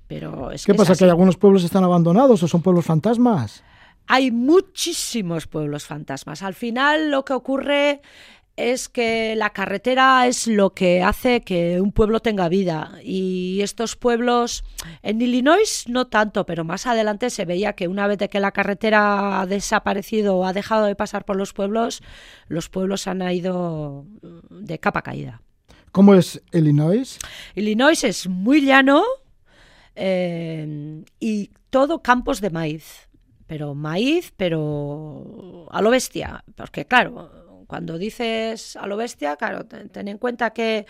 Pero 0.07 0.51
es 0.51 0.65
¿Qué 0.65 0.73
pasa? 0.73 0.95
¿Que 0.95 1.03
algunos 1.03 1.35
pueblos 1.35 1.65
están 1.65 1.83
abandonados 1.83 2.41
o 2.41 2.47
son 2.47 2.61
pueblos 2.61 2.85
fantasmas? 2.85 3.61
Hay 4.07 4.31
muchísimos 4.31 5.45
pueblos 5.45 5.85
fantasmas. 5.85 6.41
Al 6.41 6.53
final 6.53 7.11
lo 7.11 7.25
que 7.25 7.33
ocurre 7.33 8.01
es 8.59 8.89
que 8.89 9.35
la 9.37 9.51
carretera 9.51 10.27
es 10.27 10.45
lo 10.45 10.71
que 10.71 11.01
hace 11.01 11.41
que 11.41 11.79
un 11.79 11.93
pueblo 11.93 12.19
tenga 12.19 12.49
vida 12.49 12.99
y 13.01 13.61
estos 13.61 13.95
pueblos 13.95 14.65
en 15.01 15.21
Illinois 15.21 15.85
no 15.87 16.07
tanto, 16.07 16.45
pero 16.45 16.65
más 16.65 16.85
adelante 16.85 17.29
se 17.29 17.45
veía 17.45 17.73
que 17.73 17.87
una 17.87 18.05
vez 18.05 18.17
de 18.17 18.27
que 18.27 18.41
la 18.41 18.51
carretera 18.51 19.39
ha 19.39 19.45
desaparecido 19.45 20.35
o 20.35 20.45
ha 20.45 20.51
dejado 20.51 20.85
de 20.85 20.95
pasar 20.95 21.23
por 21.23 21.37
los 21.37 21.53
pueblos, 21.53 22.03
los 22.49 22.67
pueblos 22.67 23.07
han 23.07 23.21
ido 23.31 24.05
de 24.49 24.77
capa 24.77 25.03
caída. 25.03 25.41
¿Cómo 25.93 26.13
es 26.13 26.41
Illinois? 26.51 27.17
Illinois 27.55 28.03
es 28.03 28.27
muy 28.27 28.61
llano 28.61 29.03
eh, 29.95 31.03
y 31.19 31.51
todo 31.69 32.01
campos 32.01 32.41
de 32.41 32.49
maíz, 32.49 33.09
pero 33.47 33.73
maíz, 33.73 34.33
pero 34.35 35.67
a 35.71 35.81
lo 35.81 35.89
bestia, 35.89 36.43
porque 36.55 36.85
claro, 36.85 37.31
cuando 37.69 37.99
dices 37.99 38.75
a 38.77 38.87
lo 38.87 38.97
bestia, 38.97 39.35
claro, 39.35 39.63
ten, 39.67 40.07
en 40.07 40.17
cuenta 40.17 40.49
que 40.49 40.87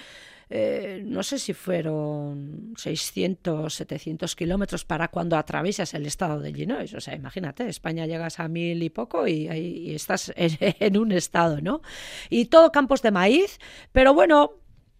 eh, 0.49 1.03
no 1.05 1.23
sé 1.23 1.37
si 1.37 1.53
fueron 1.53 2.73
600, 2.77 3.73
700 3.73 4.33
kilómetros 4.33 4.85
para 4.85 5.09
cuando 5.09 5.35
atraviesas 5.35 5.93
el 5.93 6.05
estado 6.05 6.39
de 6.39 6.51
Illinois. 6.51 6.93
O 6.93 7.01
sea, 7.01 7.15
imagínate, 7.15 7.67
España 7.67 8.05
llegas 8.05 8.39
a 8.39 8.47
mil 8.47 8.81
y 8.81 8.89
poco 8.89 9.27
y, 9.27 9.93
estás 9.93 10.31
en, 10.37 10.97
un 10.97 11.11
estado, 11.11 11.59
¿no? 11.59 11.81
Y 12.29 12.45
todo 12.45 12.71
campos 12.71 13.01
de 13.01 13.11
maíz, 13.11 13.59
pero 13.91 14.13
bueno, 14.13 14.53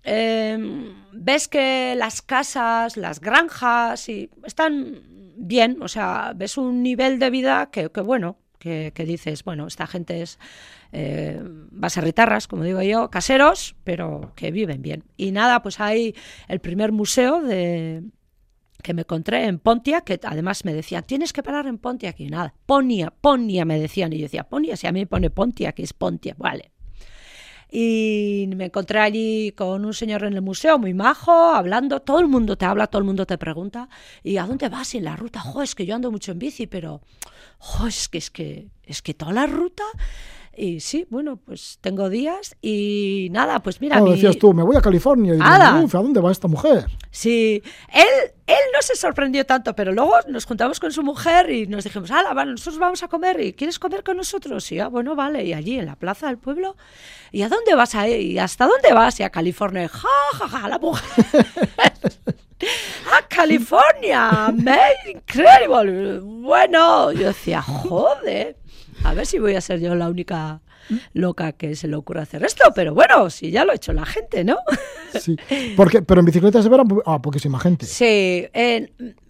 em, 0.03 0.93
ves 1.13 1.47
que 1.47 1.95
las 1.95 2.21
casas, 2.21 2.97
las 2.97 3.21
granjas, 3.21 4.09
y 4.09 4.29
están 4.43 5.01
bien, 5.37 5.81
o 5.81 5.87
sea, 5.87 6.33
ves 6.35 6.57
un 6.57 6.83
nivel 6.83 7.19
de 7.19 7.29
vida 7.29 7.69
que, 7.71 7.89
que 7.89 8.01
bueno, 8.01 8.37
que, 8.59 8.91
dices, 9.05 9.43
bueno, 9.43 9.65
esta 9.65 9.87
gente 9.87 10.21
es 10.21 10.37
eh, 10.91 11.39
baserritarras, 11.41 12.47
como 12.47 12.63
digo 12.63 12.81
yo, 12.81 13.09
caseros, 13.09 13.75
pero 13.83 14.33
que 14.35 14.51
viven 14.51 14.81
bien. 14.81 15.05
Y 15.17 15.31
nada, 15.31 15.61
pues 15.63 15.79
hay 15.79 16.13
el 16.47 16.59
primer 16.59 16.91
museo 16.91 17.41
de 17.41 18.03
que 18.81 18.93
me 18.93 19.01
encontré 19.01 19.45
en 19.45 19.59
Pontia, 19.59 20.01
que 20.01 20.19
además 20.23 20.63
me 20.65 20.73
decían, 20.73 21.03
tienes 21.03 21.33
que 21.33 21.43
parar 21.43 21.67
en 21.67 21.77
Pontia 21.77 22.13
y 22.17 22.27
nada, 22.27 22.53
Ponia, 22.65 23.11
Ponia 23.11 23.65
me 23.65 23.79
decían, 23.79 24.13
y 24.13 24.17
yo 24.17 24.23
decía, 24.23 24.43
Ponia, 24.43 24.77
si 24.77 24.87
a 24.87 24.91
mí 24.91 25.01
me 25.01 25.07
pone 25.07 25.29
Pontia, 25.29 25.73
que 25.73 25.83
es 25.83 25.93
Pontia, 25.93 26.35
vale. 26.37 26.71
Y 27.71 28.49
me 28.55 28.65
encontré 28.65 28.99
allí 28.99 29.51
con 29.51 29.85
un 29.85 29.93
señor 29.93 30.23
en 30.23 30.33
el 30.33 30.41
museo, 30.41 30.79
muy 30.79 30.93
majo, 30.93 31.31
hablando, 31.31 31.99
todo 31.99 32.19
el 32.19 32.27
mundo 32.27 32.57
te 32.57 32.65
habla, 32.65 32.87
todo 32.87 32.99
el 32.99 33.05
mundo 33.05 33.25
te 33.25 33.37
pregunta, 33.37 33.89
¿y 34.23 34.37
a 34.37 34.47
dónde 34.47 34.69
vas? 34.69 34.95
en 34.95 35.03
la 35.03 35.15
ruta, 35.15 35.39
jo, 35.39 35.61
es 35.61 35.75
que 35.75 35.85
yo 35.85 35.95
ando 35.95 36.09
mucho 36.09 36.31
en 36.31 36.39
bici, 36.39 36.65
pero, 36.65 37.01
jo, 37.59 37.87
que, 38.11 38.17
es 38.17 38.31
que, 38.31 38.69
es 38.83 39.01
que 39.01 39.13
toda 39.13 39.33
la 39.33 39.45
ruta 39.45 39.83
y 40.59 40.81
sí, 40.81 41.07
bueno, 41.09 41.37
pues 41.37 41.77
tengo 41.79 42.09
días 42.09 42.57
y 42.61 43.29
nada, 43.31 43.61
pues 43.61 43.79
mira. 43.79 43.99
No, 43.99 44.11
decías 44.11 44.37
tú, 44.37 44.53
me 44.53 44.61
voy 44.61 44.75
a 44.75 44.81
California. 44.81 45.35
Y 45.35 45.39
¿a 45.41 45.81
dónde 45.91 46.19
va 46.19 46.31
esta 46.31 46.49
mujer? 46.49 46.85
Sí, 47.11 47.63
él, 47.93 48.31
él 48.45 48.57
no 48.73 48.81
se 48.81 48.95
sorprendió 48.95 49.45
tanto, 49.45 49.73
pero 49.73 49.93
luego 49.93 50.15
nos 50.27 50.45
juntamos 50.45 50.79
con 50.79 50.91
su 50.91 51.01
mujer 51.01 51.49
y 51.49 51.65
nos 51.65 51.85
dijimos, 51.85 52.11
hala, 52.11 52.33
vale, 52.33 52.51
nosotros 52.51 52.77
vamos 52.77 53.01
a 53.03 53.07
comer 53.07 53.39
y 53.39 53.53
¿quieres 53.53 53.79
comer 53.79 54.03
con 54.03 54.17
nosotros? 54.17 54.69
Y 54.73 54.79
ah, 54.79 54.89
bueno, 54.89 55.15
vale, 55.15 55.45
y 55.45 55.53
allí 55.53 55.79
en 55.79 55.85
la 55.85 55.95
plaza 55.95 56.27
del 56.27 56.37
pueblo, 56.37 56.75
¿y 57.31 57.41
a 57.43 57.47
dónde 57.49 57.73
vas? 57.75 57.95
A, 57.95 58.09
¿Y 58.09 58.37
hasta 58.37 58.67
dónde 58.67 58.91
vas? 58.91 59.17
Y 59.21 59.23
a 59.23 59.29
California, 59.29 59.87
ja, 59.87 60.07
ja, 60.33 60.47
ja, 60.49 60.67
la 60.67 60.77
mujer. 60.77 61.05
¡A 63.17 63.25
California! 63.27 64.53
¡Increíble! 65.07 66.19
Bueno, 66.19 67.13
yo 67.13 67.27
decía, 67.27 67.61
joder. 67.61 68.57
A 69.03 69.13
ver 69.13 69.25
si 69.25 69.39
voy 69.39 69.55
a 69.55 69.61
ser 69.61 69.79
yo 69.79 69.95
la 69.95 70.09
única 70.09 70.61
loca 71.13 71.51
que 71.51 71.75
se 71.75 71.87
le 71.87 71.95
ocurra 71.95 72.23
hacer 72.23 72.43
esto, 72.43 72.71
pero 72.73 72.93
bueno, 72.93 73.29
si 73.29 73.51
ya 73.51 73.63
lo 73.63 73.71
ha 73.71 73.75
hecho 73.75 73.93
la 73.93 74.05
gente, 74.05 74.43
¿no? 74.43 74.57
Sí, 75.19 75.35
porque, 75.75 76.01
pero 76.01 76.19
en 76.19 76.25
bicicleta 76.25 76.61
se 76.61 76.69
verá 76.69 76.83
a 77.05 77.21
poquísima 77.21 77.59
gente. 77.59 77.85
Sí, 77.85 78.47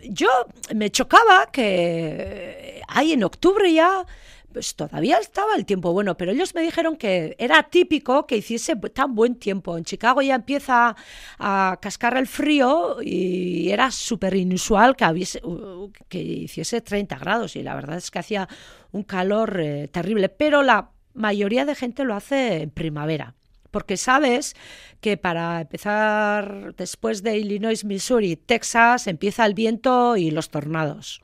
yo 0.10 0.30
me 0.76 0.90
chocaba 0.90 1.48
que 1.52 2.82
hay 2.88 3.14
en 3.14 3.24
octubre 3.24 3.72
ya 3.74 4.06
pues 4.52 4.76
todavía 4.76 5.18
estaba 5.18 5.56
el 5.56 5.66
tiempo 5.66 5.94
bueno, 5.94 6.18
pero 6.18 6.32
ellos 6.32 6.56
me 6.56 6.62
dijeron 6.62 6.96
que 6.96 7.36
era 7.38 7.64
típico 7.64 8.26
que 8.26 8.38
hiciese 8.38 8.76
tan 8.76 9.16
buen 9.16 9.36
tiempo. 9.36 9.78
En 9.78 9.84
Chicago 9.84 10.22
ya 10.22 10.36
empieza 10.36 10.96
a 11.38 11.78
cascar 11.82 12.18
el 12.18 12.28
frío 12.28 12.98
y 13.02 13.70
era 13.70 13.92
súper 13.92 14.36
inusual 14.36 14.96
que, 14.96 16.20
hiciese 16.20 16.82
30 16.82 17.18
grados 17.18 17.56
y 17.56 17.64
la 17.64 17.76
verdad 17.76 17.98
es 17.98 18.12
que 18.12 18.20
hacía 18.20 18.48
un 18.92 19.04
calor 19.04 19.60
eh, 19.60 19.88
terrible, 19.88 20.30
pero 20.30 20.64
la 20.64 20.92
mayoría 21.14 21.66
de 21.66 21.76
gente 21.76 22.04
lo 22.04 22.16
hace 22.16 22.64
en 22.64 22.70
primavera. 22.72 23.36
Porque 23.72 23.98
sabes 23.98 24.56
que 25.00 25.16
para 25.16 25.62
empezar 25.62 26.74
después 26.76 27.22
de 27.22 27.38
Illinois, 27.38 27.86
Missouri, 27.86 28.36
Texas, 28.36 29.06
empieza 29.06 29.46
el 29.46 29.54
viento 29.54 30.18
y 30.18 30.32
los 30.32 30.50
tornados 30.50 31.22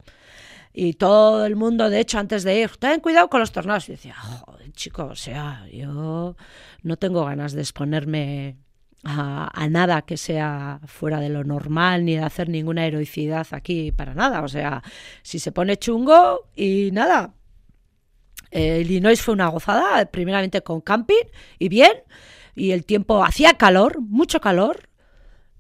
y 0.78 0.95
todo 0.95 1.45
el 1.45 1.55
mundo, 1.55 1.89
de 1.89 2.01
hecho, 2.01 2.19
antes 2.19 2.43
de 2.43 2.59
ir, 2.59 2.71
ten 2.78 2.99
cuidado 2.99 3.30
con 3.30 3.39
los 3.39 3.53
tornados. 3.53 3.88
Y 3.88 3.93
decía, 3.93 4.13
joder, 4.13 4.73
chico, 4.73 5.05
o 5.05 5.15
sea, 5.15 5.65
yo 5.71 6.36
no 6.84 6.97
tengo 6.97 7.23
ganas 7.23 7.53
de 7.53 7.61
exponerme 7.61 8.57
a, 9.05 9.67
nada 9.69 10.01
que 10.01 10.17
sea 10.17 10.82
fuera 10.86 11.21
de 11.21 11.30
lo 11.30 11.45
normal, 11.45 12.03
ni 12.03 12.17
de 12.17 12.23
hacer 12.23 12.49
ninguna 12.49 12.86
heroicidad 12.86 13.47
aquí 13.51 13.93
para 13.93 14.13
nada. 14.13 14.41
O 14.41 14.49
sea, 14.49 14.84
si 15.21 15.39
se 15.39 15.53
pone 15.53 15.78
chungo 15.78 16.49
y 16.57 16.89
nada. 16.91 17.34
Eh, 18.51 18.82
Illinois 18.82 19.21
fue 19.21 19.34
una 19.34 19.47
gozada, 19.47 20.05
primeramente 20.07 20.61
con 20.61 20.82
camping 20.82 21.23
y 21.57 21.69
bien, 21.69 21.93
y 22.53 22.71
el 22.71 22.84
tiempo 22.86 23.23
hacía 23.23 23.53
calor, 23.53 24.01
mucho 24.01 24.41
calor, 24.41 24.89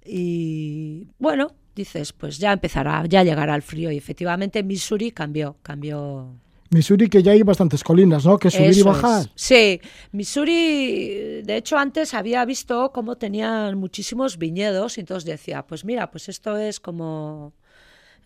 y 0.05 1.07
bueno, 1.19 1.55
dices, 1.75 2.13
pues 2.13 2.37
ya 2.37 2.53
empezará, 2.53 3.05
ya 3.05 3.23
llegará 3.23 3.55
el 3.55 3.61
frío. 3.61 3.91
Y 3.91 3.97
efectivamente 3.97 4.63
Missouri 4.63 5.11
cambió, 5.11 5.57
cambió. 5.61 6.33
Missouri 6.69 7.09
que 7.09 7.21
ya 7.21 7.33
hay 7.33 7.43
bastantes 7.43 7.83
colinas, 7.83 8.25
¿no? 8.25 8.37
Que 8.37 8.49
subir 8.49 8.77
y 8.77 8.81
bajar. 8.81 9.29
Sí, 9.35 9.79
Missouri, 10.11 11.41
de 11.43 11.57
hecho 11.57 11.77
antes 11.77 12.13
había 12.13 12.43
visto 12.45 12.91
cómo 12.91 13.17
tenían 13.17 13.77
muchísimos 13.77 14.37
viñedos 14.37 14.97
y 14.97 15.01
entonces 15.01 15.25
decía, 15.25 15.65
pues 15.67 15.85
mira, 15.85 16.09
pues 16.09 16.27
esto 16.29 16.57
es 16.57 16.79
como 16.79 17.53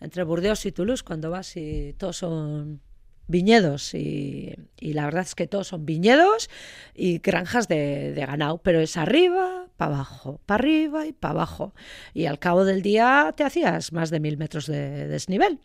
entre 0.00 0.24
Burdeos 0.24 0.64
y 0.64 0.72
Toulouse 0.72 1.02
cuando 1.02 1.30
vas 1.30 1.56
y 1.56 1.94
todos 1.98 2.16
son 2.16 2.80
viñedos 3.26 3.94
y, 3.94 4.56
la 4.80 5.04
verdad 5.04 5.22
es 5.22 5.34
que 5.34 5.46
todos 5.46 5.68
son 5.68 5.86
viñedos 5.86 6.50
y 6.94 7.18
granjas 7.18 7.68
de, 7.68 8.14
ganado, 8.16 8.58
pero 8.58 8.80
es 8.80 8.96
arriba, 8.96 9.66
para 9.76 9.94
abajo, 9.94 10.40
para 10.46 10.62
arriba 10.62 11.06
y 11.06 11.12
para 11.12 11.32
abajo. 11.32 11.74
Y 12.14 12.26
al 12.26 12.38
cabo 12.38 12.64
del 12.64 12.82
día 12.82 13.32
te 13.36 13.44
hacías 13.44 13.92
más 13.92 14.10
de 14.10 14.20
mil 14.20 14.36
metros 14.36 14.66
de, 14.66 15.06
desnivel. 15.06 15.60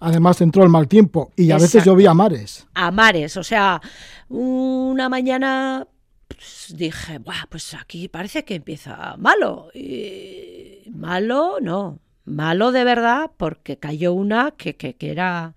Además 0.00 0.40
entró 0.40 0.62
el 0.62 0.70
mal 0.70 0.88
tiempo 0.88 1.30
y 1.36 1.50
a 1.50 1.58
veces 1.58 1.84
llovía 1.84 2.10
a 2.10 2.14
mares. 2.14 2.66
A 2.74 2.90
mares, 2.90 3.36
o 3.36 3.44
sea, 3.44 3.80
una 4.28 5.08
mañana 5.08 5.86
pues, 6.26 6.74
dije, 6.76 7.18
Buah, 7.18 7.46
pues 7.48 7.74
aquí 7.74 8.08
parece 8.08 8.44
que 8.44 8.54
empieza 8.54 9.16
malo. 9.18 9.68
Y 9.74 10.90
malo, 10.90 11.58
no, 11.60 11.98
malo 12.30 12.72
de 12.72 12.84
verdad 12.84 13.30
porque 13.36 13.78
cayó 13.78 14.12
una 14.12 14.52
que, 14.52 14.76
que, 14.76 14.94
que 14.94 15.10
era 15.10 15.54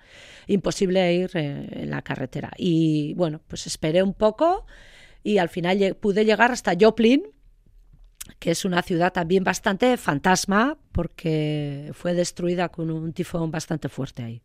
imposible 0.47 1.13
ir 1.13 1.31
eh, 1.35 1.67
en 1.71 1.89
la 1.89 2.01
carretera. 2.01 2.51
Y 2.57 3.13
bueno, 3.15 3.41
pues 3.47 3.67
esperé 3.67 4.03
un 4.03 4.13
poco 4.13 4.65
y 5.23 5.37
al 5.37 5.49
final 5.49 5.95
pude 5.99 6.25
llegar 6.25 6.51
hasta 6.51 6.73
Joplin, 6.79 7.23
que 8.39 8.51
es 8.51 8.65
una 8.65 8.81
ciudad 8.81 9.13
también 9.13 9.43
bastante 9.43 9.95
fantasma 9.97 10.77
porque 10.91 11.91
fue 11.93 12.13
destruida 12.13 12.69
con 12.69 12.91
un 12.91 13.13
tifón 13.13 13.51
bastante 13.51 13.89
fuerte 13.89 14.23
ahí. 14.23 14.41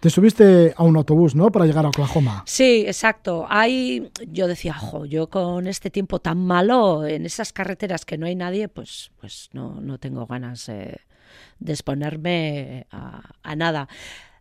Te 0.00 0.10
subiste 0.10 0.74
a 0.76 0.82
un 0.82 0.96
autobús, 0.96 1.36
¿no? 1.36 1.52
Para 1.52 1.64
llegar 1.64 1.84
a 1.86 1.90
Oklahoma. 1.90 2.42
Sí, 2.44 2.82
exacto. 2.88 3.46
Ahí 3.48 4.10
yo 4.26 4.48
decía, 4.48 4.74
jo, 4.74 5.04
yo 5.04 5.30
con 5.30 5.68
este 5.68 5.90
tiempo 5.90 6.18
tan 6.18 6.44
malo, 6.44 7.06
en 7.06 7.24
esas 7.24 7.52
carreteras 7.52 8.04
que 8.04 8.18
no 8.18 8.26
hay 8.26 8.34
nadie, 8.34 8.66
pues, 8.66 9.12
pues 9.20 9.48
no, 9.52 9.80
no 9.80 9.98
tengo 9.98 10.26
ganas 10.26 10.68
eh, 10.68 10.96
de 11.58 11.72
exponerme 11.72 12.86
a, 12.90 13.56
nada. 13.56 13.88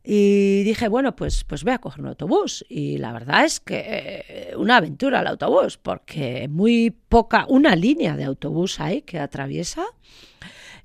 Y 0.04 0.64
dije, 0.64 0.88
bueno, 0.88 1.16
pues, 1.16 1.44
pues 1.44 1.64
voy 1.64 1.74
a 1.74 1.78
coger 1.80 2.02
un 2.02 2.08
autobús. 2.08 2.66
Y 2.70 2.98
la 2.98 3.14
verdad 3.14 3.46
es 3.46 3.60
que 3.60 4.24
eh, 4.28 4.56
una 4.56 4.78
aventura 4.78 5.20
el 5.20 5.28
autobús, 5.28 5.78
porque 5.78 6.48
muy 6.48 6.90
poca, 6.90 7.46
una 7.48 7.76
línea 7.76 8.16
de 8.16 8.24
autobús 8.24 8.80
hay 8.80 9.04
que 9.04 9.20
atraviesa 9.20 9.86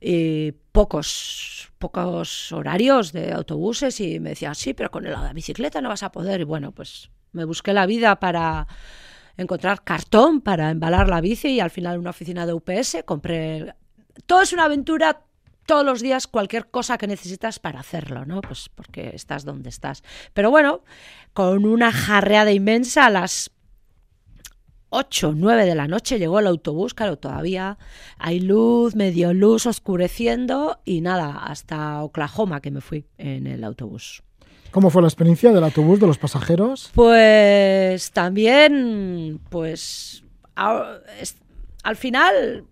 y 0.00 0.52
pocos, 0.72 1.70
pocos 1.78 2.52
horarios 2.52 3.12
de 3.12 3.32
autobuses 3.32 3.98
y 4.00 4.20
me 4.20 4.30
decía, 4.30 4.52
sí, 4.54 4.74
pero 4.74 4.90
con 4.90 5.04
la 5.04 5.32
bicicleta 5.32 5.80
no 5.80 5.88
vas 5.88 6.02
a 6.02 6.12
poder. 6.12 6.42
Y 6.42 6.44
bueno, 6.44 6.72
pues 6.72 7.10
me 7.32 7.44
busqué 7.44 7.72
la 7.72 7.86
vida 7.86 8.20
para 8.20 8.66
encontrar 9.36 9.84
cartón 9.84 10.40
para 10.40 10.70
embalar 10.70 11.08
la 11.08 11.20
bici 11.20 11.48
y 11.48 11.60
al 11.60 11.70
final 11.70 11.98
una 11.98 12.10
oficina 12.10 12.46
de 12.46 12.52
UPS 12.54 12.98
compré... 13.04 13.74
Todo 14.24 14.40
es 14.40 14.52
una 14.54 14.64
aventura, 14.64 15.20
todos 15.66 15.84
los 15.84 16.00
días 16.00 16.26
cualquier 16.26 16.68
cosa 16.70 16.96
que 16.98 17.06
necesitas 17.06 17.58
para 17.58 17.80
hacerlo, 17.80 18.24
¿no? 18.24 18.40
Pues 18.40 18.68
porque 18.74 19.10
estás 19.14 19.44
donde 19.44 19.68
estás. 19.68 20.02
Pero 20.32 20.50
bueno, 20.50 20.82
con 21.32 21.64
una 21.66 21.92
jarreada 21.92 22.52
inmensa 22.52 23.06
a 23.06 23.10
las 23.10 23.50
8, 24.90 25.34
9 25.36 25.66
de 25.66 25.74
la 25.74 25.88
noche 25.88 26.18
llegó 26.18 26.38
el 26.38 26.46
autobús, 26.46 26.94
claro, 26.94 27.18
todavía 27.18 27.76
hay 28.18 28.40
luz, 28.40 28.94
medio 28.94 29.34
luz, 29.34 29.66
oscureciendo 29.66 30.80
y 30.84 31.00
nada, 31.00 31.36
hasta 31.44 32.02
Oklahoma 32.02 32.60
que 32.60 32.70
me 32.70 32.80
fui 32.80 33.04
en 33.18 33.46
el 33.46 33.64
autobús. 33.64 34.22
¿Cómo 34.70 34.90
fue 34.90 35.02
la 35.02 35.08
experiencia 35.08 35.52
del 35.52 35.64
autobús 35.64 35.98
de 36.00 36.06
los 36.06 36.18
pasajeros? 36.18 36.90
Pues 36.94 38.12
también, 38.12 39.40
pues 39.50 40.22
a- 40.54 40.98
es- 41.20 41.36
al 41.82 41.96
final 41.96 42.64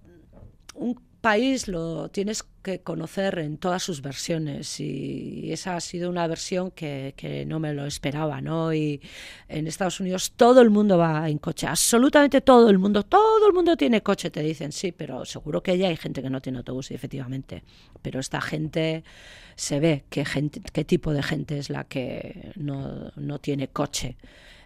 un 0.74 1.00
país 1.24 1.68
lo 1.68 2.10
tienes 2.10 2.44
que 2.62 2.82
conocer 2.82 3.38
en 3.38 3.56
todas 3.56 3.82
sus 3.82 4.02
versiones 4.02 4.78
y 4.78 5.50
esa 5.50 5.74
ha 5.74 5.80
sido 5.80 6.10
una 6.10 6.26
versión 6.26 6.70
que, 6.70 7.14
que 7.16 7.46
no 7.46 7.58
me 7.58 7.72
lo 7.72 7.86
esperaba, 7.86 8.42
¿no? 8.42 8.74
Y 8.74 9.00
en 9.48 9.66
Estados 9.66 10.00
Unidos 10.00 10.32
todo 10.36 10.60
el 10.60 10.68
mundo 10.68 10.98
va 10.98 11.30
en 11.30 11.38
coche, 11.38 11.66
absolutamente 11.66 12.42
todo 12.42 12.68
el 12.68 12.78
mundo, 12.78 13.04
todo 13.04 13.46
el 13.48 13.54
mundo 13.54 13.74
tiene 13.74 14.02
coche, 14.02 14.30
te 14.30 14.42
dicen, 14.42 14.70
sí, 14.70 14.92
pero 14.92 15.24
seguro 15.24 15.62
que 15.62 15.78
ya 15.78 15.88
hay 15.88 15.96
gente 15.96 16.20
que 16.20 16.28
no 16.28 16.42
tiene 16.42 16.58
autobús, 16.58 16.90
y 16.90 16.94
efectivamente, 16.94 17.64
pero 18.02 18.20
esta 18.20 18.42
gente 18.42 19.02
se 19.56 19.80
ve 19.80 20.04
qué, 20.10 20.26
gente, 20.26 20.60
qué 20.74 20.84
tipo 20.84 21.14
de 21.14 21.22
gente 21.22 21.56
es 21.56 21.70
la 21.70 21.84
que 21.84 22.52
no, 22.56 23.12
no 23.16 23.38
tiene 23.38 23.68
coche 23.68 24.18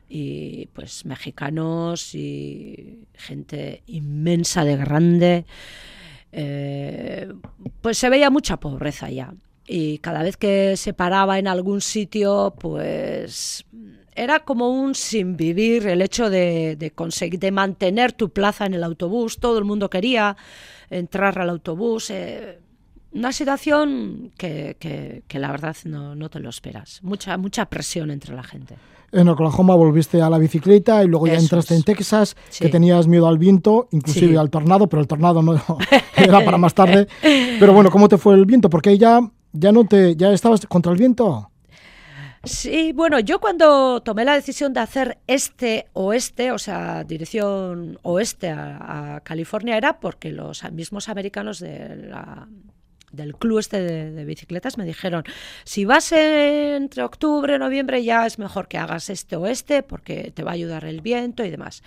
y 0.08 0.66
pues 0.72 1.04
mexicanos 1.04 2.16
y 2.16 3.06
gente 3.14 3.84
inmensa 3.86 4.64
de 4.64 4.76
grande 4.76 5.44
eh, 6.32 7.32
pues 7.80 7.98
se 7.98 8.08
veía 8.10 8.30
mucha 8.30 8.58
pobreza 8.58 9.10
ya. 9.10 9.34
Y 9.66 9.98
cada 9.98 10.22
vez 10.22 10.36
que 10.36 10.76
se 10.76 10.92
paraba 10.94 11.38
en 11.38 11.46
algún 11.46 11.80
sitio, 11.80 12.54
pues 12.58 13.64
era 14.14 14.40
como 14.40 14.70
un 14.70 14.94
sin 14.94 15.36
vivir 15.36 15.86
el 15.86 16.00
hecho 16.02 16.30
de, 16.30 16.92
conseguir, 16.94 17.38
de 17.38 17.50
mantener 17.52 18.12
tu 18.12 18.30
plaza 18.30 18.66
en 18.66 18.74
el 18.74 18.82
autobús. 18.82 19.38
Todo 19.38 19.58
el 19.58 19.64
mundo 19.64 19.90
quería 19.90 20.36
entrar 20.90 21.38
al 21.38 21.50
autobús. 21.50 22.10
eh, 22.10 22.58
una 23.12 23.32
situación 23.32 24.32
que, 24.36 24.76
que- 24.78 25.22
que 25.26 25.38
la 25.38 25.50
verdad 25.50 25.74
no, 25.84 26.14
no 26.14 26.28
te 26.28 26.40
lo 26.40 26.50
esperas. 26.50 27.02
Mucha, 27.02 27.36
mucha 27.38 27.64
presión 27.66 28.10
entre 28.10 28.34
la 28.34 28.42
gente. 28.42 28.76
En 29.10 29.28
Oklahoma 29.28 29.74
volviste 29.74 30.20
a 30.20 30.28
la 30.28 30.36
bicicleta 30.38 31.02
y 31.02 31.06
luego 31.08 31.26
ya 31.26 31.34
entraste 31.34 31.72
es. 31.74 31.78
en 31.80 31.84
Texas, 31.84 32.36
que 32.58 32.68
tenías 32.68 33.06
miedo 33.06 33.26
al 33.26 33.38
viento, 33.38 33.88
inclusive 33.90 34.32
Sí. 34.32 34.36
al 34.36 34.50
tornado, 34.50 34.86
pero 34.88 35.00
el 35.00 35.08
tornado 35.08 35.40
no 35.42 35.54
era 36.16 36.44
para 36.44 36.58
más 36.58 36.74
tarde. 36.74 37.08
Pero 37.58 37.72
bueno, 37.72 37.90
¿cómo 37.90 38.08
te 38.08 38.18
fue 38.18 38.34
el 38.34 38.44
viento? 38.44 38.68
Porque 38.68 38.98
ya, 38.98 39.20
ya 39.52 39.72
no 39.72 39.84
te, 39.84 40.14
ya 40.14 40.30
estabas 40.32 40.66
contra 40.66 40.92
el 40.92 40.98
viento. 40.98 41.50
Sí, 42.44 42.92
bueno, 42.92 43.18
yo 43.18 43.40
cuando 43.40 44.00
tomé 44.00 44.24
la 44.24 44.34
decisión 44.34 44.72
de 44.72 44.80
hacer 44.80 45.18
este 45.26 45.86
oeste, 45.94 46.52
o 46.52 46.58
sea, 46.58 47.02
dirección 47.02 47.98
oeste 48.02 48.50
a, 48.50 49.16
a 49.16 49.20
California, 49.20 49.76
era 49.76 49.98
porque 49.98 50.30
los 50.30 50.62
mismos 50.72 51.08
americanos 51.08 51.58
de 51.58 51.96
la- 52.08 52.46
del 53.12 53.34
club 53.36 53.58
este 53.58 53.80
de, 53.80 54.24
bicicletas 54.24 54.78
me 54.78 54.84
dijeron, 54.84 55.24
si 55.64 55.84
vas 55.84 56.12
entre 56.12 57.02
octubre 57.02 57.58
noviembre 57.58 58.04
ya 58.04 58.26
es 58.26 58.38
mejor 58.38 58.68
que 58.68 58.78
hagas 58.78 59.10
este 59.10 59.36
oeste 59.36 59.82
porque 59.82 60.30
te 60.34 60.42
va 60.44 60.50
a 60.52 60.54
ayudar 60.54 60.84
el 60.84 61.00
viento 61.00 61.44
y 61.44 61.50
demás. 61.50 61.82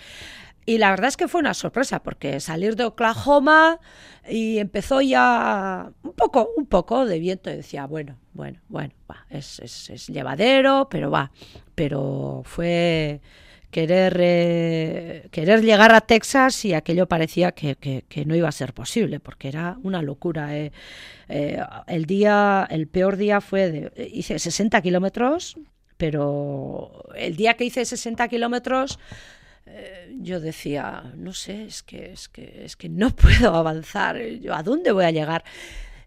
Y 0.64 0.78
la 0.78 0.90
verdad 0.90 1.08
es 1.08 1.16
que 1.16 1.26
fue 1.26 1.40
una 1.40 1.54
sorpresa 1.54 2.02
porque 2.04 2.38
salir 2.38 2.76
de 2.76 2.84
Oklahoma 2.84 3.80
y 4.28 4.58
empezó 4.58 5.00
ya 5.00 5.90
un 6.04 6.12
poco, 6.12 6.50
un 6.56 6.66
poco 6.66 7.04
de 7.04 7.18
viento 7.18 7.50
y 7.50 7.56
decía, 7.56 7.86
bueno, 7.86 8.16
bueno, 8.32 8.60
bueno, 8.68 8.94
va, 9.10 9.26
es, 9.28 9.58
es- 9.58 9.90
es 9.90 10.06
llevadero, 10.06 10.86
pero 10.88 11.10
va. 11.10 11.32
Pero 11.74 12.42
fue 12.44 13.20
querer, 13.72 14.16
eh, 14.20 15.28
querer 15.32 15.62
llegar 15.62 15.92
a 15.92 16.00
Texas 16.02 16.64
y 16.64 16.74
aquello 16.74 17.08
parecía 17.08 17.50
que, 17.52 17.74
que- 17.76 18.24
no 18.24 18.36
iba 18.36 18.48
a 18.48 18.52
ser 18.52 18.72
posible 18.74 19.18
porque 19.18 19.48
era 19.48 19.78
una 19.82 20.00
locura. 20.02 20.56
eh. 20.56 20.70
Eh, 21.28 21.58
el 21.88 22.04
día, 22.04 22.68
el 22.70 22.86
peor 22.86 23.16
día 23.16 23.40
fue, 23.40 23.70
de, 23.72 24.10
hice 24.12 24.38
60 24.38 24.80
kilómetros, 24.82 25.56
pero 25.96 27.04
el 27.16 27.34
día 27.36 27.54
que 27.54 27.64
hice 27.64 27.84
60 27.84 28.28
kilómetros 28.28 28.98
eh, 29.66 30.14
yo 30.20 30.40
decía, 30.40 31.12
no 31.16 31.32
sé, 31.32 31.64
es 31.64 31.82
que, 31.82 32.12
es 32.12 32.28
que, 32.28 32.64
es 32.64 32.76
que 32.76 32.88
no 32.88 33.10
puedo 33.16 33.54
avanzar, 33.54 34.18
yo, 34.40 34.54
¿a 34.54 34.62
dónde 34.62 34.92
voy 34.92 35.04
a 35.06 35.10
llegar? 35.10 35.44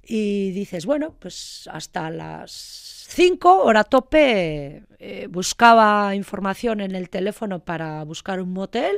Y 0.07 0.51
dices, 0.51 0.85
bueno, 0.85 1.15
pues 1.19 1.67
hasta 1.71 2.09
las 2.11 3.05
5, 3.09 3.63
hora 3.63 3.83
tope, 3.83 4.83
eh, 4.99 5.27
buscaba 5.29 6.15
información 6.15 6.81
en 6.81 6.93
el 6.95 7.09
teléfono 7.09 7.59
para 7.59 8.03
buscar 8.03 8.39
un 8.39 8.53
motel 8.53 8.95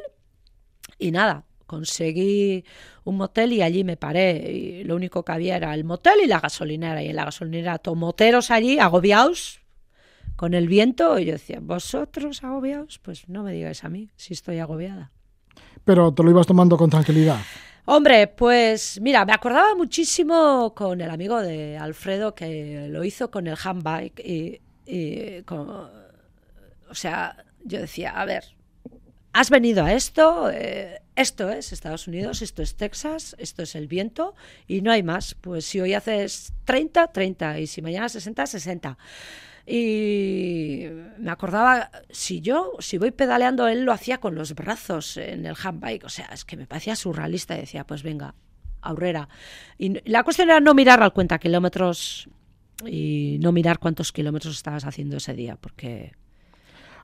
y 1.00 1.12
nada, 1.12 1.46
conseguí 1.66 2.66
un 3.04 3.18
motel 3.18 3.54
y 3.54 3.62
allí 3.62 3.84
me 3.84 3.98
paré. 3.98 4.52
Y 4.52 4.84
lo 4.84 4.96
único 4.96 5.24
que 5.24 5.32
había 5.32 5.58
era 5.58 5.74
el 5.74 5.84
motel 5.84 6.20
y 6.24 6.28
la 6.28 6.40
gasolinera. 6.40 7.04
Y 7.04 7.10
en 7.10 7.16
la 7.16 7.26
gasolinera 7.26 7.78
tomoteros 7.78 8.50
allí, 8.50 8.80
agobiados, 8.80 9.60
con 10.36 10.54
el 10.54 10.68
viento. 10.68 11.20
Y 11.20 11.26
yo 11.26 11.34
decía, 11.34 11.60
¿vosotros 11.62 12.44
agobiados? 12.44 13.00
Pues 13.00 13.30
no 13.30 13.44
me 13.44 13.54
digáis 13.54 13.84
a 13.84 13.90
mí 13.90 14.10
si 14.16 14.34
estoy 14.34 14.60
agobiada. 14.60 15.12
Pero 15.84 16.14
te 16.14 16.24
lo 16.24 16.32
ibas 16.32 16.48
tomando 16.48 16.78
con 16.78 16.90
tranquilidad. 16.90 17.40
Hombre, 17.90 18.28
pues 18.28 19.00
mira, 19.02 19.24
me 19.26 19.32
acordaba 19.32 19.74
muchísimo 19.74 20.74
con 20.76 21.00
el 21.00 21.10
amigo 21.10 21.42
de 21.42 21.78
Alfredo 21.78 22.36
que 22.36 22.88
lo 22.90 23.04
hizo 23.06 23.32
con 23.32 23.48
el 23.48 23.56
handbike 23.62 24.20
y, 24.20 24.60
y 24.86 25.42
con- 25.44 25.70
o 25.70 26.94
sea, 26.94 27.46
yo 27.64 27.80
decía, 27.80 28.12
a 28.12 28.26
ver, 28.26 28.44
has 29.32 29.50
venido 29.50 29.86
a 29.86 29.94
esto, 29.94 30.50
eh, 30.52 31.02
esto 31.16 31.50
es 31.50 31.72
Estados 31.72 32.08
Unidos, 32.10 32.42
esto 32.42 32.62
es 32.62 32.76
Texas, 32.76 33.36
esto 33.40 33.64
es 33.64 33.74
el 33.76 33.88
viento 33.88 34.36
y 34.68 34.82
no 34.82 34.92
hay 34.92 35.04
más. 35.04 35.36
Pues 35.36 35.64
si 35.66 35.80
hoy 35.80 35.94
haces 35.94 36.52
30, 36.66 37.08
30 37.14 37.60
y 37.60 37.68
si 37.68 37.82
mañana 37.82 38.10
60, 38.10 38.48
60. 38.48 38.98
Y 39.70 40.86
me 41.20 41.30
acordaba, 41.30 41.92
si 42.10 42.40
yo, 42.40 42.72
si 42.80 42.98
voy 42.98 43.12
pedaleando, 43.12 43.68
él 43.68 43.84
lo 43.84 43.92
hacía 43.92 44.20
con 44.20 44.34
los 44.34 44.56
brazos 44.56 45.18
en 45.18 45.46
el 45.46 45.56
handbike. 45.62 46.06
O 46.06 46.10
sea, 46.10 46.28
es 46.28 46.46
que 46.46 46.56
me 46.56 46.66
parecía 46.66 46.96
surrealista 46.96 47.58
y 47.58 47.62
decía, 47.62 47.86
pues 47.86 48.02
venga, 48.02 48.34
aurrera. 48.82 49.28
Y 49.78 50.10
la 50.10 50.24
cuestión 50.24 50.50
era 50.50 50.62
no 50.62 50.74
mirar 50.74 51.04
al 51.04 51.12
cuenta 51.12 51.38
kilómetros 51.38 52.30
y 52.86 53.40
no 53.42 53.52
mirar 53.52 53.80
cuántos 53.80 54.14
kilómetros 54.14 54.56
estabas 54.56 54.86
haciendo 54.86 55.18
ese 55.18 55.34
día, 55.34 55.58
porque 55.58 56.14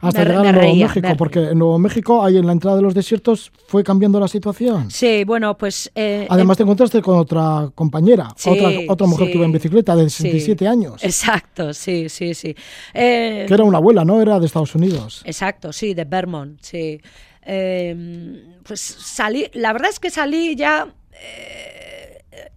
Hasta 0.04 0.20
Me- 0.20 0.26
llegar 0.30 0.44
me 0.44 0.50
a 0.50 0.52
Nuevo 0.52 0.68
reía, 0.72 0.88
México, 0.88 1.08
porque 1.18 1.40
en 1.40 1.58
Nuevo 1.58 1.80
México, 1.80 2.24
ahí 2.24 2.38
en 2.38 2.46
la 2.46 2.52
entrada 2.52 2.78
de 2.78 2.84
los 2.84 2.94
desiertos, 2.94 3.52
fue 3.68 3.84
cambiando 3.84 4.20
la 4.20 4.28
situación. 4.28 4.92
sí, 4.92 5.24
bueno, 5.24 5.58
pues 5.58 5.92
eh, 5.96 6.28
Además, 6.30 6.58
te 6.58 6.64
encontraste 6.64 7.02
con 7.02 7.18
otra 7.18 7.70
compañera, 7.74 8.28
Sí, 8.36 8.50
otra, 8.50 8.70
otra 8.90 9.08
mujer 9.08 9.28
sí, 9.28 9.32
que 9.32 9.38
iba 9.38 9.46
en 9.46 9.52
bicicleta 9.54 9.96
de 9.96 10.10
sí. 10.10 10.24
67 10.24 10.68
años, 10.68 11.04
Exacto, 11.04 11.74
sí, 11.74 12.10
sí, 12.10 12.34
sí. 12.34 12.56
Eh, 12.94 13.46
que 13.48 13.54
era 13.54 13.64
una 13.64 13.78
abuela, 13.80 14.04
¿no? 14.06 14.22
Era 14.22 14.40
de 14.40 14.46
Estados 14.46 14.76
Unidos. 14.76 15.22
Exacto, 15.26 15.72
sí, 15.74 15.94
de 15.94 16.06
Vermont, 16.06 16.60
sí. 16.62 17.00
Eh, 17.46 18.44
pues 18.64 18.80
salí, 18.80 19.48
la 19.54 19.74
verdad 19.74 19.90
es 19.90 20.00
que 20.00 20.10
salí 20.10 20.56
ya, 20.56 20.88
eh, 21.14 21.83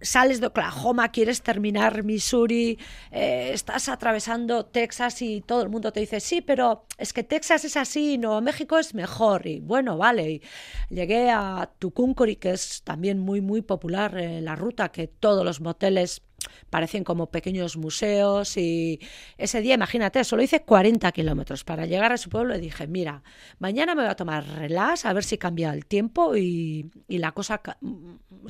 sales 0.01 0.41
de 0.41 0.49
Oklahoma, 0.49 1.11
quieres 1.11 1.43
terminar 1.43 2.05
Missouri, 2.05 2.79
eh, 3.11 3.51
estás 3.53 3.89
atravesando 3.89 4.66
Texas 4.66 5.22
y 5.22 5.41
todo 5.41 5.62
el 5.62 5.68
mundo 5.68 5.93
te 5.93 6.01
dice, 6.01 6.20
sí, 6.20 6.41
pero 6.41 6.85
es 6.99 7.12
que 7.12 7.22
Texas 7.22 7.64
es 7.64 7.77
así, 7.77 8.14
y 8.14 8.18
Nuevo 8.18 8.41
México 8.41 8.79
es 8.79 8.95
mejor. 8.95 9.47
Y 9.47 9.61
bueno, 9.61 9.97
vale, 9.97 10.31
y 10.31 10.43
llegué 10.91 11.31
a 11.31 11.70
Tucumcuri, 11.79 12.37
que 12.37 12.53
es 12.53 12.83
también 12.83 13.18
muy, 13.18 13.41
muy 13.41 13.62
popular 13.62 14.16
en 14.18 14.45
la 14.45 14.57
ruta, 14.57 14.91
que 14.91 15.07
todos 15.09 15.45
los 15.45 15.61
moteles 15.61 16.22
parecen 16.70 17.05
como 17.05 17.30
pequeños 17.30 17.76
museos 17.76 18.57
y 18.57 19.01
ese 19.38 19.61
día, 19.61 19.74
imagínate, 19.74 20.22
solo 20.24 20.42
hice 20.42 20.62
40 20.62 21.11
kilómetros 21.12 21.64
para 21.64 21.86
llegar 21.86 22.12
a 22.12 22.16
su 22.16 22.30
pueblo 22.30 22.57
y 22.57 22.61
dije, 22.61 22.86
mira, 22.86 23.22
mañana 23.59 23.94
me 23.94 24.03
voy 24.03 24.11
a 24.11 24.16
tomar 24.16 24.47
relax 24.47 25.05
a 25.05 25.12
ver 25.12 25.24
si 25.24 25.38
cambia 25.38 25.72
el 25.72 25.86
tiempo 25.86 26.36
y, 26.36 26.90
y 27.09 27.18
la 27.18 27.32
cosa 27.32 27.61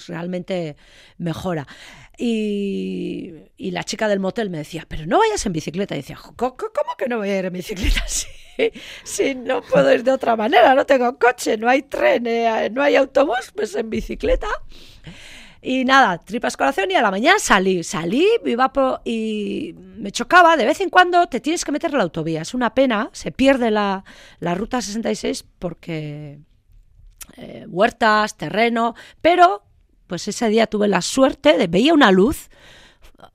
realmente 0.06 0.76
mejora. 1.18 1.66
Y, 2.18 3.34
y, 3.56 3.70
la 3.72 3.84
chica 3.84 4.08
del 4.08 4.20
motel 4.20 4.48
me 4.48 4.58
decía, 4.58 4.86
pero 4.88 5.06
no 5.06 5.18
vayas 5.18 5.44
en 5.44 5.52
bicicleta. 5.52 5.94
Y 5.94 5.98
decía, 5.98 6.18
¿cómo, 6.36 6.56
que 6.96 7.08
no 7.08 7.18
voy 7.18 7.28
a 7.28 7.38
ir 7.38 7.44
en 7.44 7.52
bicicleta? 7.52 8.04
Si, 8.56 8.72
si 9.04 9.34
no 9.34 9.60
puedo 9.60 9.92
ir 9.92 10.02
de 10.02 10.12
otra 10.12 10.34
manera, 10.34 10.74
no 10.74 10.86
tengo 10.86 11.18
coche, 11.18 11.58
no 11.58 11.68
hay 11.68 11.82
tren, 11.82 12.26
eh, 12.26 12.70
no 12.72 12.82
hay 12.82 12.96
autobús, 12.96 13.52
pues 13.54 13.74
en 13.74 13.90
bicicleta. 13.90 14.48
Y 15.68 15.84
nada, 15.84 16.18
tripas 16.18 16.56
corazón 16.56 16.92
y 16.92 16.94
a 16.94 17.02
la 17.02 17.10
mañana 17.10 17.40
salí. 17.40 17.82
Salí 17.82 18.24
y 19.04 19.74
me 19.76 20.12
chocaba. 20.12 20.56
De 20.56 20.64
vez 20.64 20.80
en 20.80 20.90
cuando 20.90 21.26
te 21.26 21.40
tienes 21.40 21.64
que 21.64 21.72
meter 21.72 21.92
la 21.92 22.04
autovía. 22.04 22.42
Es 22.42 22.54
una 22.54 22.72
pena, 22.72 23.10
se 23.10 23.32
pierde 23.32 23.72
la, 23.72 24.04
la 24.38 24.54
ruta 24.54 24.80
66 24.80 25.44
porque 25.58 26.38
eh, 27.36 27.66
huertas, 27.68 28.36
terreno, 28.36 28.94
pero 29.20 29.64
pues 30.06 30.28
ese 30.28 30.48
día 30.50 30.68
tuve 30.68 30.86
la 30.86 31.02
suerte 31.02 31.58
de 31.58 31.66
veía 31.66 31.94
una 31.94 32.12
luz 32.12 32.48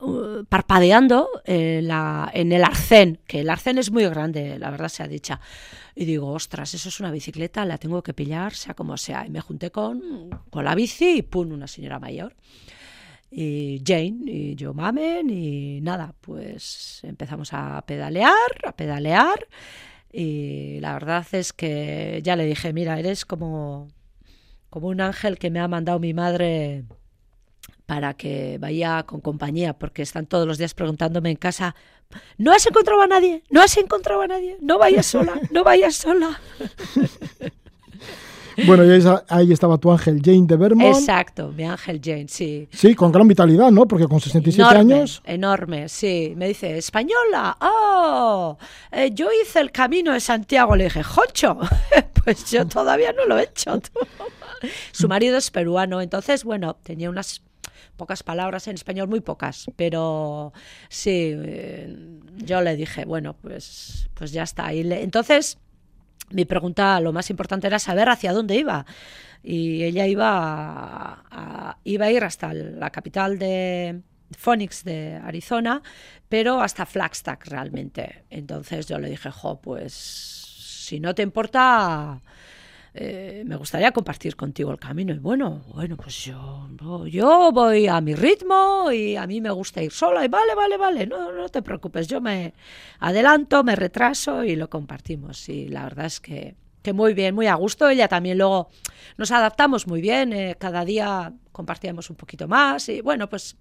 uh, 0.00 0.44
parpadeando 0.48 1.28
en, 1.44 1.88
la, 1.88 2.30
en 2.32 2.52
el 2.52 2.64
arcén, 2.64 3.20
que 3.26 3.40
el 3.40 3.50
arcén 3.50 3.78
es 3.78 3.90
muy 3.90 4.04
grande, 4.06 4.58
la 4.58 4.70
verdad 4.70 4.88
sea 4.88 5.08
dicha. 5.08 5.40
Y 5.94 6.04
digo, 6.04 6.30
ostras, 6.32 6.74
eso 6.74 6.88
es 6.88 7.00
una 7.00 7.10
bicicleta, 7.10 7.64
la 7.64 7.78
tengo 7.78 8.02
que 8.02 8.14
pillar, 8.14 8.54
sea 8.54 8.74
como 8.74 8.96
sea. 8.96 9.26
Y 9.26 9.30
me 9.30 9.40
junté 9.40 9.70
con, 9.70 10.30
con 10.50 10.64
la 10.64 10.74
bici 10.74 11.18
y 11.18 11.22
pum, 11.22 11.52
una 11.52 11.66
señora 11.66 11.98
mayor. 11.98 12.34
Y 13.30 13.82
Jane 13.84 14.20
y 14.26 14.54
yo 14.56 14.74
mamen 14.74 15.30
y 15.30 15.80
nada, 15.80 16.14
pues 16.20 17.00
empezamos 17.02 17.52
a 17.52 17.82
pedalear, 17.86 18.32
a 18.66 18.72
pedalear. 18.72 19.48
Y 20.12 20.80
la 20.80 20.92
verdad 20.92 21.26
es 21.32 21.52
que 21.54 22.20
ya 22.22 22.36
le 22.36 22.44
dije, 22.44 22.72
mira, 22.74 22.98
eres 22.98 23.24
como, 23.24 23.88
como 24.68 24.88
un 24.88 25.00
ángel 25.00 25.38
que 25.38 25.50
me 25.50 25.60
ha 25.60 25.68
mandado 25.68 25.98
mi 25.98 26.12
madre 26.12 26.84
para 27.92 28.14
que 28.14 28.56
vaya 28.58 29.02
con 29.02 29.20
compañía, 29.20 29.74
porque 29.74 30.00
están 30.00 30.24
todos 30.24 30.46
los 30.46 30.56
días 30.56 30.72
preguntándome 30.72 31.28
en 31.28 31.36
casa, 31.36 31.74
¿no 32.38 32.50
has 32.50 32.66
encontrado 32.66 33.02
a 33.02 33.06
nadie? 33.06 33.42
¿No 33.50 33.60
has 33.60 33.76
encontrado 33.76 34.22
a 34.22 34.26
nadie? 34.26 34.56
No 34.62 34.78
vayas 34.78 35.04
sola, 35.04 35.34
no 35.50 35.62
vayas 35.62 35.96
sola. 35.96 36.40
Bueno, 38.66 38.84
y 38.84 39.02
ahí 39.28 39.50
estaba 39.50 39.78
tu 39.78 39.90
ángel 39.90 40.20
Jane 40.22 40.44
de 40.46 40.56
Vermont. 40.56 40.94
Exacto, 40.94 41.52
mi 41.56 41.64
ángel 41.64 42.02
Jane, 42.04 42.26
sí. 42.28 42.68
Sí, 42.70 42.94
con 42.94 43.10
gran 43.10 43.26
vitalidad, 43.26 43.70
¿no? 43.70 43.86
Porque 43.86 44.06
con 44.06 44.20
67 44.20 44.76
años. 44.76 45.22
Enorme, 45.24 45.88
sí. 45.88 46.34
Me 46.36 46.48
dice, 46.48 46.76
española, 46.76 47.56
oh, 47.62 48.58
eh, 48.90 49.10
yo 49.14 49.30
hice 49.42 49.60
el 49.60 49.72
camino 49.72 50.12
de 50.12 50.20
Santiago. 50.20 50.76
Le 50.76 50.84
dije, 50.84 51.02
Jocho, 51.02 51.58
pues 52.24 52.50
yo 52.50 52.66
todavía 52.66 53.14
no 53.14 53.24
lo 53.24 53.38
he 53.38 53.44
hecho. 53.44 53.80
Su 54.92 55.08
marido 55.08 55.38
es 55.38 55.50
peruano, 55.50 56.02
entonces, 56.02 56.44
bueno, 56.44 56.76
tenía 56.82 57.08
unas 57.08 57.40
pocas 57.96 58.22
palabras 58.22 58.66
en 58.68 58.74
español, 58.74 59.08
muy 59.08 59.20
pocas, 59.20 59.66
pero 59.76 60.52
sí, 60.88 61.34
eh, 61.34 61.96
yo 62.36 62.60
le 62.60 62.76
dije, 62.76 63.04
bueno, 63.04 63.34
pues, 63.34 64.08
pues 64.14 64.32
ya 64.32 64.42
está. 64.42 64.72
Y 64.72 64.80
entonces, 64.92 65.58
mi 66.30 66.44
pregunta, 66.44 67.00
lo 67.00 67.12
más 67.12 67.30
importante 67.30 67.66
era 67.66 67.78
saber 67.78 68.08
hacia 68.08 68.32
dónde 68.32 68.56
iba. 68.56 68.86
Y 69.42 69.82
ella 69.82 70.06
iba 70.06 71.24
a, 71.30 71.78
iba 71.84 72.06
a 72.06 72.10
ir 72.10 72.24
hasta 72.24 72.54
la 72.54 72.90
capital 72.90 73.38
de 73.38 74.00
Phoenix 74.36 74.84
de 74.84 75.16
Arizona, 75.16 75.82
pero 76.28 76.60
hasta 76.60 76.86
Flagstaff 76.86 77.46
realmente. 77.46 78.24
Entonces 78.30 78.86
yo 78.86 78.98
le 78.98 79.10
dije, 79.10 79.30
jo, 79.30 79.60
pues 79.60 79.92
si 79.92 81.00
no 81.00 81.14
te 81.14 81.22
importa, 81.22 82.20
eh, 82.94 83.42
me 83.46 83.56
gustaría 83.56 83.90
compartir 83.92 84.36
contigo 84.36 84.70
el 84.70 84.78
camino. 84.78 85.14
Y 85.14 85.18
bueno, 85.18 85.62
bueno, 85.72 85.96
pues 85.96 86.24
yo, 86.24 86.68
yo 87.06 87.50
voy 87.52 87.86
a 87.86 88.00
mi 88.00 88.14
ritmo 88.14 88.92
y 88.92 89.16
a 89.16 89.26
mí 89.26 89.40
me 89.40 89.50
gusta 89.50 89.82
ir 89.82 89.92
sola. 89.92 90.24
Y 90.24 90.28
vale, 90.28 90.54
vale, 90.54 90.76
vale, 90.76 91.06
no, 91.06 91.32
no 91.32 91.48
te 91.48 91.62
preocupes, 91.62 92.06
yo 92.06 92.20
me 92.20 92.52
adelanto, 92.98 93.64
me 93.64 93.76
retraso 93.76 94.44
y 94.44 94.56
lo 94.56 94.68
compartimos. 94.68 95.48
Y 95.48 95.68
la 95.68 95.84
verdad 95.84 96.06
es 96.06 96.20
que, 96.20 96.56
que 96.82 96.92
muy 96.92 97.14
bien, 97.14 97.34
muy 97.34 97.46
a 97.46 97.54
gusto. 97.54 97.88
Ella 97.88 98.08
también 98.08 98.38
luego 98.38 98.68
nos 99.16 99.30
adaptamos 99.30 99.86
muy 99.86 100.02
bien, 100.02 100.32
eh, 100.32 100.56
cada 100.58 100.84
día 100.84 101.32
compartíamos 101.52 102.10
un 102.10 102.16
poquito 102.16 102.46
más. 102.46 102.88
Y 102.90 103.00
bueno, 103.00 103.28
pues 103.28 103.56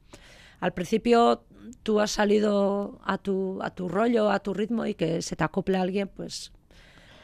al 0.59 0.73
principio 0.73 1.45
tú 1.83 2.01
has 2.01 2.11
salido 2.11 2.99
a 3.05 3.17
tu, 3.17 3.59
a 3.61 3.69
tu 3.69 3.87
rollo, 3.87 4.29
a 4.29 4.39
tu 4.39 4.53
ritmo 4.53 4.85
y 4.85 4.93
que 4.93 5.21
se 5.21 5.37
te 5.37 5.43
acople 5.43 5.77
a 5.77 5.81
alguien, 5.81 6.09
pues 6.09 6.51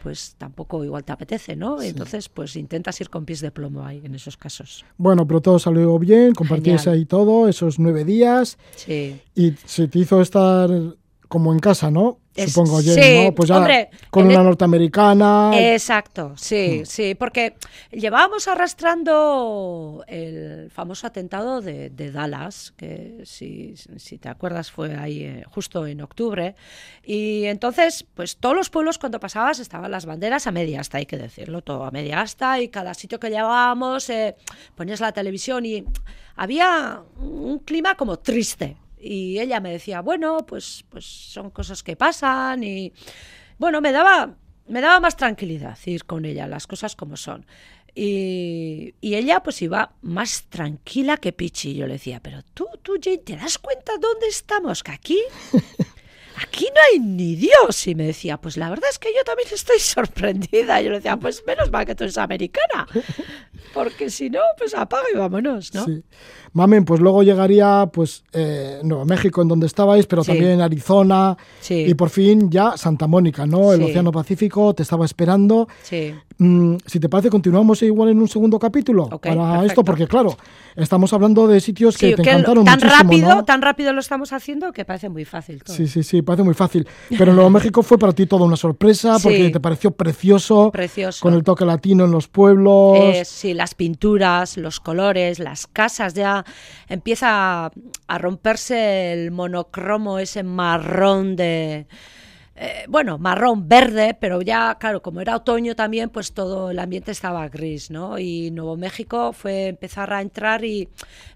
pues 0.01 0.35
tampoco 0.37 0.83
igual 0.83 1.03
te 1.03 1.11
apetece, 1.11 1.55
¿no? 1.55 1.81
Entonces, 1.81 2.29
pues 2.29 2.55
intentas 2.55 2.99
ir 3.01 3.09
con 3.09 3.25
pies 3.25 3.41
de 3.41 3.51
plomo 3.51 3.85
ahí 3.85 4.01
en 4.03 4.15
esos 4.15 4.37
casos. 4.37 4.85
Bueno, 4.97 5.27
pero 5.27 5.41
todo 5.41 5.59
salió 5.59 5.97
bien, 5.99 6.33
compartís 6.33 6.87
ahí 6.87 7.05
todo, 7.05 7.47
esos 7.47 7.79
nueve 7.79 8.05
días. 8.05 8.57
Sí. 8.75 9.19
Y 9.35 9.53
se 9.65 9.87
te 9.87 9.99
hizo 9.99 10.21
estar 10.21 10.69
como 11.27 11.53
en 11.53 11.59
casa, 11.59 11.91
¿no? 11.91 12.19
Supongo 12.45 12.81
yo, 12.81 12.95
¿no? 12.95 13.33
Pues 13.33 13.49
ya 13.49 13.89
con 14.11 14.27
una 14.27 14.43
norteamericana. 14.43 15.51
Exacto, 15.55 16.33
sí, 16.37 16.81
mm. 16.81 16.85
sí, 16.85 17.15
porque 17.15 17.55
llevábamos 17.91 18.47
arrastrando 18.47 20.03
el 20.07 20.69
famoso 20.69 21.07
atentado 21.07 21.61
de, 21.61 21.89
Dallas, 22.11 22.73
que 22.77 23.23
si, 23.25 23.75
si, 23.75 24.17
te 24.17 24.29
acuerdas 24.29 24.71
fue 24.71 24.95
ahí 24.95 25.23
eh, 25.23 25.43
justo 25.49 25.87
en 25.87 26.01
octubre, 26.01 26.55
y 27.03 27.45
entonces, 27.45 28.05
pues 28.13 28.37
todos 28.37 28.55
los 28.55 28.69
pueblos 28.69 28.99
cuando 28.99 29.19
pasabas 29.19 29.59
estaban 29.59 29.89
las 29.89 30.05
banderas 30.05 30.45
a 30.45 30.51
media 30.51 30.81
asta, 30.81 30.99
hay 30.99 31.05
que 31.05 31.17
decirlo, 31.17 31.63
todo 31.63 31.85
a 31.85 31.91
media 31.91 32.21
asta, 32.21 32.61
y 32.61 32.69
cada 32.69 32.93
sitio 32.93 33.19
que 33.19 33.29
llevábamos 33.29 34.09
eh, 34.09 34.35
ponías 34.75 34.99
la 34.99 35.11
televisión 35.11 35.65
y 35.65 35.85
había 36.35 37.01
un 37.19 37.59
clima 37.59 37.95
como 37.95 38.17
triste, 38.19 38.77
y 38.99 39.39
ella 39.39 39.59
me 39.59 39.71
decía, 39.71 40.01
bueno, 40.01 40.45
pues, 40.45 40.85
pues 40.89 41.05
son 41.05 41.51
cosas 41.51 41.83
que 41.83 41.95
pasan 41.95 42.63
y 42.63 42.93
bueno, 43.57 43.81
me 43.81 43.91
daba, 43.91 44.35
me 44.67 44.81
daba 44.81 44.99
más 44.99 45.15
tranquilidad 45.15 45.77
ir 45.85 46.05
con 46.05 46.25
ella, 46.25 46.47
las 46.47 46.67
cosas 46.67 46.95
como 46.95 47.17
son. 47.17 47.45
Y, 47.95 48.93
y, 49.01 49.15
ella 49.15 49.41
pues 49.41 49.59
iba 49.63 49.95
más 50.01 50.43
tranquila 50.49 51.17
que 51.17 51.33
Pichi. 51.33 51.73
Yo 51.73 51.87
le 51.87 51.93
decía, 51.93 52.19
pero 52.21 52.43
tú, 52.53 52.67
tú, 52.83 52.99
Jane, 53.01 53.17
¿te 53.17 53.35
das 53.35 53.57
cuenta 53.57 53.93
dónde 53.99 54.27
estamos? 54.27 54.83
Que 54.83 54.91
aquí, 54.91 55.19
aquí 56.41 56.65
no 56.73 56.81
hay 56.91 56.99
ni 56.99 57.35
Dios. 57.35 57.87
Y 57.87 57.95
me 57.95 58.05
decía, 58.05 58.37
pues 58.37 58.57
la 58.57 58.69
verdad 58.69 58.89
es 58.89 58.99
que 58.99 59.09
yo 59.09 59.23
también 59.23 59.49
estoy 59.51 59.79
sorprendida. 59.79 60.81
Yo 60.81 60.89
le 60.89 60.97
decía, 60.97 61.17
pues 61.17 61.43
menos 61.45 61.71
mal 61.71 61.85
que 61.85 61.95
tú 61.95 62.03
eres 62.03 62.17
americana. 62.17 62.87
Porque 63.73 64.09
si 64.09 64.29
no, 64.29 64.39
pues 64.57 64.73
apaga 64.73 65.05
y 65.13 65.17
vámonos, 65.17 65.73
¿no? 65.73 65.85
Sí. 65.85 66.03
Mamen, 66.53 66.85
pues 66.85 66.99
luego 66.99 67.21
llegaría 67.21 67.87
pues 67.91 68.23
eh, 68.31 68.79
Nuevo 68.83 69.05
México, 69.05 69.41
en 69.41 69.47
donde 69.47 69.67
estabais, 69.67 70.07
pero 70.07 70.23
también 70.23 70.61
Arizona 70.61 71.37
y 71.69 71.93
por 71.93 72.09
fin 72.09 72.49
ya 72.49 72.77
Santa 72.77 73.05
Mónica, 73.05 73.45
¿no? 73.45 73.73
El 73.73 73.83
Océano 73.83 74.11
Pacífico 74.11 74.73
te 74.73 74.83
estaba 74.83 75.05
esperando. 75.05 75.67
Sí. 75.83 76.15
Mm, 76.39 76.75
si 76.85 76.99
te 76.99 77.09
parece, 77.09 77.29
continuamos 77.29 77.81
igual 77.81 78.09
en 78.09 78.19
un 78.19 78.27
segundo 78.27 78.59
capítulo 78.59 79.09
para 79.19 79.65
esto, 79.65 79.83
porque 79.83 80.07
claro, 80.07 80.37
estamos 80.75 81.11
hablando 81.13 81.47
de 81.47 81.59
sitios 81.59 81.97
que 81.97 82.15
te 82.15 82.21
encantaron 82.21 82.63
tan 82.63 82.79
muchísimo, 82.79 83.03
rápido, 83.03 83.43
Tan 83.43 83.61
rápido 83.61 83.93
lo 83.93 83.99
estamos 83.99 84.31
haciendo 84.33 84.71
que 84.71 84.85
parece 84.85 85.09
muy 85.09 85.25
fácil. 85.25 85.63
Sí, 85.65 85.87
sí, 85.87 86.03
sí, 86.03 86.21
parece 86.21 86.43
muy 86.43 86.53
fácil. 86.53 86.87
Pero 87.17 87.33
Nuevo 87.33 87.49
México 87.49 87.81
fue 87.81 87.97
para 87.97 88.13
ti 88.13 88.27
toda 88.27 88.45
una 88.45 88.55
sorpresa 88.55 89.17
porque 89.21 89.49
te 89.49 89.59
pareció 89.59 89.91
precioso, 89.91 90.71
precioso, 90.71 91.23
con 91.23 91.33
el 91.33 91.43
toque 91.43 91.65
latino 91.65 92.05
en 92.05 92.11
los 92.11 92.27
pueblos. 92.27 92.97
Eh, 92.99 93.25
sí, 93.25 93.55
las 93.55 93.73
pinturas, 93.73 94.57
los 94.57 94.79
colores, 94.79 95.39
las 95.39 95.65
casas 95.65 96.13
ya 96.13 96.45
empieza 96.87 97.71
a 98.07 98.17
romperse 98.19 99.13
el 99.13 99.31
monocromo, 99.31 100.19
ese 100.19 100.43
marrón 100.43 101.35
de... 101.35 101.87
Eh, 102.59 102.85
bueno, 102.87 103.19
marrón 103.19 103.69
verde, 103.69 104.17
pero 104.19 104.41
ya, 104.41 104.77
claro, 104.79 105.03
como 105.03 105.21
era 105.21 105.35
otoño 105.35 105.75
también, 105.75 106.09
pues 106.09 106.33
todo 106.33 106.71
el 106.71 106.79
ambiente 106.79 107.11
estaba 107.11 107.47
gris, 107.49 107.91
¿no? 107.91 108.17
Y 108.17 108.49
Nuevo 108.49 108.75
México 108.75 109.31
fue 109.31 109.67
empezar 109.67 110.11
a 110.11 110.21
entrar 110.23 110.65
y 110.65 110.89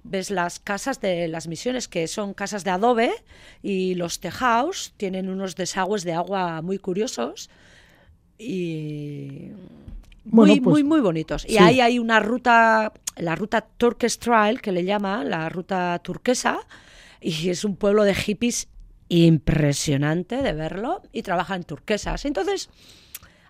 ves 0.03 0.31
las 0.31 0.59
casas 0.59 0.99
de 0.99 1.27
las 1.27 1.47
misiones, 1.47 1.87
que 1.87 2.07
son 2.07 2.33
casas 2.33 2.63
de 2.63 2.71
adobe, 2.71 3.11
y 3.61 3.93
los 3.93 4.19
tejados 4.19 4.95
tienen 4.97 5.29
unos 5.29 5.55
desagües 5.55 6.03
de 6.03 6.13
agua 6.13 6.63
muy 6.63 6.79
curiosos. 6.79 7.51
Y 8.39 9.51
muy, 10.25 10.59
pues 10.59 10.73
muy, 10.73 10.83
muy 10.83 11.01
bonitos. 11.01 11.45
Y 11.47 11.59
ahí 11.59 11.81
hay 11.81 11.99
una 11.99 12.19
ruta, 12.19 12.93
la 13.15 13.35
ruta 13.35 13.61
Turkish 13.61 14.17
Trail, 14.17 14.59
que 14.59 14.71
le 14.71 14.85
llama, 14.85 15.23
la 15.23 15.49
ruta 15.49 15.99
turquesa, 15.99 16.61
y 17.19 17.49
es 17.49 17.63
un 17.63 17.75
pueblo 17.75 18.05
de 18.05 18.15
hippies 18.15 18.70
impresionante 19.11 20.41
de 20.41 20.53
verlo, 20.53 21.01
y 21.11 21.21
trabaja 21.21 21.55
en 21.55 21.63
turquesas. 21.63 22.23
Entonces, 22.23 22.69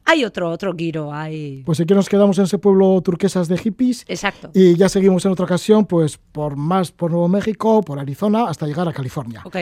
hay 0.06 0.26
otro, 0.26 0.50
otro 0.50 0.74
giro, 0.76 1.14
hay... 1.14 1.62
Pues 1.64 1.80
aquí 1.80 1.94
nos 1.94 2.10
quedamos 2.10 2.38
en 2.40 2.46
ese 2.46 2.58
pueblo 2.58 3.00
turquesas 3.02 3.48
de 3.48 3.60
hippies. 3.60 4.04
Exacto. 4.08 4.50
Y 4.56 4.76
ya 4.76 4.90
seguimos 4.90 5.24
en 5.26 5.32
otra 5.34 5.46
ocasión, 5.46 5.86
pues 5.86 6.18
por 6.18 6.56
más 6.56 6.92
por 6.92 7.12
Nuevo 7.12 7.28
México, 7.28 7.84
por 7.84 8.00
Arizona, 8.00 8.48
hasta 8.48 8.66
llegar 8.66 8.88
a 8.88 8.94
California. 8.94 9.42
Ok. 9.46 9.58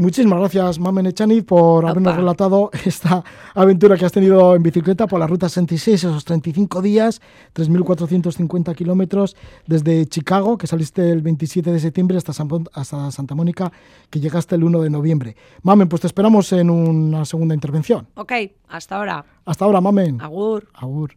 Muchísimas 0.00 0.38
gracias, 0.38 0.78
Mamen 0.78 1.04
Echaniz, 1.04 1.44
por 1.44 1.84
habernos 1.84 2.16
relatado 2.16 2.70
esta 2.86 3.22
aventura 3.54 3.98
que 3.98 4.06
has 4.06 4.12
tenido 4.12 4.56
en 4.56 4.62
bicicleta 4.62 5.06
por 5.06 5.20
la 5.20 5.26
Ruta 5.26 5.46
66, 5.46 6.04
esos 6.04 6.24
35 6.24 6.80
días, 6.80 7.20
3.450 7.54 8.74
kilómetros 8.74 9.36
desde 9.66 10.06
Chicago, 10.06 10.56
que 10.56 10.66
saliste 10.66 11.10
el 11.10 11.20
27 11.20 11.70
de 11.70 11.78
septiembre, 11.78 12.16
hasta, 12.16 12.32
San 12.32 12.48
hasta 12.72 13.10
Santa 13.10 13.34
Mónica, 13.34 13.70
que 14.08 14.20
llegaste 14.20 14.54
el 14.54 14.64
1 14.64 14.80
de 14.80 14.88
noviembre. 14.88 15.36
Mamen, 15.64 15.86
pues 15.86 16.00
te 16.00 16.06
esperamos 16.06 16.50
en 16.54 16.70
una 16.70 17.26
segunda 17.26 17.54
intervención. 17.54 18.08
Ok, 18.14 18.32
hasta 18.68 18.96
ahora. 18.96 19.22
Hasta 19.44 19.66
ahora, 19.66 19.82
Mamen. 19.82 20.18
Agur. 20.22 20.66
Agur. 20.72 21.14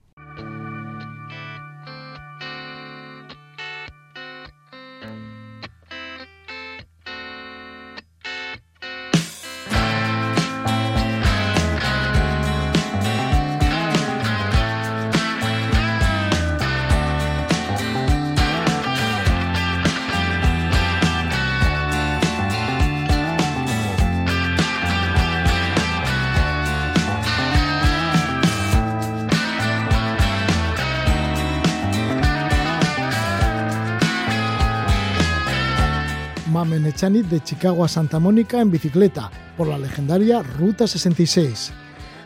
De 37.03 37.43
Chicago 37.43 37.83
a 37.83 37.89
Santa 37.89 38.17
Mónica 38.17 38.61
en 38.61 38.71
bicicleta 38.71 39.29
por 39.57 39.67
la 39.67 39.77
legendaria 39.77 40.41
Ruta 40.41 40.87
66. 40.87 41.73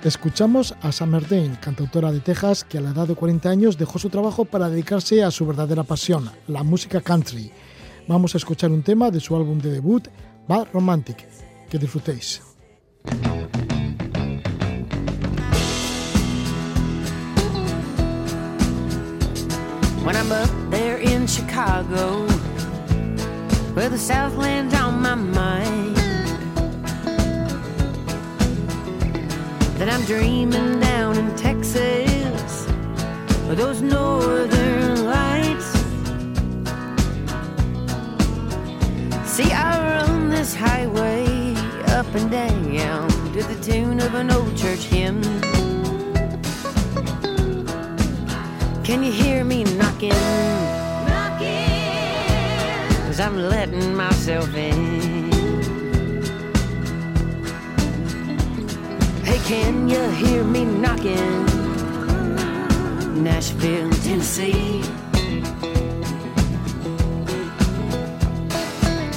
Escuchamos 0.04 0.76
a 0.84 0.92
Summer 0.92 1.28
Dane, 1.28 1.58
cantautora 1.60 2.12
de 2.12 2.20
Texas, 2.20 2.64
que 2.64 2.78
a 2.78 2.82
la 2.82 2.92
edad 2.92 3.08
de 3.08 3.16
40 3.16 3.50
años 3.50 3.80
dejó 3.80 3.98
su 3.98 4.12
trabajo 4.12 4.46
para 4.46 4.70
dedicarse 4.70 5.24
a 5.24 5.32
su 5.32 5.48
verdadera 5.48 5.82
pasión, 5.82 6.30
la 6.48 6.62
música 6.62 7.02
country. 7.02 7.52
Vamos 8.08 8.36
a 8.36 8.38
escuchar 8.38 8.70
un 8.70 8.84
tema 8.84 9.10
de 9.10 9.20
su 9.20 9.36
álbum 9.36 9.58
de 9.58 9.72
debut, 9.72 10.10
Bad 10.48 10.68
Romantic. 10.72 11.28
Que 11.72 11.80
disfrutéis. 11.80 12.44
Where 23.78 23.90
the 23.90 23.96
Southland's 23.96 24.74
on 24.74 25.00
my 25.04 25.14
mind. 25.14 25.96
That 29.78 29.88
I'm 29.88 30.04
dreaming 30.06 30.80
down 30.80 31.16
in 31.16 31.36
Texas, 31.36 32.66
with 33.48 33.60
those 33.60 33.84
northern 33.84 35.06
lights. 35.06 35.70
See, 39.32 39.52
I 39.52 39.70
run 39.92 40.32
this 40.32 40.56
highway 40.56 41.54
up 41.90 42.08
and 42.16 42.32
down 42.32 43.08
to 43.34 43.44
the 43.44 43.60
tune 43.62 44.00
of 44.00 44.16
an 44.16 44.32
old 44.32 44.58
church 44.58 44.86
hymn. 44.86 45.22
Can 48.84 49.04
you 49.04 49.12
hear 49.12 49.44
me 49.44 49.66
knocking? 49.66 50.77
Cause 53.18 53.26
I'm 53.26 53.50
letting 53.50 53.96
myself 53.96 54.54
in. 54.54 55.32
Hey, 59.24 59.40
can 59.40 59.90
you 59.90 60.08
hear 60.12 60.44
me 60.44 60.66
knocking? 60.66 61.46
Nashville, 63.24 63.90
Tennessee. 64.04 64.84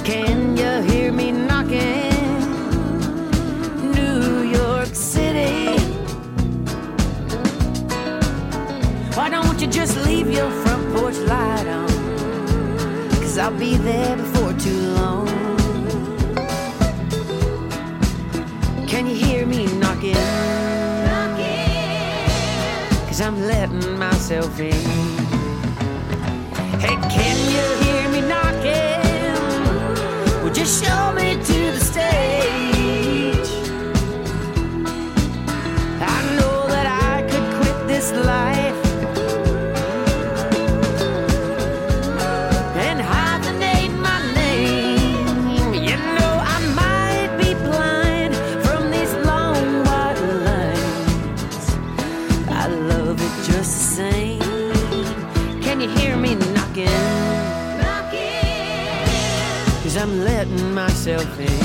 Can 0.03 0.57
you 0.57 0.81
hear 0.91 1.11
me 1.11 1.31
knocking? 1.31 2.41
New 3.91 4.41
York 4.49 4.95
City. 4.95 5.77
Why 9.13 9.29
don't 9.29 9.61
you 9.61 9.67
just 9.67 9.95
leave 10.07 10.31
your 10.31 10.49
front 10.49 10.95
porch 10.95 11.17
light 11.17 11.67
on? 11.67 11.90
Cause 13.31 13.39
I'll 13.39 13.57
be 13.57 13.77
there 13.77 14.17
before 14.17 14.51
too 14.55 14.91
long. 14.91 15.25
Can 18.87 19.07
you 19.07 19.15
hear 19.15 19.45
me 19.45 19.67
knocking? 19.77 20.15
Cause 23.07 23.21
I'm 23.21 23.39
letting 23.39 23.97
myself 23.97 24.59
in. 24.59 24.73
Hey, 26.81 26.97
can 27.09 27.37
you 27.53 27.80
of 61.21 61.39
it. 61.39 61.60